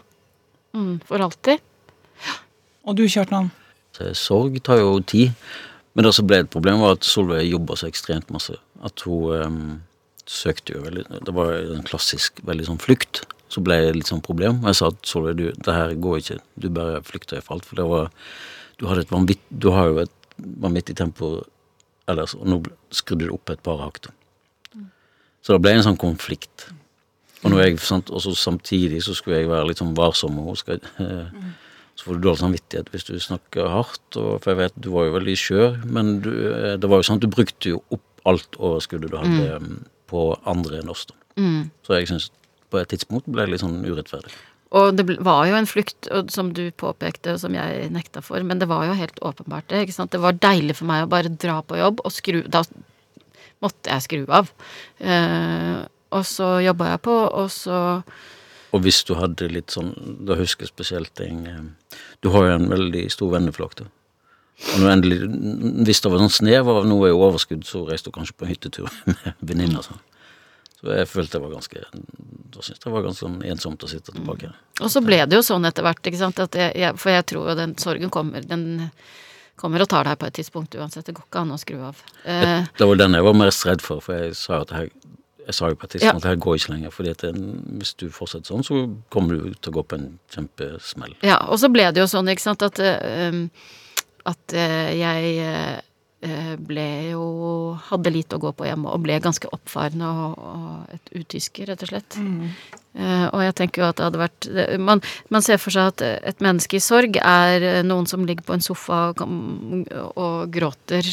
Mm, 0.79 0.99
for 1.07 1.23
alltid. 1.25 1.63
Og 2.87 2.99
du, 2.99 3.05
Kjartan? 3.11 3.51
Så 3.99 4.13
Sorg 4.17 4.61
tar 4.65 4.81
jo 4.83 4.99
tid. 5.03 5.35
Men 5.95 6.07
det 6.07 6.15
som 6.15 6.29
ble 6.31 6.43
et 6.45 6.51
problem, 6.53 6.83
var 6.85 6.95
at 6.95 7.07
Solveig 7.07 7.49
jobba 7.51 7.77
så 7.79 7.89
ekstremt 7.89 8.29
masse. 8.31 8.55
At 8.87 9.03
hun 9.03 9.33
um, 9.43 9.63
søkte 10.31 10.77
jo 10.77 10.85
veldig 10.85 11.25
Det 11.27 11.35
var 11.35 11.57
en 11.59 11.83
klassisk 11.89 12.39
veldig 12.47 12.69
sånn 12.69 12.83
flukt. 12.83 13.25
Så 13.51 13.65
ble 13.65 13.81
det 13.83 13.97
litt 13.97 14.11
sånn 14.11 14.23
problem. 14.23 14.61
Og 14.63 14.71
jeg 14.71 14.79
sa 14.79 14.93
at 14.93 15.11
Solveig, 15.11 15.39
du, 15.41 15.49
det 15.51 15.75
her 15.75 15.97
går 15.99 16.21
ikke. 16.21 16.39
Du 16.55 16.69
bare 16.71 17.03
flykter 17.03 17.43
for 17.43 17.59
alt. 17.59 17.67
For 17.67 17.81
det 17.81 17.89
var 17.91 18.13
Du 18.79 18.87
hadde 18.87 19.03
et 19.03 19.11
vanvitt 19.11 19.43
Du 19.51 19.73
har 19.75 19.91
jo 19.91 20.05
et 20.05 20.15
vanvittig 20.39 20.95
tempo 20.95 21.41
ellers, 22.09 22.33
og 22.39 22.47
nå 22.49 22.61
skrudde 22.95 23.27
du 23.27 23.35
opp 23.35 23.51
et 23.51 23.61
par 23.61 23.81
hakk. 23.83 24.07
Så 25.43 25.57
det 25.57 25.63
ble 25.65 25.75
en 25.75 25.85
sånn 25.85 25.99
konflikt. 25.99 26.69
Og 27.43 27.59
jeg, 27.59 27.79
samtidig 27.83 29.03
så 29.05 29.15
skulle 29.19 29.43
jeg 29.43 29.51
være 29.51 29.69
litt 29.69 29.83
sånn 29.83 29.97
varsom 29.99 30.39
med 30.39 30.63
henne. 30.69 31.51
Så 31.99 32.07
får 32.07 32.19
du 32.19 32.27
dårlig 32.29 32.43
samvittighet 32.45 32.91
hvis 32.95 33.09
du 33.09 33.17
snakker 33.19 33.71
hardt. 33.73 34.07
Og, 34.15 34.37
for 34.43 34.53
jeg 34.53 34.61
vet 34.61 34.77
du 34.79 34.93
var 34.95 35.09
jo 35.09 35.17
veldig 35.17 35.39
skjør, 35.43 35.79
men 35.91 36.19
du, 36.23 36.31
eh, 36.53 36.75
det 36.79 36.91
var 36.91 37.03
jo 37.03 37.09
sånn 37.09 37.19
at 37.19 37.27
du 37.27 37.33
brukte 37.33 37.73
jo 37.75 37.83
opp 37.95 38.05
alt 38.29 38.59
overskuddet 38.61 39.11
du 39.11 39.17
hadde 39.19 39.57
mm, 39.63 39.81
på 40.11 40.29
andre 40.49 40.83
enn 40.83 40.93
oss. 40.93 41.07
Mm. 41.39 41.73
Så 41.87 41.99
jeg 41.99 42.11
syns 42.11 42.29
på 42.69 42.79
et 42.79 42.91
tidspunkt 42.93 43.27
ble 43.31 43.47
det 43.47 43.55
litt 43.55 43.65
sånn 43.65 43.81
urettferdig. 43.87 44.35
Og 44.77 44.93
det 44.99 45.07
var 45.25 45.47
jo 45.49 45.57
en 45.57 45.69
flukt, 45.69 46.11
som 46.29 46.51
du 46.53 46.67
påpekte, 46.77 47.35
og 47.35 47.41
som 47.41 47.55
jeg 47.57 47.89
nekta 47.95 48.21
for, 48.25 48.43
men 48.45 48.61
det 48.61 48.69
var 48.69 48.85
jo 48.85 48.97
helt 48.99 49.21
åpenbart 49.25 49.71
det. 49.73 49.87
ikke 49.87 49.97
sant? 49.97 50.13
Det 50.13 50.21
var 50.21 50.37
deilig 50.37 50.77
for 50.77 50.91
meg 50.91 51.07
å 51.07 51.11
bare 51.11 51.33
dra 51.33 51.63
på 51.65 51.79
jobb 51.81 52.03
og 52.05 52.13
skru 52.13 52.43
Da 52.45 52.67
måtte 53.65 53.91
jeg 53.91 54.05
skru 54.05 54.27
av. 54.29 54.51
Eh, 55.01 55.79
og 56.15 56.27
så 56.29 56.59
jobba 56.63 56.93
jeg 56.93 57.01
på, 57.09 57.17
og 57.41 57.49
så 57.53 57.79
Og 58.77 58.83
hvis 58.85 59.01
du 59.09 59.15
hadde 59.17 59.47
litt 59.49 59.73
sånn 59.73 59.95
Da 60.29 60.35
husker 60.37 60.67
jeg 60.67 60.73
spesielt 60.75 61.21
en 61.25 61.47
eh, 61.49 61.63
Du 62.21 62.29
har 62.35 62.45
jo 62.49 62.57
en 62.59 62.69
veldig 62.69 63.07
stor 63.15 63.31
venneflokk, 63.33 63.79
du. 63.81 63.87
Og 64.59 64.81
når 64.83 64.91
endelig, 64.91 65.19
hvis 65.87 66.01
det 66.03 66.11
var 66.11 66.19
sånn 66.25 66.35
snev 66.35 66.69
av 66.73 66.87
noe 66.91 67.09
i 67.09 67.15
overskudd, 67.15 67.63
så 67.65 67.85
reiste 67.87 68.11
du 68.11 68.17
kanskje 68.17 68.35
på 68.35 68.45
en 68.45 68.51
hyttetur 68.51 68.89
med 69.07 69.29
venninner. 69.53 69.87
Så. 69.87 69.95
så 70.81 70.97
jeg 70.99 71.07
følte 71.13 71.39
det 71.39 71.45
var 71.45 71.53
ganske 71.55 71.85
Da 71.93 72.65
syntes 72.65 72.75
jeg 72.75 72.83
det 72.89 72.95
var 72.97 73.07
ganske 73.07 73.23
sånn 73.23 73.39
ensomt 73.47 73.87
å 73.87 73.91
sitte 73.93 74.17
tilbake. 74.17 74.51
Og 74.83 74.91
så 74.91 75.03
ble 75.07 75.21
det 75.31 75.39
jo 75.39 75.45
sånn 75.47 75.69
etter 75.71 75.87
hvert, 75.87 76.03
ikke 76.11 76.21
sant. 76.25 76.43
Jeg, 76.59 76.75
jeg, 76.75 76.99
for 76.99 77.15
jeg 77.15 77.29
tror 77.31 77.53
jo 77.53 77.57
den 77.61 77.77
sorgen 77.79 78.11
kommer. 78.11 78.43
Den 78.51 78.67
kommer 79.59 79.83
og 79.83 79.89
tar 79.91 80.07
deg 80.11 80.19
på 80.19 80.27
et 80.27 80.37
tidspunkt 80.39 80.75
uansett. 80.79 81.07
Det 81.07 81.15
går 81.17 81.27
ikke 81.29 81.41
an 81.45 81.55
å 81.55 81.59
skru 81.63 81.79
av. 81.93 82.03
Eh, 82.27 82.67
Det 82.79 82.87
var 82.91 82.99
den 83.01 83.15
jeg 83.19 83.27
var 83.27 83.39
mest 83.39 83.65
redd 83.67 83.83
for, 83.83 84.03
for 84.03 84.19
jeg 84.19 84.35
sa 84.39 84.61
at 84.67 84.75
her, 84.75 84.91
jeg 85.49 85.57
sa 85.57 85.71
jo 85.73 85.79
på 85.81 85.89
et 85.89 86.03
Ja. 86.03 86.13
at 86.13 86.25
her 86.29 86.37
går 86.37 86.59
ikke 86.59 86.73
lenger. 86.75 86.91
fordi 86.93 87.15
hvis 87.79 87.95
du 87.97 88.09
fortsetter 88.11 88.53
sånn, 88.53 88.65
så 88.65 88.97
kommer 89.11 89.39
du 89.39 89.55
til 89.55 89.73
å 89.73 89.77
gå 89.81 89.85
på 89.89 89.97
en 89.97 90.19
kjempesmell. 90.31 91.15
Ja, 91.23 91.39
og 91.49 91.59
så 91.59 91.73
ble 91.73 91.91
det 91.93 92.03
jo 92.03 92.07
sånn, 92.07 92.29
ikke 92.29 92.45
sant, 92.45 92.63
at, 92.63 92.79
um, 92.79 93.51
at 94.27 94.53
uh, 94.53 94.91
jeg 94.93 95.41
uh, 96.23 96.57
ble 96.59 97.11
jo 97.13 97.25
Hadde 97.89 98.11
lite 98.13 98.37
å 98.37 98.43
gå 98.43 98.53
på 98.53 98.67
hjemme 98.67 98.91
og 98.91 99.01
ble 99.05 99.21
ganske 99.23 99.49
oppfarende 99.55 100.05
og, 100.05 100.39
og 100.39 100.93
et 100.93 101.13
utysker, 101.15 101.69
rett 101.71 101.83
og 101.83 101.89
slett. 101.89 102.17
Eh, 102.99 103.27
og 103.31 103.41
jeg 103.45 103.55
tenker 103.55 103.83
jo 103.83 103.89
at 103.89 103.97
det 103.97 104.05
hadde 104.05 104.19
vært 104.19 104.49
det- 104.53 104.81
man, 104.81 105.01
man 105.31 105.43
ser 105.43 105.59
for 105.59 105.71
seg 105.71 105.93
at 105.93 106.03
et 106.03 106.41
menneske 106.41 106.75
i 106.75 106.83
sorg 106.83 107.17
er 107.23 107.85
noen 107.85 108.09
som 108.11 108.27
ligger 108.27 108.43
på 108.43 108.57
en 108.57 108.65
sofa 108.65 109.13
og, 109.15 109.23
og 110.17 110.51
gråter, 110.51 111.07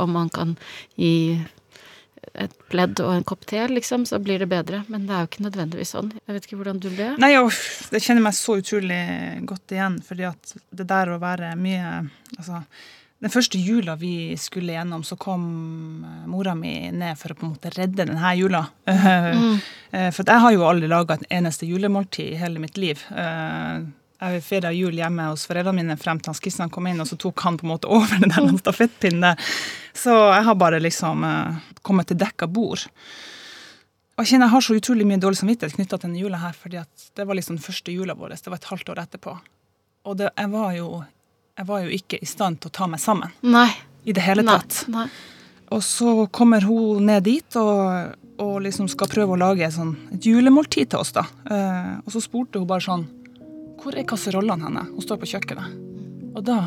og 0.00 0.08
man 0.08 0.28
kan 0.28 0.56
gi 0.98 1.38
et 2.38 2.54
pledd 2.70 3.00
og 3.04 3.12
en 3.14 3.24
kopp 3.26 3.46
te, 3.48 3.60
liksom, 3.70 4.04
så 4.08 4.20
blir 4.22 4.42
det 4.42 4.50
bedre. 4.50 4.82
Men 4.92 5.06
det 5.08 5.14
er 5.14 5.24
jo 5.24 5.30
ikke 5.30 5.46
nødvendigvis 5.46 5.94
sånn. 5.96 6.12
Jeg 6.24 6.36
vet 6.36 6.46
ikke 6.48 6.60
hvordan 6.60 6.82
du 6.82 6.90
ble. 6.92 7.08
Nei, 7.22 7.32
jeg, 7.34 7.56
det 7.94 8.02
kjenner 8.04 8.26
meg 8.28 8.36
så 8.38 8.58
utrolig 8.60 9.00
godt 9.48 9.74
igjen, 9.76 9.98
fordi 10.06 10.28
at 10.28 10.54
det 10.70 10.88
der 10.88 11.14
å 11.14 11.20
være 11.22 11.56
mye 11.58 11.98
Altså, 12.38 12.60
den 13.24 13.32
første 13.32 13.58
jula 13.58 13.96
vi 13.98 14.36
skulle 14.38 14.74
gjennom, 14.76 15.00
så 15.02 15.16
kom 15.18 15.46
eh, 16.04 16.26
mora 16.30 16.52
mi 16.54 16.90
ned 16.94 17.16
for 17.18 17.32
å 17.32 17.38
på 17.38 17.46
en 17.46 17.54
måte 17.54 17.72
redde 17.74 18.04
denne 18.04 18.34
jula. 18.38 18.66
Mm. 19.88 20.10
For 20.12 20.20
jeg 20.20 20.42
har 20.42 20.52
jo 20.52 20.66
aldri 20.68 20.88
laga 20.90 21.14
et 21.16 21.30
eneste 21.38 21.64
julemåltid 21.64 22.34
i 22.34 22.36
hele 22.36 22.60
mitt 22.60 22.76
liv. 22.76 23.00
Jeg 24.18 24.42
feira 24.42 24.72
jul 24.74 24.96
hjemme 24.98 25.28
hos 25.30 25.44
foreldrene 25.46 25.78
mine 25.78 25.96
frem 26.00 26.18
til 26.18 26.32
hans 26.32 26.40
Kristian 26.42 26.70
kom 26.74 26.88
inn, 26.90 26.98
og 26.98 27.06
så 27.06 27.14
tok 27.20 27.38
han 27.46 27.58
på 27.58 27.66
en 27.66 27.72
måte 27.76 27.90
over 27.96 28.18
den 28.18 28.32
der 28.34 28.48
stafettpinnen. 28.58 29.38
Så 29.94 30.14
jeg 30.14 30.46
har 30.48 30.56
bare 30.58 30.80
liksom 30.82 31.22
eh, 31.26 31.60
kommet 31.86 32.10
til 32.10 32.18
dekka 32.18 32.48
bord. 32.50 32.82
Og 34.18 34.24
jeg 34.24 34.32
kjenner 34.32 34.48
jeg 34.48 34.54
har 34.56 34.64
så 34.66 34.74
utrolig 34.74 35.06
mye 35.06 35.20
dårlig 35.22 35.38
samvittighet 35.38 35.76
knytta 35.78 35.94
til 36.00 36.08
denne 36.08 36.18
jula 36.24 36.40
her, 36.42 36.56
fordi 36.58 36.82
det 37.14 37.26
var 37.28 37.38
liksom 37.38 37.60
den 37.60 37.62
første 37.62 37.94
jula 37.94 38.16
vår. 38.18 38.34
Det 38.34 38.50
var 38.50 38.58
et 38.58 38.70
halvt 38.72 38.90
år 38.90 39.00
etterpå. 39.04 39.34
Og 40.10 40.16
det, 40.18 40.32
jeg, 40.34 40.50
var 40.50 40.72
jo, 40.74 40.88
jeg 41.60 41.68
var 41.68 41.84
jo 41.84 41.92
ikke 41.94 42.18
i 42.18 42.26
stand 42.26 42.58
til 42.58 42.72
å 42.72 42.74
ta 42.74 42.88
meg 42.90 43.02
sammen 43.02 43.30
Nei. 43.46 43.68
i 44.02 44.14
det 44.16 44.24
hele 44.26 44.42
Nei. 44.42 44.56
tatt. 44.58 44.80
nei. 44.90 45.06
Og 45.76 45.84
så 45.84 46.24
kommer 46.34 46.64
hun 46.66 47.06
ned 47.06 47.26
dit 47.28 47.58
og, 47.60 48.16
og 48.42 48.54
liksom 48.64 48.88
skal 48.90 49.10
prøve 49.12 49.36
å 49.36 49.38
lage 49.38 49.66
et, 49.66 49.76
sånn, 49.76 49.92
et 50.16 50.26
julemåltid 50.26 50.90
til 50.90 51.04
oss. 51.04 51.12
da. 51.14 51.22
Eh, 51.46 51.94
og 52.02 52.10
så 52.14 52.22
spurte 52.24 52.58
hun 52.58 52.66
bare 52.70 52.82
sånn 52.88 53.06
Hvor 53.82 53.94
er 53.98 54.06
kasserollene 54.08 54.68
henne? 54.68 54.84
Hun 54.92 55.04
står 55.04 55.20
på 55.22 55.28
kjøkkenet. 55.30 55.74
Og 56.36 56.44
da 56.46 56.58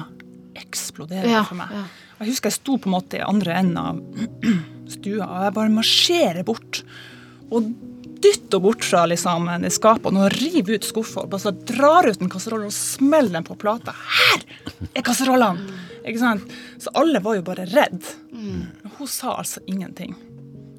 eksploderer 0.59 1.27
det 1.27 1.31
Ja, 1.35 1.43
for 1.47 1.55
meg. 1.59 1.71
ja. 1.75 1.85
Jeg 2.21 2.29
husker 2.33 2.51
jeg 2.51 2.57
sto 2.59 2.75
på 2.77 2.89
en 2.89 2.93
måte 2.93 3.17
i 3.17 3.23
andre 3.25 3.55
enden 3.57 3.77
av 3.81 4.01
stua, 4.95 5.25
og 5.25 5.45
jeg 5.47 5.53
bare 5.55 5.73
marsjerer 5.73 6.43
bort. 6.45 6.83
Og 7.51 7.71
dytter 8.21 8.61
bort 8.61 8.83
fra 8.85 9.05
liksom, 9.09 9.47
det 9.63 9.71
skapet 9.73 10.13
og 10.13 10.27
river 10.35 10.77
ut 10.77 10.85
skuffa 10.85 11.23
og 11.23 11.31
bare 11.33 11.53
drar 11.65 12.05
ut 12.11 12.21
en 12.21 12.29
kasserolle 12.29 12.67
og 12.69 12.75
smeller 12.75 13.33
den 13.39 13.47
på 13.47 13.55
plata. 13.57 13.95
Her 13.97 14.43
er 14.93 15.01
kasserollene! 15.07 15.79
Ikke 16.05 16.17
sant? 16.21 16.53
Så 16.81 16.89
alle 16.97 17.19
var 17.21 17.35
jo 17.39 17.43
bare 17.45 17.65
redd. 17.69 18.05
Men 18.33 18.91
hun 18.97 19.09
sa 19.09 19.35
altså 19.37 19.61
ingenting. 19.69 20.13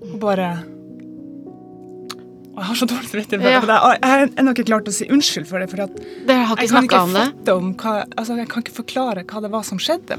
Hun 0.02 0.16
bare 0.22 0.48
Jeg 2.53 2.64
har 2.68 2.74
så 2.76 2.86
dårlig 2.86 3.09
samvittighet. 3.09 3.61
For 3.62 3.70
det. 3.70 3.78
Og 3.80 3.92
Jeg 4.03 4.11
har 4.12 4.26
ennå 4.42 4.53
ikke 4.53 4.66
klart 4.68 4.88
å 4.90 4.92
si 4.92 5.07
unnskyld 5.09 5.46
for 5.48 5.62
det. 5.62 5.70
For 5.72 5.84
at 5.86 5.94
Dere 6.28 6.44
har 6.50 6.61
jeg 6.61 6.68
kan 6.74 6.84
ikke 6.88 7.00
om 7.07 7.14
det? 7.16 7.53
om 7.55 7.70
hva 7.80 7.94
Altså, 8.16 8.36
jeg 8.36 8.48
kan 8.53 8.62
ikke 8.66 8.76
forklare 8.82 9.24
hva 9.24 9.40
det 9.46 9.50
var 9.55 9.64
som 9.64 9.80
skjedde. 9.80 10.18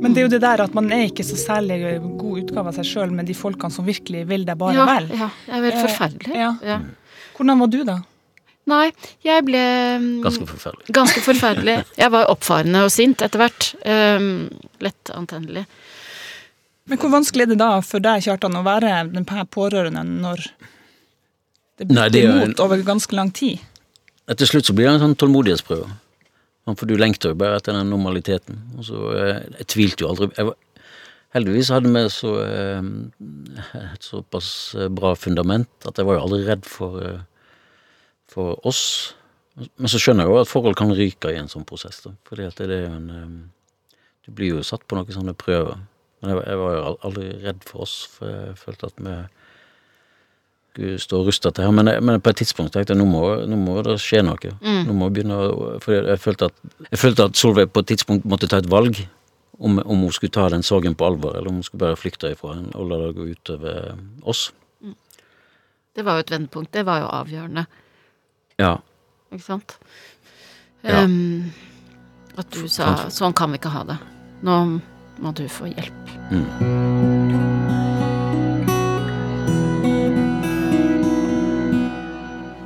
Men 0.00 0.14
det 0.14 0.22
er 0.22 0.26
jo 0.26 0.32
det 0.32 0.40
der 0.42 0.62
at 0.64 0.74
man 0.76 0.88
er 0.94 1.04
ikke 1.10 1.24
så 1.26 1.36
særlig 1.38 1.76
god 2.18 2.38
utgave 2.42 2.70
av 2.72 2.76
seg 2.78 2.86
sjøl 2.88 3.10
med 3.14 3.28
de 3.28 3.34
folkene 3.36 3.74
som 3.74 3.84
virkelig 3.86 4.22
vil 4.30 4.46
deg 4.48 4.56
bare 4.60 4.78
ja, 4.78 4.86
vel. 4.88 5.10
ja, 5.12 5.28
det 5.46 5.58
er 5.58 5.66
helt 5.66 5.76
Eh, 5.76 5.82
forferdelig. 5.84 6.36
ja. 6.40 6.54
Ja. 6.64 6.78
Hvordan 7.36 7.60
var 7.62 7.70
du, 7.72 7.78
da? 7.88 7.98
Nei, 8.70 8.86
jeg 9.26 9.44
ble 9.48 9.60
mm, 10.00 10.08
Ganske 10.24 10.46
forferdelig. 10.48 10.94
ganske 10.94 11.22
forferdelig. 11.24 11.76
Jeg 12.02 12.12
var 12.14 12.28
oppfarende 12.32 12.84
og 12.86 12.92
sint 12.94 13.24
etter 13.26 13.42
hvert. 13.42 13.70
Um, 13.84 14.48
lett 14.84 15.10
antennelig. 15.16 15.64
Men 16.90 17.00
hvor 17.00 17.12
vanskelig 17.12 17.46
er 17.46 17.52
det 17.52 17.60
da 17.60 17.70
for 17.86 18.02
deg, 18.02 18.22
Kjartan, 18.24 18.58
å 18.58 18.66
være 18.66 18.92
den 19.12 19.26
pårørende 19.26 20.04
når 20.06 20.46
det 21.80 21.88
Nei, 21.90 22.08
det 22.12 22.24
blir 22.24 22.30
er 22.30 22.46
imot 22.46 22.62
over 22.62 22.82
ganske 22.86 23.16
lang 23.16 23.30
tid? 23.34 23.62
Til 24.30 24.46
slutt 24.46 24.68
så 24.68 24.74
blir 24.76 24.86
det 24.86 24.96
en 24.96 25.04
sånn 25.08 25.18
tålmodighetsprøve. 25.18 25.86
Sånn, 26.66 26.76
For 26.78 26.86
du 26.86 26.96
lengter 27.00 27.32
jo 27.32 27.38
bare 27.40 27.58
etter 27.58 27.74
den 27.74 27.90
normaliteten. 27.90 28.58
Og 28.78 28.84
så, 28.86 28.98
eh, 29.16 29.40
Jeg 29.58 29.66
tvilte 29.74 30.04
jo 30.04 30.10
aldri 30.12 30.30
jeg 30.36 30.50
var, 30.50 30.58
Heldigvis 31.30 31.70
hadde 31.70 31.90
vi 31.94 32.02
så, 32.10 32.30
eh, 32.42 32.82
et 33.94 34.02
såpass 34.02 34.74
eh, 34.74 34.88
bra 34.88 35.14
fundament 35.14 35.68
at 35.86 35.96
jeg 35.96 36.06
var 36.06 36.18
jo 36.18 36.24
aldri 36.26 36.40
redd 36.48 36.64
for, 36.66 37.24
for 38.30 38.58
oss. 38.66 38.82
Men 39.76 39.90
så 39.90 39.98
skjønner 40.00 40.24
jeg 40.24 40.32
jo 40.32 40.40
at 40.40 40.48
forhold 40.50 40.76
kan 40.78 40.92
ryke 40.96 41.32
i 41.34 41.38
en 41.40 41.50
sånn 41.50 41.66
prosess. 41.68 42.00
da, 42.06 42.12
fordi 42.28 42.46
at 42.48 42.56
det 42.62 42.70
er 42.70 42.86
jo 42.86 42.94
en 42.96 43.10
eh, 43.10 43.32
Du 44.26 44.32
blir 44.36 44.54
jo 44.54 44.62
satt 44.66 44.86
på 44.86 44.94
noen 44.98 45.10
sånne 45.12 45.34
prøver. 45.34 45.78
Men 46.22 46.30
jeg, 46.36 46.56
var- 46.60 46.74
jo 46.76 46.96
aldri 47.08 47.28
redd 47.42 47.62
for 47.66 47.82
oss, 47.86 47.94
for 48.12 48.28
jeg 48.28 48.56
følte 48.60 48.90
at 48.90 48.98
vi 49.00 49.14
skulle 50.74 50.98
stå 51.02 51.18
og 51.20 51.26
ruste 51.30 51.50
til 51.50 51.64
her. 51.64 51.72
Men, 51.74 51.88
jeg, 51.90 52.02
men 52.06 52.20
på 52.22 52.30
et 52.30 52.36
tidspunkt 52.42 52.72
tenkte 52.76 52.94
jeg 52.94 53.00
nå 53.00 53.06
må, 53.08 53.22
nå 53.48 53.56
må 53.58 53.78
det 53.86 53.96
skje 54.02 54.20
noe. 54.22 54.52
Nå 54.86 54.92
må 54.94 55.08
jeg 55.08 55.16
begynne 55.18 55.38
For 55.82 55.96
jeg 55.96 56.20
følte, 56.22 56.50
at, 56.52 56.60
jeg 56.92 57.00
følte 57.00 57.26
at 57.30 57.40
Solveig 57.40 57.72
på 57.74 57.82
et 57.82 57.90
tidspunkt 57.94 58.28
måtte 58.28 58.46
ta 58.52 58.60
et 58.62 58.68
valg. 58.70 59.00
Om, 59.60 59.76
om 59.84 60.04
hun 60.06 60.12
skulle 60.16 60.32
ta 60.32 60.46
den 60.48 60.62
sorgen 60.64 60.94
på 60.96 61.04
alvor, 61.04 61.34
eller 61.36 61.50
om 61.50 61.58
hun 61.58 61.64
skulle 61.66 61.82
bare 61.82 61.98
flykte 62.00 62.30
ifra 62.32 62.54
den 62.56 62.70
og 62.78 62.86
la 62.88 62.96
det 63.02 63.10
gå 63.18 63.26
utover 63.34 63.90
oss. 64.24 64.46
Det 65.92 66.04
var 66.06 66.16
jo 66.16 66.24
et 66.24 66.30
vendepunkt. 66.32 66.70
Det 66.72 66.84
var 66.88 67.02
jo 67.02 67.10
avgjørende, 67.12 67.66
Ja. 68.60 68.76
ikke 69.32 69.44
sant? 69.44 69.78
Ja. 70.84 71.02
Um, 71.04 71.52
at 72.38 72.50
du 72.54 72.68
sa 72.68 73.08
'sånn 73.08 73.34
kan 73.36 73.50
vi 73.52 73.58
ikke 73.58 73.72
ha 73.72 73.84
det'. 73.84 73.98
Nå 74.42 74.80
må 75.20 75.32
du 75.34 75.46
få 75.48 75.68
hjelp. 75.68 76.04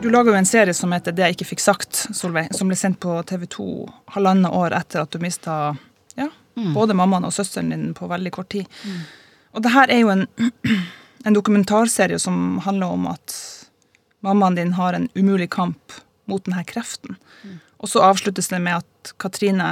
Du 0.02 0.10
laga 0.10 0.30
jo 0.30 0.36
en 0.36 0.44
serie 0.46 0.74
som 0.74 0.92
heter 0.92 1.12
'Det 1.12 1.22
jeg 1.22 1.36
ikke 1.36 1.48
fikk 1.56 1.60
sagt', 1.60 2.14
Solveig, 2.14 2.54
som 2.54 2.68
ble 2.68 2.76
sendt 2.76 3.00
på 3.00 3.22
TV2 3.22 3.88
halvannet 4.14 4.52
år 4.52 4.72
etter 4.76 5.00
at 5.00 5.10
du 5.10 5.18
mista 5.18 5.76
ja, 6.16 6.28
både 6.54 6.94
mammaen 6.94 7.24
og 7.24 7.32
søsteren 7.32 7.70
din 7.70 7.94
på 7.94 8.06
veldig 8.06 8.32
kort 8.32 8.48
tid. 8.48 8.66
Og 9.54 9.62
det 9.62 9.72
her 9.72 9.86
er 9.90 10.00
jo 10.00 10.08
en, 10.08 10.26
en 11.26 11.34
dokumentarserie 11.34 12.18
som 12.18 12.58
handler 12.58 12.86
om 12.86 13.06
at 13.06 13.53
mammaen 14.24 14.56
din 14.58 14.74
har 14.78 14.96
en 14.96 15.08
umulig 15.14 15.50
kamp 15.54 15.92
mot 16.30 16.44
denne 16.46 16.64
kreften. 16.68 17.18
Og 17.78 17.90
så 17.92 18.00
avsluttes 18.06 18.48
det 18.48 18.60
med 18.64 18.80
at 18.80 19.14
Katrine 19.20 19.70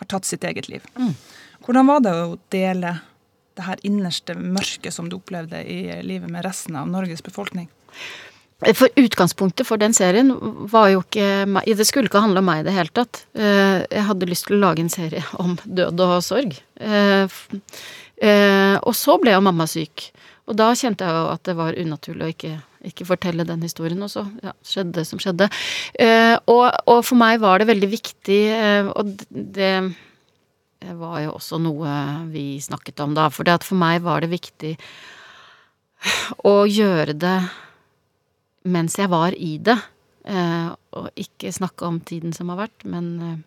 har 0.00 0.08
tatt 0.10 0.24
sitt 0.28 0.44
eget 0.48 0.68
liv. 0.72 0.84
Hvordan 1.64 1.88
var 1.90 2.00
det 2.04 2.12
å 2.16 2.38
dele 2.52 2.96
det 3.54 3.64
her 3.68 3.80
innerste 3.86 4.34
mørket 4.34 4.92
som 4.96 5.08
du 5.08 5.18
opplevde 5.20 5.60
i 5.62 6.00
livet 6.02 6.30
med 6.32 6.44
resten 6.46 6.76
av 6.80 6.88
Norges 6.90 7.22
befolkning? 7.22 7.68
For 8.64 8.88
utgangspunktet 8.96 9.66
for 9.68 9.76
den 9.82 9.92
serien 9.92 10.30
var 10.72 10.88
jo 10.92 11.02
ikke 11.02 11.44
meg 11.50 11.66
Det 11.76 11.84
skulle 11.88 12.08
ikke 12.08 12.22
handle 12.22 12.40
om 12.40 12.46
meg 12.48 12.62
i 12.62 12.66
det 12.68 12.72
hele 12.76 12.92
tatt. 12.96 13.24
Eh, 13.36 13.82
Jeg 13.90 14.04
hadde 14.08 14.28
lyst 14.30 14.46
til 14.48 14.56
å 14.56 14.62
lage 14.62 14.80
en 14.80 14.92
serie 14.92 15.24
om 15.42 15.56
død 15.64 16.00
og 16.00 16.22
sorg. 16.24 16.54
Eh, 16.80 17.28
eh, 18.22 18.76
Og 18.80 18.94
så 18.96 19.18
ble 19.20 19.34
jo 19.34 19.42
mamma 19.44 19.66
syk. 19.68 20.08
Og 20.48 20.56
da 20.56 20.70
kjente 20.76 21.04
jeg 21.04 21.12
jo 21.18 21.28
at 21.32 21.42
det 21.44 21.56
var 21.58 21.76
unaturlig 21.76 22.24
å 22.24 22.32
ikke, 22.32 22.54
ikke 22.86 23.06
fortelle 23.08 23.46
den 23.48 23.62
historien. 23.64 24.02
Og 24.04 24.10
så 24.12 24.24
ja, 24.44 24.52
skjedde 24.64 24.98
det 25.00 25.06
som 25.08 25.20
skjedde. 25.22 25.50
Eh, 25.98 26.36
Og, 26.50 26.66
og 26.90 27.04
for 27.04 27.16
meg 27.20 27.40
var 27.42 27.58
det 27.62 27.70
veldig 27.72 27.90
viktig, 27.92 28.40
eh, 28.54 28.90
og 28.94 29.14
det 29.30 29.74
det 30.84 30.92
var 31.00 31.14
jo 31.22 31.30
også 31.38 31.56
noe 31.64 31.90
vi 32.28 32.58
snakket 32.60 33.00
om 33.00 33.14
da. 33.16 33.30
For 33.32 33.46
det 33.46 33.54
at 33.54 33.64
for 33.64 33.78
meg 33.80 34.02
var 34.04 34.20
det 34.20 34.28
viktig 34.34 34.74
å 36.44 36.52
gjøre 36.68 37.14
det 37.16 37.38
mens 38.68 38.96
jeg 39.00 39.08
var 39.12 39.32
i 39.32 39.54
det. 39.64 39.78
Eh, 40.28 40.68
og 40.96 41.08
ikke 41.20 41.52
snakke 41.52 41.88
om 41.88 42.00
tiden 42.04 42.32
som 42.36 42.52
har 42.52 42.62
vært, 42.66 42.84
men 42.88 43.08
eh, 43.24 43.38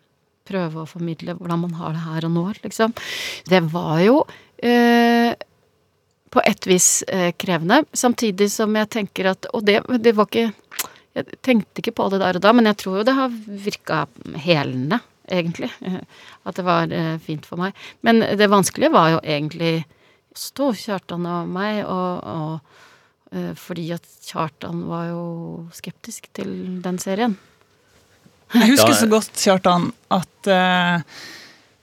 prøve 0.50 0.82
å 0.82 0.88
formidle 0.90 1.34
hvordan 1.38 1.62
man 1.66 1.76
har 1.78 1.94
det 1.94 2.04
her 2.08 2.26
og 2.26 2.34
nå, 2.34 2.44
liksom. 2.64 2.94
Det 3.50 3.62
var 3.70 3.98
jo 4.02 4.20
eh, 4.62 5.34
på 6.30 6.42
et 6.44 6.66
vis 6.68 7.02
eh, 7.08 7.30
krevende, 7.38 7.82
samtidig 7.92 8.50
som 8.52 8.74
jeg 8.76 8.90
tenker 8.92 9.30
at 9.32 9.48
Og 9.54 9.64
det, 9.64 9.80
det 10.04 10.14
var 10.16 10.28
ikke 10.28 10.52
Jeg 11.16 11.38
tenkte 11.42 11.82
ikke 11.82 11.96
på 11.98 12.08
det 12.12 12.20
der 12.22 12.38
og 12.38 12.44
da, 12.44 12.52
men 12.54 12.68
jeg 12.70 12.78
tror 12.82 12.98
jo 13.00 13.06
det 13.08 13.14
har 13.16 13.32
virka 13.64 14.04
helende, 14.38 15.00
egentlig. 15.26 15.70
At 16.46 16.54
det 16.54 16.64
var 16.66 16.92
eh, 16.94 17.16
fint 17.18 17.46
for 17.48 17.58
meg. 17.58 17.74
Men 18.06 18.22
det 18.38 18.46
vanskelige 18.52 18.92
var 18.94 19.16
jo 19.16 19.22
egentlig 19.24 19.82
stå 20.38 20.70
Kjartan 20.78 21.26
og 21.26 21.50
meg, 21.50 21.80
og, 21.82 22.22
og 22.22 23.34
eh, 23.34 23.50
fordi 23.58 23.88
at 23.96 24.06
Kjartan 24.28 24.84
var 24.86 25.08
jo 25.10 25.24
skeptisk 25.74 26.30
til 26.38 26.52
den 26.84 27.02
serien. 27.02 27.34
Jeg 28.54 28.70
husker 28.76 28.94
så 28.96 29.10
godt, 29.10 29.34
Kjartan, 29.36 29.90
at 30.14 30.48
uh, 30.48 31.18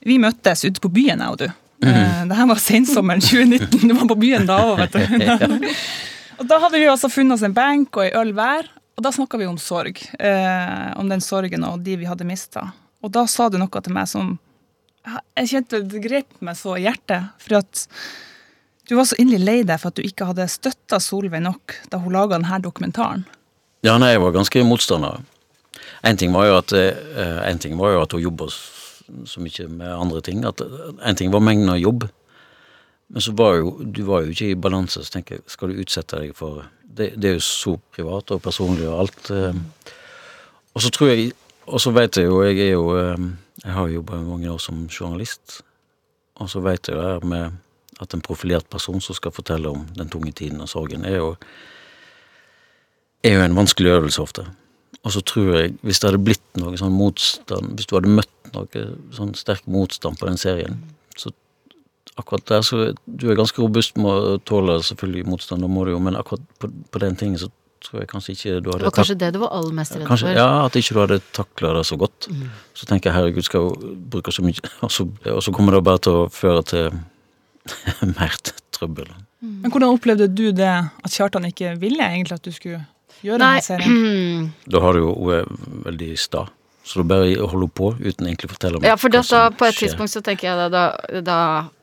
vi 0.06 0.16
møttes 0.18 0.64
ute 0.66 0.82
på 0.82 0.90
byen, 0.90 1.22
jeg 1.22 1.34
og 1.34 1.38
du. 1.44 1.46
Uh, 1.84 2.22
det 2.28 2.38
her 2.38 2.48
var 2.48 2.60
sensommeren 2.62 3.20
2019. 3.20 3.88
Du 3.88 3.94
var 3.94 4.08
på 4.08 4.18
byen 4.20 4.48
da 4.48 4.56
òg, 4.70 4.80
vet 4.84 4.96
du. 4.96 5.68
og 6.40 6.48
da 6.48 6.60
hadde 6.64 6.80
vi 6.80 6.88
altså 6.88 7.10
funnet 7.12 7.36
oss 7.36 7.44
en 7.46 7.56
benk 7.56 7.98
og 7.98 8.06
ei 8.06 8.14
øl 8.16 8.32
hver, 8.36 8.70
og 8.96 9.04
da 9.04 9.12
snakka 9.12 9.38
vi 9.40 9.48
om 9.48 9.58
sorg. 9.60 10.00
eh, 10.18 10.92
om 10.96 11.08
den 11.08 11.20
sorgen 11.20 11.64
og 11.68 11.82
de 11.84 11.98
vi 12.00 12.08
hadde 12.08 12.24
mista. 12.24 12.70
Og 13.04 13.12
da 13.12 13.26
sa 13.28 13.50
du 13.52 13.58
noe 13.60 13.82
til 13.82 13.94
meg 13.94 14.08
som 14.08 14.38
Jeg 15.36 15.48
kjente 15.52 15.82
det 15.86 16.00
grep 16.02 16.40
meg 16.42 16.56
så 16.58 16.72
i 16.74 16.82
hjertet. 16.82 17.28
For 17.38 17.60
at 17.60 17.84
du 18.88 18.96
var 18.96 19.04
så 19.06 19.14
inderlig 19.22 19.46
lei 19.46 19.60
deg 19.62 19.78
for 19.78 19.92
at 19.92 20.00
du 20.00 20.02
ikke 20.02 20.26
hadde 20.26 20.48
støtta 20.50 20.98
Solveig 20.98 21.44
nok 21.44 21.76
da 21.92 22.00
hun 22.02 22.14
laga 22.16 22.40
denne 22.40 22.58
dokumentaren. 22.64 23.22
Ja, 23.86 23.94
nei, 24.02 24.16
jeg 24.16 24.22
var 24.24 24.34
ganske 24.34 24.64
motstander. 24.66 25.20
En 26.02 26.18
ting 26.18 26.32
var 26.34 26.48
jo 26.48 26.56
at, 26.58 26.72
eh, 26.72 27.38
en 27.46 27.58
ting 27.62 27.76
var 27.78 27.94
jo 27.94 28.02
at 28.02 28.16
hun 28.16 28.24
jobba 28.24 28.48
så 29.24 29.42
mye 29.42 29.68
med 29.68 29.92
andre 29.92 30.20
ting. 30.20 30.44
At 30.44 30.60
én 30.60 31.00
en 31.02 31.16
ting 31.16 31.32
var 31.32 31.44
mengden 31.44 31.70
av 31.72 31.78
jobb. 31.78 32.08
Men 33.08 33.22
så 33.22 33.32
var 33.32 33.56
jo, 33.60 33.76
du 33.84 34.02
var 34.02 34.24
jo 34.24 34.34
ikke 34.34 34.50
i 34.50 34.58
balanse, 34.58 35.04
så 35.04 35.12
tenker 35.12 35.36
jeg, 35.36 35.44
skal 35.46 35.70
du 35.70 35.80
utsette 35.82 36.22
deg 36.24 36.34
for 36.34 36.64
Det, 36.96 37.10
det 37.20 37.28
er 37.28 37.34
jo 37.36 37.44
så 37.44 37.74
privat 37.92 38.30
og 38.32 38.40
personlig 38.42 38.86
og 38.88 39.00
alt. 39.04 39.30
eh. 39.30 39.54
Og 40.74 40.82
så 40.82 40.90
tror 40.90 41.08
jeg 41.12 41.32
Og 41.66 41.80
så 41.80 41.90
vet 41.90 42.16
jeg 42.16 42.26
jo, 42.26 42.42
jeg 42.42 42.58
er 42.58 42.72
jo 42.72 42.96
eh, 42.96 43.18
Jeg 43.64 43.72
har 43.72 43.88
jo 43.88 43.94
jobba 43.94 44.16
mange 44.22 44.50
år 44.50 44.58
som 44.58 44.88
journalist. 44.88 45.60
Og 46.36 46.50
så 46.50 46.60
vet 46.60 46.88
jeg 46.88 46.96
jo 46.96 47.02
her 47.02 47.24
med 47.24 47.52
at 48.00 48.14
en 48.14 48.20
profilert 48.20 48.66
person 48.70 49.00
som 49.00 49.14
skal 49.14 49.32
fortelle 49.32 49.68
om 49.68 49.86
den 49.96 50.08
tunge 50.08 50.32
tiden 50.32 50.60
og 50.60 50.68
sorgen, 50.68 51.04
er 51.04 51.16
jo 51.16 51.36
er 53.24 53.34
jo 53.34 53.40
en 53.42 53.56
vanskelig 53.56 53.90
øvelse 53.90 54.22
ofte. 54.22 54.46
Og 55.06 55.14
så 55.14 55.22
tror 55.22 55.52
jeg, 55.54 55.74
hvis 55.86 56.00
det 56.02 56.10
hadde 56.10 56.22
blitt 56.26 56.58
noe 56.58 56.74
sånn 56.80 56.94
motstand, 56.96 57.76
hvis 57.78 57.86
du 57.86 57.94
hadde 57.94 58.10
møtt 58.10 58.50
noe 58.56 58.86
sånn 59.14 59.34
sterk 59.38 59.66
motstand 59.70 60.18
på 60.18 60.26
den 60.26 60.40
serien, 60.40 60.80
så 61.14 61.30
akkurat 62.18 62.46
der 62.50 62.64
så 62.66 62.88
Du 63.06 63.28
er 63.30 63.38
ganske 63.38 63.62
robust 63.62 64.00
med 64.00 64.10
å 64.10 64.38
tåle 64.42 64.80
selvfølgelig 64.82 65.28
motstand, 65.30 65.62
da 65.62 65.70
må 65.70 65.84
du 65.86 65.92
jo, 65.94 66.00
men 66.02 66.18
akkurat 66.18 66.42
på, 66.58 66.72
på 66.90 67.02
den 67.04 67.18
tingen 67.20 67.38
så 67.38 67.52
tror 67.86 68.02
jeg 68.02 68.08
kanskje 68.10 68.34
ikke 68.34 68.54
du 68.64 68.70
hadde 68.72 68.82
Det 68.82 68.88
var 68.88 68.96
kanskje 68.96 69.18
det 69.20 69.28
du 69.36 69.38
var 69.44 69.52
aller 69.54 69.76
mest 69.76 69.94
redd 69.94 70.08
for. 70.08 70.32
ja, 70.34 70.48
at 70.64 70.78
ikke 70.80 70.96
du 70.96 71.00
hadde 71.04 71.20
takla 71.36 71.74
det 71.76 71.84
så 71.86 71.98
godt. 72.00 72.28
Så 72.74 72.88
tenker 72.90 73.10
jeg 73.12 73.18
herregud, 73.18 73.46
skal 73.46 73.68
jeg 73.68 73.94
bruke 74.10 74.34
så 74.34 74.42
mye 74.46 74.72
Og 74.86 74.90
så, 74.90 75.06
og 75.06 75.42
så 75.44 75.54
kommer 75.54 75.76
det 75.76 75.84
bare 75.86 76.02
til 76.02 76.24
å 76.24 76.26
føre 76.32 76.66
til 76.66 76.98
mer 78.18 78.34
trøbbel. 78.74 79.12
Men 79.46 79.70
hvordan 79.70 79.92
opplevde 79.92 80.26
du 80.32 80.48
det 80.56 80.72
at 80.72 81.14
Kjartan 81.14 81.46
ikke 81.46 81.76
ville 81.78 82.02
egentlig 82.02 82.40
at 82.40 82.46
du 82.46 82.54
skulle 82.54 82.82
gjøre 83.24 83.38
Nei, 83.42 83.54
denne 83.60 83.66
serien? 83.66 84.52
Da 84.72 84.82
har 84.84 84.96
du 84.96 85.04
jo 85.04 85.14
Hun 85.16 85.32
er 85.40 85.48
veldig 85.88 86.12
sta. 86.20 86.46
Så 86.86 87.02
du 87.02 87.08
bare 87.10 87.32
holder 87.50 87.70
på 87.74 87.88
uten 87.98 88.28
egentlig 88.28 88.46
å 88.46 88.52
fortelle 88.52 88.78
om 88.78 88.84
Ja, 88.86 88.94
for 88.94 89.10
hva 89.10 89.18
dette, 89.18 89.26
som 89.32 89.48
da, 89.48 89.54
på 89.58 89.66
et 89.66 89.74
skjer. 89.74 89.88
tidspunkt 89.88 90.12
så 90.12 90.20
tenker 90.22 90.46
jeg 90.46 90.58
da, 90.60 90.66
da, 90.70 91.22
da 91.26 91.38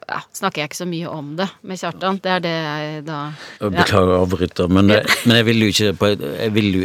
ja, 0.08 0.20
snakker 0.36 0.62
jeg 0.62 0.70
ikke 0.70 0.78
så 0.80 0.88
mye 0.88 1.10
om 1.12 1.34
det 1.40 1.48
med 1.68 1.80
Kjartan. 1.82 2.20
Det 2.24 2.32
er 2.32 2.44
det 2.44 2.54
jeg 2.54 3.02
da 3.08 3.18
ja. 3.34 3.72
Beklager 3.74 4.14
å 4.16 4.22
avbryte, 4.24 4.68
men, 4.72 4.94
men 4.94 5.36
jeg 5.40 5.48
ville 5.50 5.68
jo 5.68 5.74
ikke 5.74 6.10
Jeg 6.24 6.54
vil 6.56 6.70
jo 6.78 6.84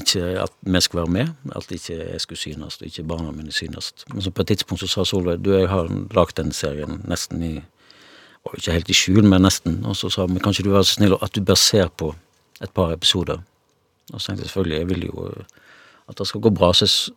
ikke 0.00 0.24
at 0.46 0.54
vi 0.64 0.82
skulle 0.84 1.04
være 1.04 1.14
med. 1.18 1.34
At 1.60 1.74
ikke 1.76 1.98
jeg 1.98 2.22
skulle 2.24 2.40
synes, 2.40 2.78
og 2.80 2.88
ikke 2.88 3.04
barna 3.12 3.34
mine 3.36 3.52
synes. 3.52 3.92
Men 4.14 4.24
så 4.24 4.32
på 4.32 4.44
et 4.46 4.54
tidspunkt 4.54 4.84
så 4.84 4.88
sa 4.88 5.04
Solveig 5.08 5.44
du, 5.44 5.52
jeg 5.56 5.68
har 5.68 5.92
lagd 6.16 6.38
denne 6.40 6.56
serien 6.56 7.02
nesten 7.08 7.44
i 7.44 7.56
og 8.48 8.54
Ikke 8.56 8.72
helt 8.72 8.88
i 8.88 8.94
skjul, 8.96 9.26
men 9.28 9.42
nesten. 9.44 9.82
Og 9.84 9.96
så 9.98 10.08
sa 10.08 10.24
hun 10.24 10.38
kan 10.40 10.54
ikke 10.54 10.64
du 10.64 10.72
være 10.72 10.86
så 10.88 10.96
snill 10.96 11.18
at 11.20 11.34
du 11.36 11.42
bare 11.44 11.60
ser 11.60 11.90
på 11.92 12.14
et 12.64 12.70
par 12.72 12.94
episoder. 12.94 13.42
Og 14.12 14.20
så 14.20 14.26
tenkte 14.30 14.44
jeg 14.44 14.50
selvfølgelig, 14.50 14.78
jeg 14.78 14.88
vil 14.88 15.08
jo 15.08 15.26
at 16.08 16.18
det 16.18 16.26
skal 16.28 16.40
gå 16.40 16.52
bra, 16.54 16.72
så 16.72 16.86
jeg 16.88 17.16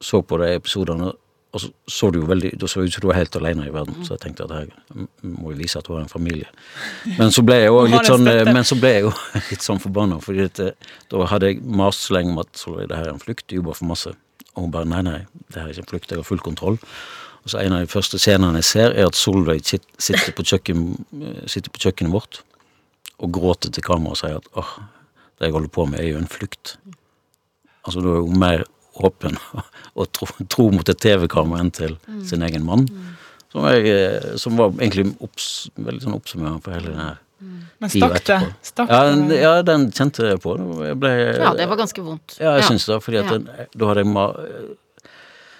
så 0.00 0.20
på 0.22 0.38
de 0.38 0.52
episodene. 0.54 1.12
Og 1.52 1.60
så 1.60 1.70
så 1.88 2.10
du 2.12 2.18
jo 2.20 2.26
veldig, 2.28 2.50
da 2.60 2.68
så 2.68 2.80
det 2.80 2.90
ut 2.90 2.94
som 2.94 3.00
du 3.00 3.06
var 3.08 3.16
helt 3.16 3.36
alene 3.36 3.66
i 3.66 3.72
verden, 3.72 4.02
så 4.04 4.14
jeg 4.14 4.20
tenkte 4.20 4.44
at 4.44 4.50
jeg 4.52 5.06
må 5.24 5.54
jo 5.54 5.56
vise 5.56 5.78
at 5.80 5.86
du 5.86 5.94
har 5.94 6.02
en 6.02 6.10
familie. 6.12 6.48
Men 7.16 7.32
så 7.32 7.42
ble 7.42 7.56
jeg 7.56 7.70
jo 7.70 7.78
litt 7.92 8.10
sånn, 8.10 8.28
men 8.50 8.66
så 8.68 8.76
ble 8.76 8.90
jeg 8.92 9.06
jo 9.06 9.12
litt 9.50 9.64
sånn 9.64 9.80
forbanna, 9.80 10.18
fordi 10.20 10.44
eh, 10.44 10.90
da 11.08 11.28
hadde 11.32 11.48
jeg 11.48 11.62
mast 11.64 12.04
så 12.04 12.18
lenge 12.18 12.34
om 12.34 12.42
at 12.44 12.52
Solveig, 12.60 12.90
det 12.90 12.98
her 13.00 13.08
er 13.08 13.14
en 13.14 13.22
flukt, 13.22 13.46
du 13.48 13.56
jobber 13.56 13.78
for 13.80 13.88
masse. 13.88 14.12
Og 14.52 14.66
hun 14.66 14.74
bare 14.74 14.90
nei, 14.92 15.00
nei, 15.06 15.22
det 15.48 15.56
her 15.56 15.70
er 15.70 15.72
ikke 15.72 15.86
en 15.86 15.90
flukt, 15.94 16.12
jeg 16.12 16.20
har 16.20 16.28
full 16.28 16.44
kontroll. 16.44 16.76
Og 17.46 17.54
så 17.54 17.62
en 17.62 17.78
av 17.78 17.80
de 17.80 17.90
første 17.90 18.20
scenene 18.20 18.60
jeg 18.60 18.68
ser, 18.68 18.92
er 18.92 19.08
at 19.08 19.16
Solveig 19.16 19.64
sitter 19.64 20.36
på, 20.36 20.44
kjøkken, 20.52 20.84
eh, 21.16 21.42
sitter 21.48 21.72
på 21.72 21.80
kjøkkenet 21.86 22.12
vårt 22.12 22.42
og 23.18 23.32
gråter 23.34 23.72
til 23.72 23.82
kameraet 23.82 24.14
og 24.14 24.20
sier 24.20 24.36
at 24.36 24.52
åh, 24.60 24.76
det 25.38 25.48
jeg 25.48 25.54
holder 25.54 25.70
på 25.74 25.86
med, 25.90 26.00
er 26.02 26.10
jo 26.12 26.18
en 26.22 26.26
flukt. 26.30 26.76
Altså 27.86 28.02
du 28.04 28.10
er 28.12 28.18
jo 28.20 28.38
mer 28.38 28.64
åpen 28.98 29.36
og 29.94 30.08
tro, 30.12 30.26
tro 30.50 30.70
mot 30.74 30.88
et 30.90 30.98
TV-kamera 31.00 31.60
enn 31.62 31.70
til 31.74 31.94
sin 32.26 32.42
egen 32.42 32.64
mann. 32.66 32.88
Som, 33.52 33.64
jeg, 33.70 33.86
eh, 33.88 34.34
som 34.36 34.58
var 34.58 34.74
egentlig 34.76 35.06
opps, 35.24 35.68
veldig 35.78 36.02
sånn 36.04 36.16
oppsummerende 36.18 36.60
for 36.64 36.74
hele 36.76 36.90
den 36.92 37.00
her 37.00 37.16
Men 37.80 37.88
stakk 37.94 38.18
det? 38.26 38.36
Stakk 38.66 38.90
Ja, 38.90 38.98
den- 39.14 39.30
ja, 39.38 39.52
den 39.62 39.86
kjente 39.94 40.26
jeg 40.26 40.40
på. 40.42 40.56
Jeg 40.84 40.98
ble, 40.98 41.12
Ja, 41.38 41.54
det 41.54 41.68
var 41.70 41.78
ganske 41.78 42.02
vondt. 42.02 42.34
Ja, 42.42 42.56
jeg 42.58 42.64
syns 42.66 42.84
det, 42.90 42.98
fordi 43.04 43.18
at 43.22 43.30
den, 43.30 43.46
da 43.78 43.86
hadde 43.86 44.02
jeg 44.04 44.10
ma 44.12 44.26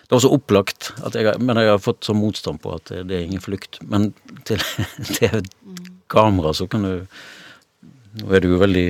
Det 0.09 0.11
var 0.17 0.21
så 0.25 0.33
opplagt, 0.33 0.91
at 1.05 1.15
jeg, 1.15 1.39
men 1.41 1.57
jeg 1.57 1.69
har 1.69 1.79
fått 1.79 2.01
sånn 2.09 2.17
motstand 2.19 2.61
på 2.65 2.75
at 2.75 2.85
det, 2.91 3.07
det 3.09 3.17
er 3.19 3.25
ingen 3.29 3.41
flukt. 3.45 3.79
Men 3.89 4.13
til 4.49 4.59
TV-kamera 5.19 6.53
så 6.57 6.67
kan 6.69 6.83
du 6.83 7.07
Nå 8.19 8.35
er 8.35 8.43
du 8.43 8.49
jo 8.53 8.59
veldig 8.61 8.87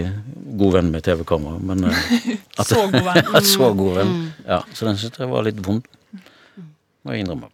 god 0.58 0.74
venn 0.78 0.90
med 0.94 1.04
TV-kamera, 1.06 1.58
men 1.70 1.84
eh, 1.90 2.08
at, 2.60 2.66
Så 2.70 2.86
god 2.92 3.04
venn. 3.10 3.30
så 3.52 3.70
god 3.76 3.94
venn. 4.00 4.16
Ja, 4.46 4.62
så 4.74 4.88
den 4.88 4.98
syntes 5.00 5.22
jeg 5.22 5.30
var 5.32 5.46
litt 5.46 5.60
vond. 5.64 5.86
Må 7.04 7.14
jeg 7.14 7.24
innrømme. 7.24 7.50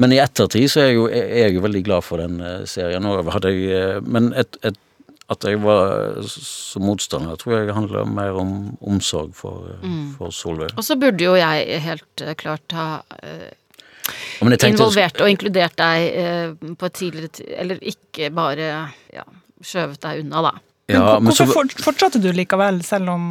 Men 0.00 0.14
i 0.14 0.20
ettertid 0.22 0.68
så 0.72 0.82
er 0.82 0.90
jeg 0.90 0.98
jo, 0.98 1.06
er 1.12 1.32
jeg 1.44 1.56
jo 1.58 1.62
veldig 1.64 1.82
glad 1.86 2.04
for 2.06 2.22
den 2.22 2.40
eh, 2.44 2.62
serien. 2.68 3.06
Jeg, 3.08 3.64
eh, 3.76 3.98
men 4.08 4.30
et, 4.38 4.58
et, 4.66 4.78
at 5.28 5.44
jeg 5.44 5.60
var 5.60 6.18
som 6.32 6.86
motstander, 6.88 7.36
tror 7.40 7.58
jeg 7.58 7.76
handler 7.76 8.08
mer 8.08 8.38
om 8.40 8.52
omsorg 8.80 9.34
for, 9.36 9.68
mm. 9.84 10.14
for 10.16 10.32
Solveig. 10.34 10.72
Og 10.80 10.86
så 10.86 10.96
burde 11.00 11.26
jo 11.28 11.36
jeg 11.38 11.80
helt 11.84 12.24
klart 12.40 12.76
ha 12.76 12.88
jeg 14.08 14.56
tenkte- 14.56 14.70
involvert 14.72 15.20
og 15.20 15.28
inkludert 15.28 15.76
deg 15.76 16.06
eh, 16.22 16.72
på 16.80 16.88
et 16.88 16.96
tidligere 16.96 17.28
ti- 17.36 17.50
Eller 17.52 17.80
ikke 17.84 18.30
bare 18.32 18.70
ja, 19.12 19.24
skjøvet 19.60 20.00
deg 20.04 20.22
unna, 20.24 20.42
da. 20.48 20.54
Ja, 20.88 21.18
men, 21.18 21.28
men 21.28 21.36
så, 21.36 21.44
hvorfor 21.44 21.68
fortsatte 21.84 22.20
du 22.22 22.30
likevel, 22.32 22.80
selv 22.86 23.10
om 23.12 23.24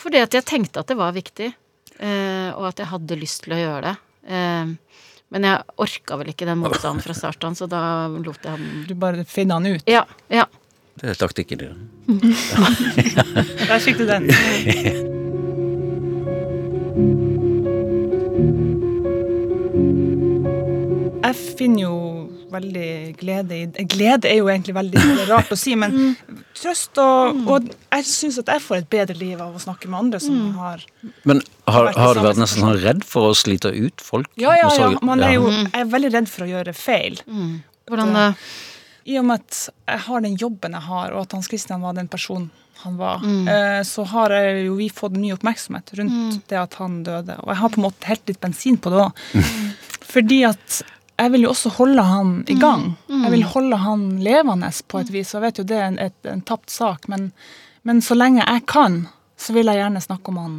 Fordi 0.00 0.22
at 0.24 0.32
jeg 0.32 0.46
tenkte 0.48 0.80
at 0.80 0.88
det 0.88 0.96
var 0.96 1.12
viktig, 1.12 1.50
eh, 2.00 2.48
og 2.56 2.70
at 2.70 2.80
jeg 2.80 2.88
hadde 2.88 3.18
lyst 3.20 3.44
til 3.44 3.52
å 3.52 3.58
gjøre 3.60 3.82
det. 3.90 3.92
Eh, 4.32 4.72
men 5.32 5.46
jeg 5.48 5.76
orka 5.84 6.16
vel 6.20 6.32
ikke 6.32 6.48
den 6.48 6.62
motstanden 6.62 7.04
fra 7.04 7.16
starten, 7.16 7.56
så 7.56 7.68
da 7.68 8.08
lot 8.16 8.40
jeg 8.40 8.52
ham 8.52 8.84
du 8.88 8.94
bare 8.96 9.24
finner 9.28 9.60
han 9.60 9.76
ut? 9.76 9.84
Ja. 9.88 10.06
ja. 10.32 10.46
det 11.00 11.12
er 11.12 11.20
taktikken 11.20 11.60
din. 11.60 11.88
Der 13.68 13.78
fikk 13.80 14.00
du 14.00 14.08
den. 14.08 14.28
Jeg 21.22 21.36
finner 21.60 21.84
jo 21.86 21.96
veldig 22.52 22.88
glede 23.20 23.58
i 23.64 23.84
Glede 23.88 24.30
er 24.30 24.38
jo 24.40 24.48
egentlig 24.52 24.74
veldig 24.76 25.26
rart 25.30 25.52
å 25.52 25.58
si, 25.58 25.74
men 25.78 26.14
trøst 26.58 26.98
og, 27.02 27.42
og 27.50 27.68
jeg 27.70 28.08
syns 28.08 28.40
at 28.42 28.52
jeg 28.54 28.64
får 28.64 28.82
et 28.82 28.90
bedre 28.92 29.16
liv 29.18 29.40
av 29.42 29.56
å 29.56 29.62
snakke 29.62 29.90
med 29.90 30.00
andre 30.04 30.22
som 30.22 30.40
har 30.58 30.84
Men 31.28 31.42
har, 31.66 31.92
har 31.96 32.18
du 32.18 32.24
vært 32.24 32.40
nesten 32.42 32.64
sånn 32.64 32.80
redd 32.82 33.06
for 33.08 33.30
å 33.30 33.36
slite 33.38 33.72
ut 33.74 34.04
folk? 34.04 34.30
Ja, 34.40 34.54
ja, 34.58 34.70
ja. 34.78 34.90
Man 35.04 35.24
er 35.24 35.36
jo 35.38 35.48
jeg 35.52 35.70
er 35.82 35.92
veldig 35.92 36.12
redd 36.14 36.30
for 36.30 36.46
å 36.46 36.50
gjøre 36.50 36.74
feil. 36.76 37.20
Hvordan 37.88 38.16
eh, 38.18 38.48
I 39.12 39.20
og 39.20 39.28
med 39.28 39.42
at 39.42 39.62
jeg 39.92 40.04
har 40.06 40.24
den 40.24 40.36
jobben 40.40 40.76
jeg 40.76 40.86
har, 40.88 41.14
og 41.14 41.26
at 41.26 41.36
Hans 41.36 41.50
Christian 41.50 41.84
var 41.84 41.96
den 41.98 42.10
personen 42.12 42.50
han 42.82 42.96
var, 42.98 43.20
mm. 43.22 43.84
så 43.86 44.02
har 44.10 44.32
jeg 44.34 44.64
jo 44.64 44.72
vi 44.74 44.88
fått 44.90 45.14
mye 45.14 45.36
oppmerksomhet 45.36 45.92
rundt 46.00 46.40
det 46.50 46.58
at 46.58 46.74
han 46.80 46.96
døde. 47.06 47.36
Og 47.44 47.52
jeg 47.52 47.60
har 47.60 47.70
på 47.70 47.78
en 47.78 47.84
måte 47.84 48.08
helt 48.10 48.24
litt 48.26 48.40
bensin 48.42 48.78
på 48.82 48.90
det 48.90 49.04
òg. 49.04 49.20
Fordi 50.12 50.40
at 50.48 50.80
jeg 51.22 51.32
vil 51.34 51.46
jo 51.46 51.52
også 51.52 51.72
holde 51.76 52.02
han 52.06 52.30
i 52.50 52.56
gang. 52.58 52.92
Jeg 53.08 53.32
vil 53.34 53.44
holde 53.46 53.78
han 53.78 54.06
levende 54.24 54.70
på 54.88 55.02
et 55.02 55.12
vis. 55.14 55.32
Og 55.32 55.38
jeg 55.38 55.44
vet 55.46 55.60
jo 55.60 55.66
det 55.68 55.78
er 55.78 55.86
en, 55.90 55.98
et, 56.02 56.18
en 56.28 56.42
tapt 56.46 56.72
sak, 56.72 57.08
men, 57.12 57.30
men 57.86 58.02
så 58.04 58.16
lenge 58.18 58.42
jeg 58.42 58.64
kan, 58.70 59.04
så 59.38 59.54
vil 59.56 59.70
jeg 59.70 59.80
gjerne 59.80 60.02
snakke 60.02 60.32
om 60.32 60.40
han 60.42 60.58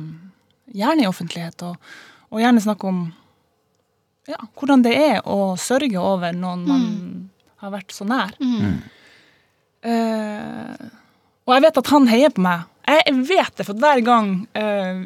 gjerne 0.74 1.05
i 1.05 1.09
offentlighet. 1.09 1.66
Og, 1.68 1.93
og 2.32 2.43
gjerne 2.43 2.64
snakke 2.64 2.89
om 2.89 3.05
ja, 4.30 4.39
hvordan 4.55 4.84
det 4.86 4.95
er 4.95 5.22
å 5.28 5.53
sørge 5.59 5.99
over 5.99 6.36
noen 6.38 6.68
man 6.68 6.84
har 7.64 7.74
vært 7.76 7.95
så 7.95 8.07
nær. 8.07 8.36
Eh, 9.84 10.91
og 11.43 11.55
jeg 11.57 11.66
vet 11.66 11.80
at 11.82 11.91
han 11.91 12.07
heier 12.07 12.32
på 12.32 12.43
meg. 12.43 12.70
Jeg 12.88 13.16
vet 13.28 13.57
det, 13.59 13.66
for 13.68 13.80
hver 13.80 14.01
gang 14.03 14.32
uh, 14.59 15.03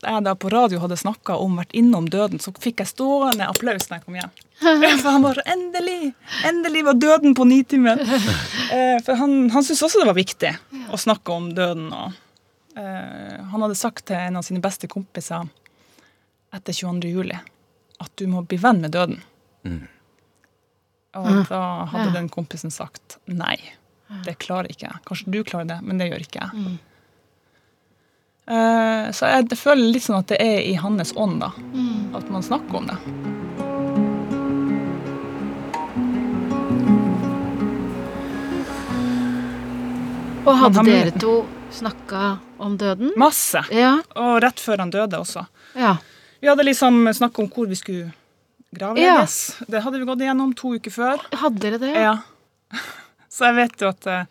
jeg 0.00 0.24
da 0.24 0.32
på 0.38 0.48
radio 0.52 0.80
hadde 0.80 0.96
snakka 0.96 1.36
om 1.36 1.58
vært 1.60 1.74
innom 1.76 2.06
døden, 2.08 2.40
så 2.40 2.54
fikk 2.56 2.80
jeg 2.80 2.92
stående 2.94 3.48
applaus 3.48 3.88
når 3.88 3.98
jeg 3.98 4.04
kom 4.06 4.16
hjem. 4.16 4.32
For 5.02 5.08
han 5.08 5.22
var 5.22 5.38
så 5.38 5.44
Endelig! 5.46 6.12
Endelig 6.48 6.84
var 6.84 6.98
døden 6.98 7.34
på 7.34 7.44
Nitimen! 7.48 8.02
Eh, 8.68 8.98
for 9.00 9.16
han, 9.16 9.46
han 9.48 9.64
syntes 9.64 9.80
også 9.86 10.02
det 10.02 10.06
var 10.10 10.16
viktig 10.18 10.50
å 10.92 10.98
snakke 11.00 11.32
om 11.32 11.46
døden. 11.56 11.86
Og, 11.88 12.18
uh, 12.76 13.38
han 13.48 13.62
hadde 13.64 13.78
sagt 13.80 14.02
til 14.10 14.18
en 14.20 14.36
av 14.36 14.44
sine 14.44 14.60
beste 14.60 14.90
kompiser 14.92 15.48
etter 16.52 16.76
22. 16.76 17.08
juli 17.08 17.38
at 18.04 18.12
du 18.20 18.26
må 18.28 18.42
bli 18.44 18.58
venn 18.60 18.82
med 18.84 18.92
døden. 18.92 19.22
Og 21.16 21.48
da 21.48 21.62
hadde 21.94 22.12
den 22.18 22.28
kompisen 22.28 22.74
sagt 22.74 23.16
nei. 23.24 23.56
Det 24.28 24.36
klarer 24.44 24.68
ikke 24.68 24.90
jeg. 24.90 25.00
Kanskje 25.08 25.32
du 25.32 25.40
klarer 25.48 25.72
det, 25.72 25.80
men 25.88 26.00
det 26.00 26.10
gjør 26.10 26.26
ikke 26.28 26.44
jeg. 26.44 26.76
Eh, 28.48 29.08
så 29.12 29.32
jeg 29.32 29.58
føler 29.60 29.92
litt 29.92 30.06
sånn 30.06 30.22
at 30.22 30.30
det 30.32 30.38
er 30.40 30.62
i 30.64 30.76
hans 30.80 31.12
ånd, 31.16 31.42
da. 31.42 31.52
At 32.16 32.30
man 32.32 32.44
snakker 32.44 32.80
om 32.80 32.88
det. 32.88 33.27
Og 40.48 40.56
hadde 40.62 40.80
Han- 40.80 40.88
dere 40.88 41.12
to 41.20 41.32
snakka 41.74 42.38
om 42.58 42.76
døden? 42.80 43.12
Masse. 43.20 43.60
Ja. 43.74 43.98
Og 44.16 44.38
rett 44.42 44.60
før 44.62 44.78
han 44.84 44.90
døde 44.94 45.18
også. 45.20 45.46
ja. 45.76 45.96
Vi 46.40 46.46
hadde 46.46 46.62
liksom 46.62 47.00
snakka 47.12 47.42
om 47.42 47.48
hvor 47.50 47.66
vi 47.66 47.74
skulle 47.74 48.12
gravlegges. 48.78 49.56
Det 49.66 49.80
hadde 49.82 49.98
vi 49.98 50.04
gått 50.06 50.20
igjennom 50.22 50.52
to 50.54 50.68
uker 50.76 50.92
før. 50.94 51.18
Hadde 51.34 51.58
dere 51.64 51.78
det? 51.82 51.94
Ja. 51.98 52.12
Så 53.28 53.48
jeg 53.48 53.56
vet 53.56 53.82
jo 53.82 53.88
at 53.88 54.06
eh, 54.06 54.24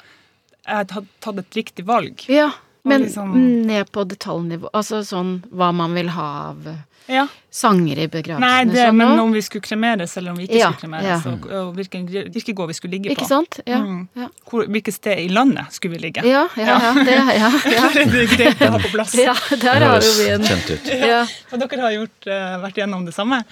jeg 0.68 0.88
hadde 0.94 1.08
tatt 1.20 1.42
et 1.44 1.58
riktig 1.60 1.86
valg. 1.86 2.24
Ja, 2.32 2.50
men 2.88 3.02
liksom- 3.06 3.34
ned 3.68 3.92
på 3.92 4.04
detaljnivå. 4.08 4.70
Altså 4.74 5.04
sånn 5.04 5.42
hva 5.52 5.74
man 5.74 5.94
vil 5.94 6.10
ha 6.10 6.28
av 6.50 6.68
Ja. 7.08 7.28
sanger 7.50 7.98
i 8.04 8.08
begravelsene. 8.08 8.40
Nei, 8.40 8.66
det, 8.66 8.76
sånn, 8.90 8.96
men 8.98 9.20
om 9.20 9.32
vi 9.32 9.40
skulle 9.42 9.62
kremeres 9.64 10.18
eller 10.18 10.32
om 10.32 10.38
vi 10.38 10.44
ikke 10.48 10.58
Ja, 10.60 10.72
skulle 10.74 10.82
kremeres, 10.92 11.24
ja. 11.26 11.32
og, 11.32 11.46
og 11.52 11.76
hvilken 11.78 12.08
kirkegård 12.34 12.68
vi 12.68 12.74
skulle 12.74 12.92
ligge 12.98 13.10
på. 13.10 13.16
Ikke 13.16 13.28
sant? 13.30 13.60
Ja. 13.66 13.78
Mm. 13.80 14.10
Ja, 14.16 14.28
Hvor, 14.50 14.66
hvilket 14.68 14.94
sted 14.98 15.20
i 15.20 15.30
landet 15.30 15.72
skulle 15.72 15.96
vi 15.96 16.02
ligge. 16.10 16.26
ja, 16.28 16.48
ja. 16.58 16.66
ja, 16.66 16.94
det, 16.94 17.16
ja, 17.16 17.32
ja. 17.32 17.90
det 17.94 18.04
er 18.26 18.36
greit 18.36 18.60
å 18.68 18.72
ha 18.76 18.78
på 18.84 18.92
plass. 18.92 19.16
ja 19.16 19.34
der 19.62 19.80
har 19.88 20.02
jo 20.02 20.12
vi 20.20 20.30
en 20.36 20.44
kjent 20.44 20.70
ut. 20.76 20.86
ja. 21.08 21.26
Og 21.54 21.60
dere 21.64 21.82
har 21.82 21.92
gjort, 21.96 22.28
eh, 22.28 22.58
vært 22.68 22.76
gjennom 22.84 23.06
det 23.06 23.14
samme? 23.16 23.44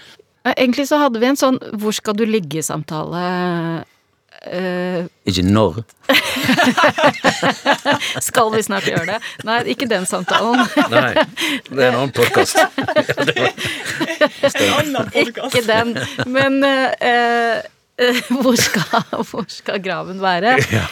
Egentlig 0.45 0.85
så 0.91 0.99
hadde 0.99 1.17
vi 1.19 1.25
en 1.25 1.35
sånn 1.39 1.57
'hvor 1.73 1.93
skal 1.93 2.13
du 2.13 2.25
ligge'-samtale. 2.25 3.85
Eh, 4.45 5.05
Ikke 5.25 5.41
når. 5.41 5.79
skal 8.27 8.51
vi 8.53 8.61
snart 8.65 8.85
gjøre 8.89 9.05
det? 9.09 9.19
Nei, 9.47 9.59
ikke 9.73 9.87
den 9.89 10.05
samtalen. 10.09 10.59
Nei, 10.91 11.13
det 11.69 11.79
er 11.79 11.87
en 11.89 11.97
annen 12.03 12.13
podkast. 12.13 12.55
Ikke 15.25 15.61
den. 15.65 15.95
Men 16.29 16.59
uh, 16.61 16.93
uh, 17.01 17.57
hvor, 18.43 18.55
skal, 18.59 19.01
hvor 19.31 19.45
skal 19.49 19.81
graven 19.81 20.21
være? 20.21 20.57
Ja. 20.75 20.85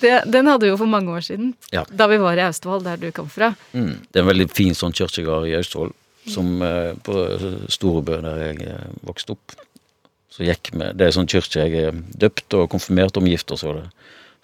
Det, 0.00 0.22
den 0.32 0.46
hadde 0.48 0.64
vi 0.64 0.70
jo 0.72 0.78
for 0.80 0.88
mange 0.90 1.12
år 1.12 1.20
siden. 1.26 1.54
Ja. 1.74 1.82
Da 1.90 2.06
vi 2.10 2.18
var 2.22 2.36
i 2.38 2.40
Austevoll, 2.46 2.84
der 2.86 2.96
du 3.00 3.10
kom 3.12 3.28
fra. 3.32 3.52
Mm. 3.76 3.96
Det 4.08 4.16
er 4.20 4.24
en 4.24 4.32
veldig 4.32 4.48
fin 4.56 4.74
sånn 4.76 4.92
kirkegård 4.96 5.46
i 5.50 5.56
Austevoll, 5.58 5.92
som 6.32 6.46
på 7.04 7.12
Storebø, 7.72 8.16
der 8.24 8.36
jeg 8.46 8.56
vokste 9.06 9.32
opp. 9.36 9.46
Så 10.36 10.44
gikk 10.44 10.70
vi 10.74 10.92
Det 10.92 11.06
er 11.06 11.14
sånn 11.16 11.28
kirke 11.30 11.64
jeg 11.64 11.88
er 11.88 11.96
døpt 12.20 12.54
og 12.58 12.68
konfirmert 12.72 13.16
og 13.16 13.24
omgift 13.24 13.50
og 13.54 13.60
så 13.60 13.72
det. 13.78 13.86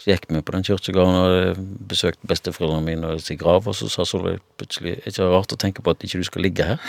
Så 0.01 0.11
gikk 0.11 0.24
vi 0.32 0.40
på 0.40 0.55
den 0.55 0.64
kirkegården 0.66 1.18
og 1.18 1.32
besøkte 1.53 1.86
besøkt 1.93 2.24
besteforeldrene 2.30 2.86
mine 2.86 3.11
og 3.12 3.20
sin 3.22 3.38
grav, 3.38 3.68
og 3.68 3.76
så 3.76 3.90
sa 3.93 4.07
Solveig 4.09 4.40
plutselig 4.59 4.97
Er 4.97 5.12
ikke 5.12 5.28
rart 5.30 5.53
å 5.53 5.59
tenke 5.61 5.84
på 5.84 5.93
at 5.93 6.03
ikke 6.03 6.22
du 6.22 6.26
skal 6.26 6.47
ligge 6.49 6.66
her? 6.72 6.80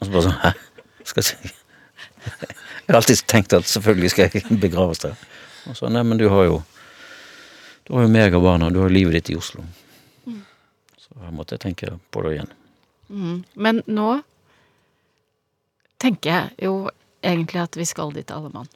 Og 0.00 0.08
så 0.08 0.14
bare 0.14 0.24
sånn 0.30 0.40
Hæ? 0.42 0.54
Skal 1.04 1.28
jeg 1.28 1.52
Jeg 2.88 2.94
har 2.94 2.98
alltid 2.98 3.22
tenkt 3.28 3.52
at 3.52 3.68
selvfølgelig 3.68 4.10
skal 4.10 4.30
jeg 4.32 4.58
begraves 4.60 5.04
der. 5.04 5.14
Og 5.68 5.76
så 5.76 5.90
nei, 5.92 6.02
men 6.02 6.18
du 6.18 6.28
har 6.32 6.48
jo 6.48 6.62
Du 7.86 7.94
har 7.94 8.06
jo 8.06 8.12
meg 8.12 8.34
og 8.36 8.42
barna, 8.44 8.70
du 8.72 8.80
har 8.80 8.88
jo 8.88 8.96
livet 8.96 9.14
ditt 9.18 9.30
i 9.32 9.36
Oslo. 9.38 9.62
Så 11.00 11.20
her 11.22 11.32
måtte 11.32 11.56
jeg 11.56 11.62
tenke 11.62 11.94
på 12.12 12.24
det 12.24 12.34
igjen. 12.34 12.50
Mm. 13.08 13.36
Men 13.54 13.82
nå 13.86 14.08
tenker 16.02 16.30
jeg 16.30 16.66
jo 16.66 16.74
egentlig 17.24 17.60
at 17.62 17.76
vi 17.76 17.84
skal 17.88 18.12
dit 18.14 18.30
alle 18.30 18.50
mann. 18.54 18.68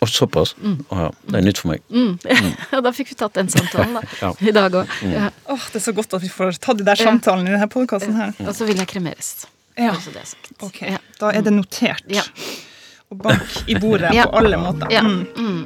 Og 0.00 0.08
såpass? 0.08 0.54
Å 0.56 0.96
ja. 1.02 1.08
Det 1.28 1.36
er 1.40 1.44
nytt 1.44 1.58
for 1.60 1.72
meg. 1.74 1.82
Mm. 1.92 2.14
Ja, 2.72 2.80
da 2.84 2.92
fikk 2.96 3.10
vi 3.12 3.16
tatt 3.20 3.34
den 3.36 3.48
samtalen, 3.52 3.98
da. 3.98 4.02
Ja. 4.22 4.30
I 4.40 4.54
dag 4.56 4.72
òg. 4.80 4.94
Ja. 5.04 5.28
Oh, 5.52 5.60
Det 5.72 5.80
er 5.82 5.84
så 5.84 5.92
godt 5.96 6.14
at 6.16 6.24
vi 6.24 6.30
får 6.32 6.56
tatt 6.64 6.80
de 6.80 6.86
der 6.88 6.96
samtalene 7.00 7.50
i 7.50 7.56
denne 7.56 7.68
podkasten 7.72 8.16
her. 8.16 8.32
Og 8.46 8.54
så 8.56 8.68
vil 8.68 8.80
jeg 8.80 8.88
kremeres. 8.94 9.34
Ja. 9.76 9.92
Bare 9.92 10.14
det 10.16 10.26
sagt. 10.32 10.52
Ok, 10.64 10.80
Ja. 10.88 10.98
Da 11.20 11.32
er 11.36 11.44
det 11.44 11.52
notert. 11.52 12.04
Ja. 12.08 12.24
Og 13.12 13.20
bank 13.22 13.58
i 13.68 13.76
bordet 13.78 14.14
Ja. 14.16 14.24
på 14.30 14.40
alle 14.40 14.56
måter. 14.60 14.88
Ja. 14.92 15.02
Mm. 15.04 15.26
Mm. 15.36 15.64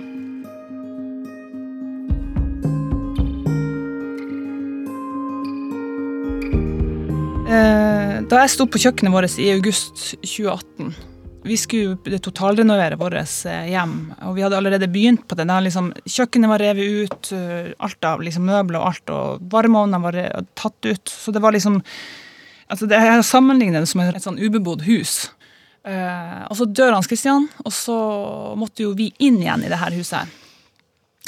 Eh, 7.51 8.20
Da 8.31 8.43
jeg 8.45 8.53
sto 8.55 8.66
på 8.70 8.78
kjøkkenet 8.78 9.12
vårt 9.14 9.39
i 9.43 9.49
august 9.55 10.12
2018 10.22 10.93
Vi 11.43 11.57
skulle 11.57 12.18
totalrenovere 12.20 12.99
vårt 13.01 13.16
eh, 13.49 13.70
hjem, 13.72 13.95
og 14.26 14.34
vi 14.36 14.43
hadde 14.45 14.59
allerede 14.61 14.88
begynt 14.93 15.24
på 15.28 15.38
det. 15.38 15.47
Liksom, 15.49 15.93
kjøkkenet 16.05 16.53
var 16.53 16.61
revet 16.61 17.05
ut, 17.05 17.30
eh, 17.32 17.70
alt 17.80 18.05
av 18.05 18.24
liksom, 18.24 18.45
møbler 18.45 18.80
og 18.80 18.88
alt, 18.91 19.12
og 19.14 19.47
varmeovnene 19.53 20.03
var 20.05 20.18
tatt 20.59 20.91
ut. 20.91 21.09
Så 21.09 21.32
det 21.32 21.41
var 21.41 21.57
liksom 21.57 21.80
altså 22.70 22.86
det 22.86 23.01
Jeg 23.03 23.24
sammenligner 23.26 23.82
det 23.82 23.91
som 23.91 24.01
et 24.05 24.22
sånn 24.22 24.38
ubebodd 24.38 24.84
hus. 24.86 25.30
Uh, 25.80 26.45
og 26.53 26.59
så 26.59 26.66
dør 26.68 26.93
Hans 26.93 27.09
Christian, 27.09 27.49
og 27.64 27.72
så 27.72 27.97
måtte 28.61 28.84
jo 28.84 28.93
vi 28.95 29.09
inn 29.18 29.41
igjen 29.41 29.64
i 29.64 29.70
det 29.72 29.80
her 29.80 29.97
huset. 29.97 30.28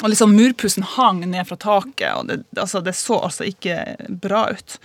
Og 0.03 0.11
liksom 0.11 0.35
Murpussen 0.37 0.85
hang 0.95 1.23
ned 1.25 1.47
fra 1.49 1.57
taket, 1.57 2.11
og 2.13 2.29
det, 2.29 2.37
altså, 2.53 2.81
det 2.85 2.93
så 2.97 3.17
altså 3.27 3.47
ikke 3.49 3.79
bra 4.23 4.45
ut. 4.53 4.77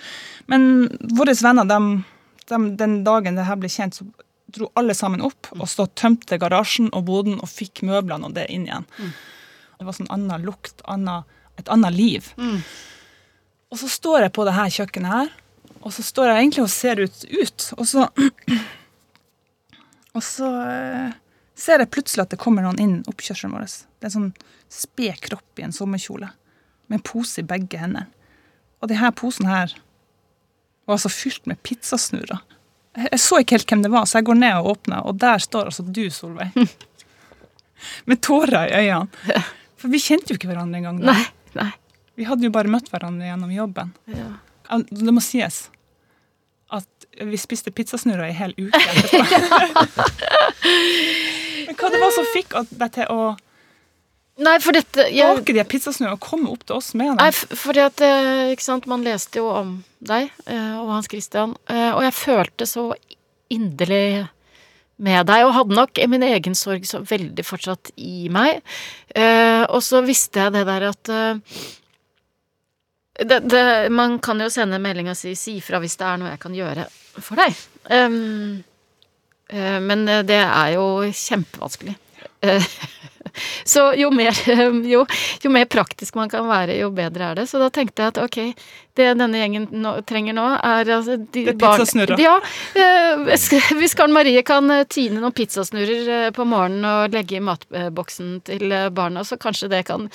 Men 0.48 0.88
våre 1.16 1.36
venner, 1.36 1.68
de, 1.68 2.02
de, 2.48 2.60
den 2.80 2.98
dagen 3.04 3.36
det 3.36 3.46
her 3.48 3.60
ble 3.60 3.70
kjent, 3.72 4.00
så 4.00 4.08
dro 4.55 4.70
alle 4.78 4.94
sammen 4.96 5.22
opp 5.24 5.51
og 5.57 5.66
så 5.68 5.86
tømte 5.99 6.38
garasjen 6.40 6.88
og 6.96 7.05
boden 7.09 7.36
og 7.42 7.51
fikk 7.51 7.82
møblene 7.86 8.30
og 8.30 8.36
det 8.38 8.46
inn 8.53 8.66
igjen. 8.68 8.86
Det 9.78 9.86
var 9.86 9.96
sånn 9.96 10.11
annen 10.14 10.46
lukt, 10.46 10.80
annet, 10.90 11.28
et 11.61 11.68
annet 11.72 11.94
liv. 11.94 12.32
Og 13.68 13.80
så 13.82 13.90
står 13.92 14.26
jeg 14.26 14.34
på 14.34 14.46
det 14.49 14.57
her 14.57 14.72
kjøkkenet 14.72 15.12
her, 15.12 15.30
og 15.84 15.92
så 15.94 16.03
står 16.03 16.30
jeg 16.30 16.42
egentlig 16.42 16.64
og 16.64 16.72
ser 16.72 17.03
ut, 17.05 17.24
ut 17.28 17.70
og 17.76 17.86
så 17.86 18.09
Og 20.16 20.24
så 20.24 20.49
eh, 20.66 21.11
ser 21.55 21.78
jeg 21.78 21.90
plutselig 21.94 22.24
at 22.24 22.32
det 22.32 22.40
kommer 22.42 22.64
noen 22.64 22.80
inn 22.82 22.94
oppkjørselen 23.07 23.53
vår. 23.55 23.68
Det 23.68 24.09
er 24.09 24.09
en 24.09 24.14
sånn 24.16 24.30
sped 24.72 25.20
kropp 25.28 25.61
i 25.61 25.66
en 25.66 25.74
sommerkjole 25.76 26.30
med 26.88 26.99
en 26.99 27.05
pose 27.07 27.38
i 27.38 27.46
begge 27.46 27.78
hendene. 27.78 28.09
Og 28.82 28.90
denne 28.90 29.12
posen 29.14 29.46
her 29.46 29.76
var 30.88 30.96
altså 30.96 31.12
fylt 31.12 31.46
med 31.46 31.61
pizzasnurrer. 31.62 32.40
Jeg 32.99 33.20
så 33.22 33.38
ikke 33.42 33.57
helt 33.59 33.70
hvem 33.70 33.82
det 33.84 33.90
var, 33.92 34.07
så 34.11 34.18
jeg 34.18 34.26
går 34.28 34.38
ned 34.40 34.57
og 34.61 34.70
åpner, 34.72 35.05
og 35.07 35.18
der 35.22 35.38
står 35.42 35.70
altså 35.70 35.84
du, 35.86 36.05
Solveig. 36.11 36.51
Med 38.11 38.20
tårer 38.24 38.72
i 38.72 38.84
øynene. 38.88 39.42
For 39.78 39.92
vi 39.92 40.01
kjente 40.03 40.32
jo 40.32 40.38
ikke 40.40 40.51
hverandre 40.51 40.80
engang. 40.80 40.99
Nei. 41.07 41.20
Nei. 41.59 41.70
Vi 42.18 42.26
hadde 42.26 42.49
jo 42.49 42.51
bare 42.55 42.70
møtt 42.72 42.88
hverandre 42.90 43.28
gjennom 43.28 43.53
jobben. 43.55 43.92
Ja. 44.11 44.30
Ja, 44.68 44.80
Det 44.90 45.14
må 45.14 45.22
sies 45.24 45.68
at 46.74 47.07
vi 47.24 47.38
spiste 47.40 47.70
pizzasnurrer 47.72 48.28
i 48.32 48.34
hel 48.36 48.53
uke 48.59 48.80
etterpå. 48.82 49.22
Men 51.68 51.78
hva 51.78 51.90
det 51.92 52.01
var 52.03 52.12
som 52.16 52.26
fikk 52.34 52.57
deg 52.80 52.90
til 52.99 53.07
å 53.14 53.20
Nei, 54.39 54.55
for 54.62 54.70
dette 54.76 55.09
jeg, 55.11 55.26
Orker 55.34 55.57
de 55.57 55.64
pizzasnø 55.66 56.12
å 56.14 56.18
komme 56.22 56.51
opp 56.53 56.62
til 56.68 56.76
oss 56.76 56.93
med 56.95 57.16
Nei, 57.18 57.30
for 57.34 57.51
f- 57.51 57.59
fordi 57.64 57.80
at 57.82 58.01
eh, 58.07 58.53
ikke 58.55 58.62
sant, 58.62 58.86
Man 58.86 59.03
leste 59.03 59.41
jo 59.41 59.49
om 59.51 59.72
deg 59.99 60.28
eh, 60.47 60.76
og 60.78 60.93
Hans 60.95 61.09
Christian, 61.11 61.57
eh, 61.66 61.91
og 61.91 62.05
jeg 62.07 62.14
følte 62.14 62.66
så 62.70 62.84
inderlig 63.51 64.28
med 65.03 65.26
deg, 65.30 65.45
og 65.47 65.55
hadde 65.57 65.74
nok 65.78 65.99
min 66.11 66.22
egen 66.26 66.55
sorg 66.59 66.86
så 66.86 67.01
veldig 67.07 67.45
fortsatt 67.47 67.91
i 68.03 68.28
meg. 68.34 68.62
Eh, 69.14 69.62
Og 69.70 69.82
så 69.86 70.01
visste 70.07 70.41
jeg 70.43 70.55
det 70.57 70.64
der 70.66 70.86
at 70.91 71.11
det, 73.18 73.39
det, 73.51 73.62
Man 73.91 74.18
kan 74.22 74.39
jo 74.43 74.49
sende 74.51 74.78
melding 74.82 75.09
og 75.11 75.16
si 75.18 75.34
'si 75.34 75.61
fra 75.61 75.78
hvis 75.82 75.97
det 75.99 76.07
er 76.07 76.16
noe 76.18 76.30
jeg 76.30 76.41
kan 76.41 76.55
gjøre 76.55 76.86
for 77.18 77.34
deg'. 77.39 77.57
Um, 77.91 78.64
eh, 79.51 79.78
men 79.80 80.05
det 80.07 80.39
er 80.45 80.74
jo 80.76 80.86
kjempevanskelig. 81.11 81.97
Så 83.68 83.89
jo 83.99 84.11
mer, 84.14 84.32
jo, 84.95 85.05
jo 85.45 85.51
mer 85.55 85.64
praktisk 85.70 86.14
man 86.18 86.28
kan 86.32 86.47
være, 86.49 86.76
jo 86.80 86.91
bedre 86.95 87.30
er 87.32 87.41
det. 87.41 87.47
Så 87.51 87.61
da 87.62 87.68
tenkte 87.74 88.03
jeg 88.05 88.14
at 88.14 88.20
ok, 88.24 88.39
det 88.99 89.09
denne 89.20 89.39
gjengen 89.41 89.68
nå, 89.72 89.93
trenger 90.09 90.34
nå, 90.36 90.47
er 90.59 90.91
altså 90.97 91.16
de 91.20 91.45
Det 91.47 91.55
er 91.55 91.59
barn- 91.61 91.78
pizzasnurrer. 91.80 92.18
Ja. 92.22 92.36
eh, 92.74 93.24
hvis- 93.80 93.95
Karen 93.99 94.12
Marie 94.14 94.43
kan 94.47 94.70
eh, 94.74 94.84
tine 94.91 95.20
noen 95.22 95.32
pizzasnurrer 95.36 96.12
eh, 96.18 96.30
på 96.36 96.45
morgenen 96.49 96.84
og 96.89 97.14
legge 97.14 97.39
i 97.39 97.45
matboksen 97.45 98.39
til 98.49 98.74
barna, 98.95 99.24
så 99.24 99.39
kanskje 99.41 99.70
det 99.72 99.84
kan 99.89 100.09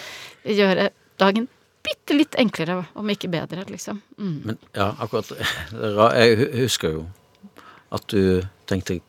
gjøre 0.47 0.89
dagen 1.21 1.47
bitte 1.83 2.15
litt 2.15 2.35
enklere, 2.39 2.77
om 2.95 3.09
ikke 3.11 3.27
bedre, 3.27 3.65
liksom. 3.67 3.97
Mm. 4.15 4.35
Men 4.47 4.57
ja, 4.71 4.93
akkurat 5.03 5.33
Jeg 6.15 6.47
husker 6.61 6.93
jo 6.95 7.01
at 7.93 8.05
du 8.09 8.39
tenkte 8.71 9.01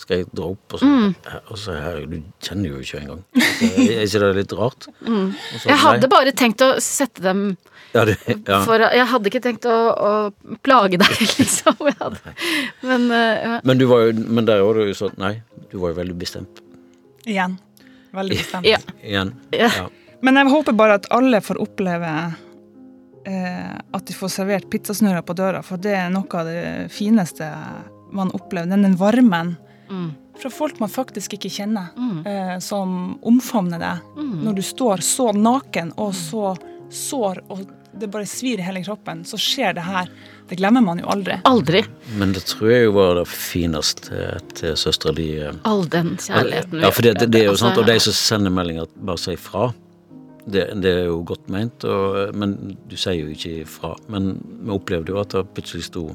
skal 0.00 0.22
jeg 0.22 0.28
dra 0.32 0.46
opp? 0.54 0.74
Og 0.74 0.80
så, 0.80 0.86
Mm. 0.88 1.14
og 1.52 1.58
så 1.60 1.74
her, 1.76 1.98
Du 2.08 2.16
kjenner 2.42 2.70
jo 2.72 2.78
ikke 2.80 3.00
engang. 3.02 3.20
Er 3.36 4.04
ikke 4.06 4.20
det 4.24 4.30
litt 4.40 4.54
rart? 4.56 4.86
Mm. 5.06 5.32
så, 5.34 5.60
Mm. 5.60 5.68
Jeg 5.70 5.78
hadde 5.84 6.06
nei. 6.06 6.10
bare 6.16 6.32
tenkt 6.32 6.64
å 6.64 6.70
sette 6.80 7.20
dem 7.24 7.42
ja, 7.92 8.04
det, 8.06 8.16
ja. 8.46 8.60
for 8.64 8.78
Jeg 8.78 9.06
hadde 9.12 9.30
ikke 9.32 9.42
tenkt 9.42 9.64
å, 9.66 9.76
å 9.92 10.56
plage 10.62 10.96
deg, 11.00 11.14
liksom. 11.40 11.74
Jeg 11.90 11.96
hadde, 12.00 12.34
men 12.86 13.08
uh. 13.10 13.56
Men, 13.64 13.78
du 13.80 13.86
var 13.90 14.04
jo, 14.08 14.12
men 14.30 14.46
der 14.48 14.62
var 14.62 14.74
du 14.78 14.84
jo 14.86 14.94
sånn 14.94 15.16
Nei, 15.18 15.34
du 15.72 15.78
var 15.82 15.90
jo 15.92 15.98
veldig 16.00 16.16
bestemt. 16.20 16.60
Igjen. 17.26 17.58
Veldig 18.14 18.38
bestemt. 18.40 18.66
Ja. 18.66 18.78
Igjen. 19.02 19.34
Ja. 19.52 19.68
Ja. 19.76 19.88
Men 20.22 20.36
jeg 20.36 20.50
håper 20.52 20.72
bare 20.76 20.96
at 21.00 21.06
alle 21.14 21.40
får 21.44 21.58
oppleve 21.62 22.10
eh, 23.26 23.74
at 23.92 24.06
de 24.08 24.14
får 24.16 24.32
servert 24.34 24.70
pizzasnurrer 24.72 25.22
på 25.26 25.34
døra, 25.38 25.62
for 25.66 25.80
det 25.82 25.94
er 25.96 26.10
noe 26.12 26.28
av 26.40 26.48
det 26.48 26.88
fineste 26.94 27.46
man 28.16 28.32
opplever. 28.36 28.70
Den 28.70 28.96
varmen 29.00 29.56
Mm. 29.90 30.10
fra 30.40 30.50
folk 30.50 30.78
man 30.80 30.88
faktisk 30.88 31.34
ikke 31.36 31.50
kjenner, 31.50 31.90
Mm. 31.96 32.26
eh, 32.26 32.58
som 32.60 33.18
omfavner 33.22 33.78
deg 33.78 33.98
Mm. 34.16 34.44
når 34.44 34.54
du 34.56 34.62
står 34.62 34.96
så 35.02 35.32
naken 35.34 35.92
og 35.98 36.12
så 36.14 36.56
sår, 36.90 37.40
og 37.50 37.66
det 37.98 38.08
bare 38.10 38.24
svir 38.24 38.58
i 38.58 38.62
hele 38.62 38.82
kroppen, 38.84 39.24
så 39.24 39.36
skjer 39.36 39.74
det 39.74 39.82
her. 39.82 40.08
Det 40.48 40.56
glemmer 40.58 40.80
man 40.82 40.98
jo 40.98 41.06
aldri. 41.06 41.40
Aldri. 41.44 41.82
Men 42.16 42.32
det 42.32 42.44
tror 42.46 42.70
jeg 42.70 42.84
jo 42.84 42.92
var 42.92 43.14
det 43.16 43.26
fineste 43.28 44.40
til 44.54 44.72
søstera 44.78 45.12
di. 45.14 45.36
eh, 45.38 45.52
All 45.64 45.84
den 45.84 46.16
kjærligheten. 46.16 46.80
Ja, 46.80 46.90
for 46.90 47.02
det, 47.02 47.18
det, 47.18 47.30
det 47.30 47.40
er 47.42 47.44
jo 47.44 47.50
Altså, 47.50 47.66
sant, 47.68 47.78
og 47.78 47.86
de 47.86 47.98
som 48.00 48.12
sender 48.12 48.50
meldinger, 48.50 48.86
bare 48.96 49.18
si 49.18 49.36
fra. 49.36 49.72
Det, 50.48 50.80
det 50.80 50.90
er 51.02 51.04
jo 51.06 51.22
godt 51.22 51.48
meint, 51.52 51.84
og, 51.84 52.34
men 52.34 52.76
du 52.88 52.96
sier 52.96 53.20
jo 53.20 53.28
ikke 53.34 53.60
ifra. 53.66 53.94
Men 54.08 54.40
vi 54.64 54.70
opplevde 54.72 55.08
jo 55.12 55.18
at 55.20 55.28
det 55.36 55.44
plutselig 55.54 55.84
sto 55.90 56.08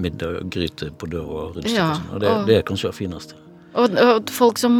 middag 0.00 0.40
og 0.40 0.50
gryte 0.50 0.90
på 0.98 1.08
døra 1.10 1.44
og 1.46 1.56
rundstykker 1.56 1.76
Ja, 1.76 1.90
og 1.92 2.00
sånn. 2.00 2.10
Og 2.40 2.46
det, 2.48 2.56
er 2.58 2.66
kanskje 2.68 2.90
det 2.90 2.98
fineste. 2.98 3.34
Og, 3.70 3.94
og 4.02 4.30
folk 4.34 4.58
som 4.58 4.74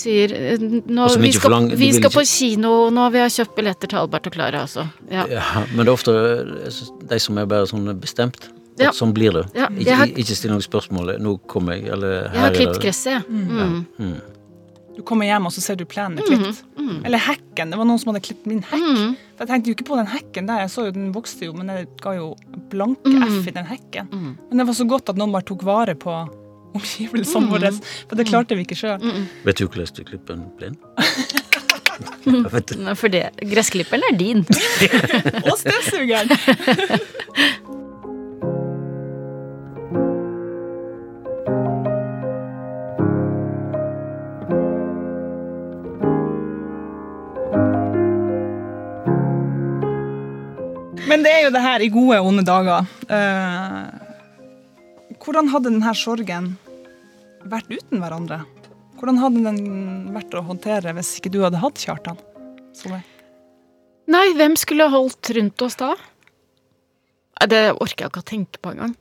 sier 0.00 0.32
vi, 0.32 1.32
skal, 1.36 1.50
lang, 1.52 1.66
vi 1.76 1.90
skal 1.92 2.08
ikke- 2.08 2.14
på 2.14 2.24
kino 2.24 2.88
nå, 2.90 3.10
vi 3.12 3.20
har 3.20 3.28
kjøpt 3.28 3.54
billetter 3.58 3.90
til 3.92 3.98
Albert 4.00 4.30
og 4.30 4.32
Klara, 4.32 4.62
altså. 4.64 4.86
Ja. 5.10 5.26
Ja, 5.28 5.42
men 5.74 5.84
det 5.84 5.88
er 5.88 5.92
ofte 5.92 6.14
de 7.10 7.18
som 7.20 7.36
er 7.38 7.46
bare 7.50 7.68
sånn 7.68 7.92
bestemt. 8.00 8.48
Ja. 8.80 8.94
Sånn 8.96 9.12
blir 9.12 9.32
det. 9.36 9.44
Ja, 9.54 9.68
har- 9.98 10.06
ikke 10.08 10.34
still 10.36 10.52
noen 10.54 10.64
spørsmål. 10.64 11.18
'Nå 11.20 11.38
kommer 11.46 11.74
jeg', 11.76 11.92
eller 11.92 12.30
Jeg 12.32 12.40
har 12.40 12.50
klippet 12.54 12.80
gresset, 12.80 13.12
jeg. 13.12 13.22
Mm. 13.28 13.86
Mm. 13.98 14.20
Du 14.96 15.02
kommer 15.06 15.24
hjem, 15.28 15.46
og 15.46 15.52
så 15.54 15.60
ser 15.64 15.76
du 15.78 15.84
plenen 15.88 16.18
er 16.18 16.26
klippet. 16.26 16.58
Eller 17.06 17.18
hekken. 17.22 17.70
Det 17.72 17.78
var 17.78 17.86
noen 17.88 17.98
som 18.02 18.10
hadde 18.12 18.24
klippet 18.26 18.46
min 18.50 18.62
hekk. 18.66 18.82
Mm. 18.82 19.12
For 19.38 19.44
Jeg 19.46 19.50
tenkte 19.52 19.70
jo 19.70 19.74
ikke 19.78 19.86
på 19.88 19.96
den 20.00 20.10
hekken 20.12 20.46
der. 20.50 20.58
Jeg 20.64 20.70
så 20.74 20.84
jo 20.88 20.92
den 20.96 21.12
vokste 21.14 21.46
jo, 21.46 21.52
men 21.56 21.66
jeg 21.72 21.86
ga 22.02 22.10
jo 22.18 22.32
blanke 22.72 23.08
Mm. 23.14 23.38
F 23.40 23.46
i 23.48 23.54
den 23.56 23.66
hekken. 23.70 24.08
Mm. 24.12 24.32
Men 24.50 24.58
det 24.58 24.66
var 24.66 24.74
så 24.74 24.84
godt 24.90 25.08
at 25.14 25.20
noen 25.20 25.32
bare 25.32 25.46
tok 25.48 25.62
vare 25.64 25.94
på 25.94 26.10
omgivelsene 26.74 27.46
Mm. 27.46 27.50
våre. 27.54 27.70
For 28.08 28.16
det 28.16 28.26
klarte 28.28 28.54
vi 28.58 28.62
ikke 28.66 28.76
sjøl. 28.78 29.00
Vet 29.44 29.56
du 29.62 29.66
hvordan 29.68 29.94
du 29.96 30.04
klipper 30.04 30.34
en 30.34 30.50
plen? 30.58 30.76
For 32.96 33.08
det, 33.12 33.26
gressklipperen 33.50 34.02
er 34.10 34.16
din. 34.16 34.44
Og 35.50 35.56
støvsugeren! 35.60 36.30
Men 51.10 51.24
det 51.26 51.30
er 51.34 51.40
jo 51.42 51.50
det 51.50 51.60
her 51.64 51.82
i 51.82 51.88
gode 51.90 52.20
og 52.22 52.28
onde 52.30 52.44
dager. 52.46 52.86
Eh, 53.10 53.86
hvordan 55.18 55.48
hadde 55.50 55.72
denne 55.72 55.92
sorgen 55.98 56.52
vært 57.50 57.66
uten 57.72 57.98
hverandre? 57.98 58.44
Hvordan 59.00 59.18
hadde 59.18 59.40
den 59.42 59.56
vært 60.14 60.36
å 60.38 60.44
håndtere 60.46 60.92
hvis 60.94 61.16
ikke 61.18 61.32
du 61.34 61.40
hadde 61.42 61.58
hatt 61.58 61.80
Kjartan? 61.82 62.20
Solveig? 62.78 63.02
Nei, 64.10 64.28
hvem 64.38 64.54
skulle 64.58 64.86
holdt 64.92 65.32
rundt 65.34 65.64
oss 65.66 65.76
da? 65.80 65.88
Det 67.50 67.62
orker 67.72 68.04
jeg 68.04 68.12
ikke 68.12 68.22
å 68.22 68.30
tenke 68.30 68.60
på 68.62 68.70
engang. 68.74 68.92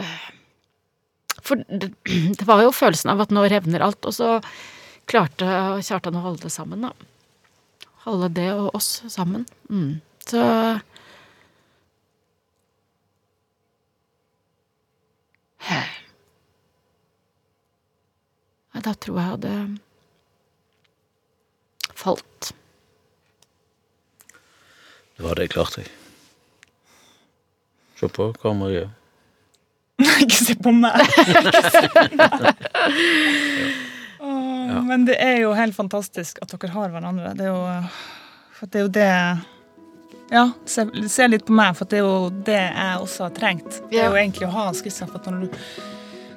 Eh, 0.00 0.22
For 1.42 1.60
det, 1.66 1.90
det 2.38 2.46
var 2.48 2.62
jo 2.64 2.72
følelsen 2.72 3.12
av 3.12 3.20
at 3.26 3.34
nå 3.34 3.42
revner 3.52 3.84
alt, 3.84 4.00
og 4.08 4.16
så 4.16 4.38
klarte 5.10 5.44
Kjartan 5.84 6.16
å 6.16 6.24
holde 6.24 6.46
det 6.46 6.54
sammen, 6.54 6.88
da. 6.88 6.94
Holde 8.06 8.30
det 8.38 8.48
og 8.54 8.70
oss 8.78 9.02
sammen. 9.12 9.44
Mm. 9.68 10.00
Så 10.24 10.40
Nei, 15.70 15.88
Da 18.82 18.94
tror 18.94 19.18
jeg 19.20 19.28
hadde 19.34 19.52
falt. 21.94 22.50
Det 25.16 25.22
var 25.22 25.38
det 25.38 25.46
jeg 25.46 25.54
klarte, 25.54 25.84
jeg. 25.84 25.92
Se 28.00 28.06
på 28.10 28.32
hva 28.32 28.56
Maria 28.58 28.88
ikke 30.22 30.38
se 30.38 30.54
på 30.58 30.72
meg! 30.74 31.02
Men 34.88 35.04
det 35.06 35.16
er 35.22 35.36
jo 35.42 35.52
helt 35.56 35.76
fantastisk 35.76 36.38
at 36.42 36.50
dere 36.52 36.70
har 36.72 36.88
hverandre. 36.92 37.34
Det 37.38 37.44
er 37.46 37.50
jo, 37.50 37.62
for 38.58 38.66
det, 38.70 38.78
er 38.78 38.82
jo 38.84 38.90
det 38.94 39.12
Ja, 40.32 40.46
se, 40.64 40.86
se 41.12 41.26
litt 41.28 41.44
på 41.48 41.52
meg, 41.56 41.74
for 41.76 41.84
det 41.90 41.98
er 42.00 42.04
jo 42.06 42.30
det 42.46 42.58
jeg 42.58 43.00
også 43.04 43.26
har 43.26 43.32
trengt. 43.36 43.80
Det 43.90 43.98
er 44.00 44.06
jo 44.08 44.16
egentlig 44.16 44.46
å 44.48 44.52
ha 44.54 44.66
skisser. 44.76 45.06
For 45.10 45.20
at 45.20 45.26
når 45.28 45.42
du, 45.44 45.58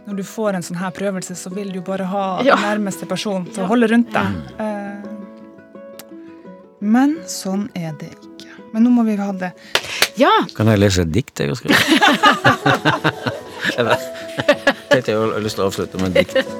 når 0.09 0.19
du 0.19 0.23
får 0.27 0.57
en 0.59 0.65
sånn 0.67 0.79
her 0.81 0.91
prøvelse, 0.95 1.35
så 1.39 1.49
vil 1.55 1.71
du 1.71 1.79
bare 1.85 2.03
ha 2.11 2.25
Ja. 2.43 2.55
nærmeste 2.59 3.07
person 3.07 3.45
til 3.47 3.63
å 3.63 3.67
holde 3.71 3.87
rundt 3.93 4.11
deg. 4.11 4.27
Eh, 4.59 5.11
Men 6.85 7.15
sånn 7.25 7.69
er 7.73 7.95
det 7.97 8.11
ikke. 8.11 8.51
Men 8.73 8.83
nå 8.83 8.89
må 8.91 9.05
vi 9.07 9.15
ha 9.15 9.31
det 9.31 9.53
Ja! 10.19 10.29
Kan 10.55 10.67
jeg 10.67 10.79
lese 10.83 11.01
et 11.05 11.11
dikt 11.15 11.39
jeg 11.39 11.47
har 11.49 11.55
skrevet? 11.55 11.79
jeg 13.75 13.85
tenkte 14.91 15.11
jeg 15.11 15.17
hadde 15.19 15.41
lyst 15.43 15.55
til 15.57 15.63
å 15.65 15.69
avslutte 15.71 16.01
med 16.03 16.07
et 16.11 16.33
dikt. 16.35 16.51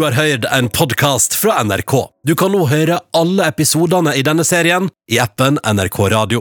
Du 0.00 0.04
har 0.04 0.12
hørt 0.12 0.44
en 0.52 0.68
podkast 0.68 1.34
fra 1.34 1.58
NRK. 1.64 1.92
Du 2.24 2.32
kan 2.34 2.54
nå 2.56 2.62
høre 2.70 3.02
alle 3.12 3.50
episodene 3.52 4.14
i 4.16 4.22
denne 4.24 4.46
serien 4.48 4.86
i 5.12 5.18
appen 5.20 5.58
NRK 5.60 5.98
Radio. 6.14 6.40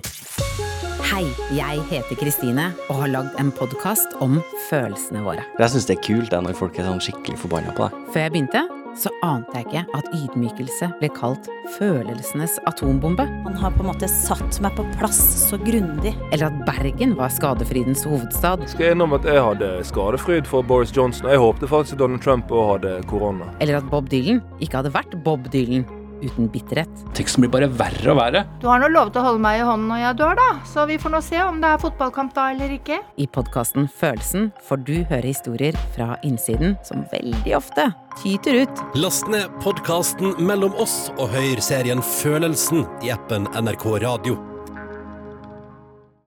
Hei, 1.10 1.26
jeg 1.57 1.84
heter 1.89 2.16
Kristine 2.22 2.70
og 2.86 3.01
har 3.01 3.12
lagd 3.18 3.36
en 3.43 3.51
podkast 3.51 4.16
om 4.24 4.38
følelsene 4.70 5.26
våre. 5.28 5.43
Jeg 5.60 5.74
syns 5.74 5.89
det 5.89 5.97
er 5.97 6.05
kult 6.07 6.32
det, 6.32 6.39
når 6.45 6.55
folk 6.55 6.80
er 6.80 6.88
sånn 6.88 7.03
skikkelig 7.03 7.36
forbanna 7.41 7.76
på 7.76 7.89
deg. 7.89 7.99
Før 8.16 8.24
jeg 8.30 8.36
begynte, 8.38 8.64
så 8.97 9.11
ante 9.25 9.59
jeg 9.59 9.67
ikke 9.67 9.83
at 9.97 10.09
ydmykelse 10.15 10.89
ble 10.99 11.09
kalt 11.15 11.49
følelsenes 11.75 12.57
atombombe. 12.69 13.25
Han 13.45 13.57
har 13.59 13.75
på 13.75 13.83
en 13.83 13.91
måte 13.91 14.09
satt 14.11 14.59
meg 14.63 14.75
på 14.77 14.85
plass 14.97 15.19
så 15.49 15.59
grundig. 15.61 16.15
Eller 16.31 16.49
at 16.49 16.63
Bergen 16.67 17.15
var 17.19 17.33
skadefrydens 17.33 18.05
hovedstad. 18.07 18.65
skal 18.71 18.89
jeg 18.89 18.97
innrømme 18.97 19.21
at 19.21 19.29
jeg 19.29 19.45
hadde 19.45 19.71
skadefryd 19.87 20.49
for 20.49 20.65
Boris 20.65 20.95
Johnson. 20.95 21.29
Jeg 21.29 21.41
håpte 21.43 21.69
faktisk 21.69 21.99
Donald 21.99 22.23
Trump 22.25 22.51
òg 22.51 22.73
hadde 22.75 22.97
korona. 23.11 23.51
Eller 23.59 23.79
at 23.79 23.89
Bob 23.91 24.09
Dylan 24.11 24.41
ikke 24.59 24.81
hadde 24.81 24.93
vært 24.95 25.17
Bob 25.23 25.49
Dylan 25.53 25.85
uten 26.24 26.49
bitterhet. 26.51 27.03
Teksten 27.17 27.43
blir 27.43 27.53
bare 27.53 27.70
verre 27.80 28.13
og 28.13 28.20
verre. 28.20 28.43
Du 28.61 28.67
har 28.72 28.82
nå 28.82 28.89
lovet 28.91 29.17
å 29.20 29.26
holde 29.26 29.43
meg 29.43 29.61
i 29.61 29.65
hånden 29.67 29.89
når 29.91 30.03
jeg 30.03 30.20
dør, 30.22 30.36
da. 30.39 30.49
Så 30.70 30.86
vi 30.89 30.99
får 31.01 31.15
nå 31.15 31.24
se 31.26 31.41
om 31.43 31.61
det 31.63 31.72
er 31.72 31.82
fotballkamp 31.82 32.36
da 32.38 32.49
eller 32.53 32.76
ikke. 32.80 32.99
I 33.17 33.28
podkasten 33.28 33.89
Følelsen 33.99 34.51
får 34.67 34.84
du 34.88 34.95
høre 35.09 35.26
historier 35.26 35.78
fra 35.95 36.13
innsiden 36.28 36.78
som 36.88 37.05
veldig 37.13 37.55
ofte 37.57 37.89
tyter 38.20 38.63
ut. 38.63 38.86
Last 38.99 39.30
ned 39.32 39.47
podkasten 39.63 40.36
Mellom 40.43 40.76
oss 40.82 41.09
og 41.17 41.32
hør 41.34 41.63
serien 41.63 42.03
Følelsen 42.03 42.86
i 43.05 43.13
appen 43.15 43.47
NRK 43.55 43.86
Radio. 44.03 44.39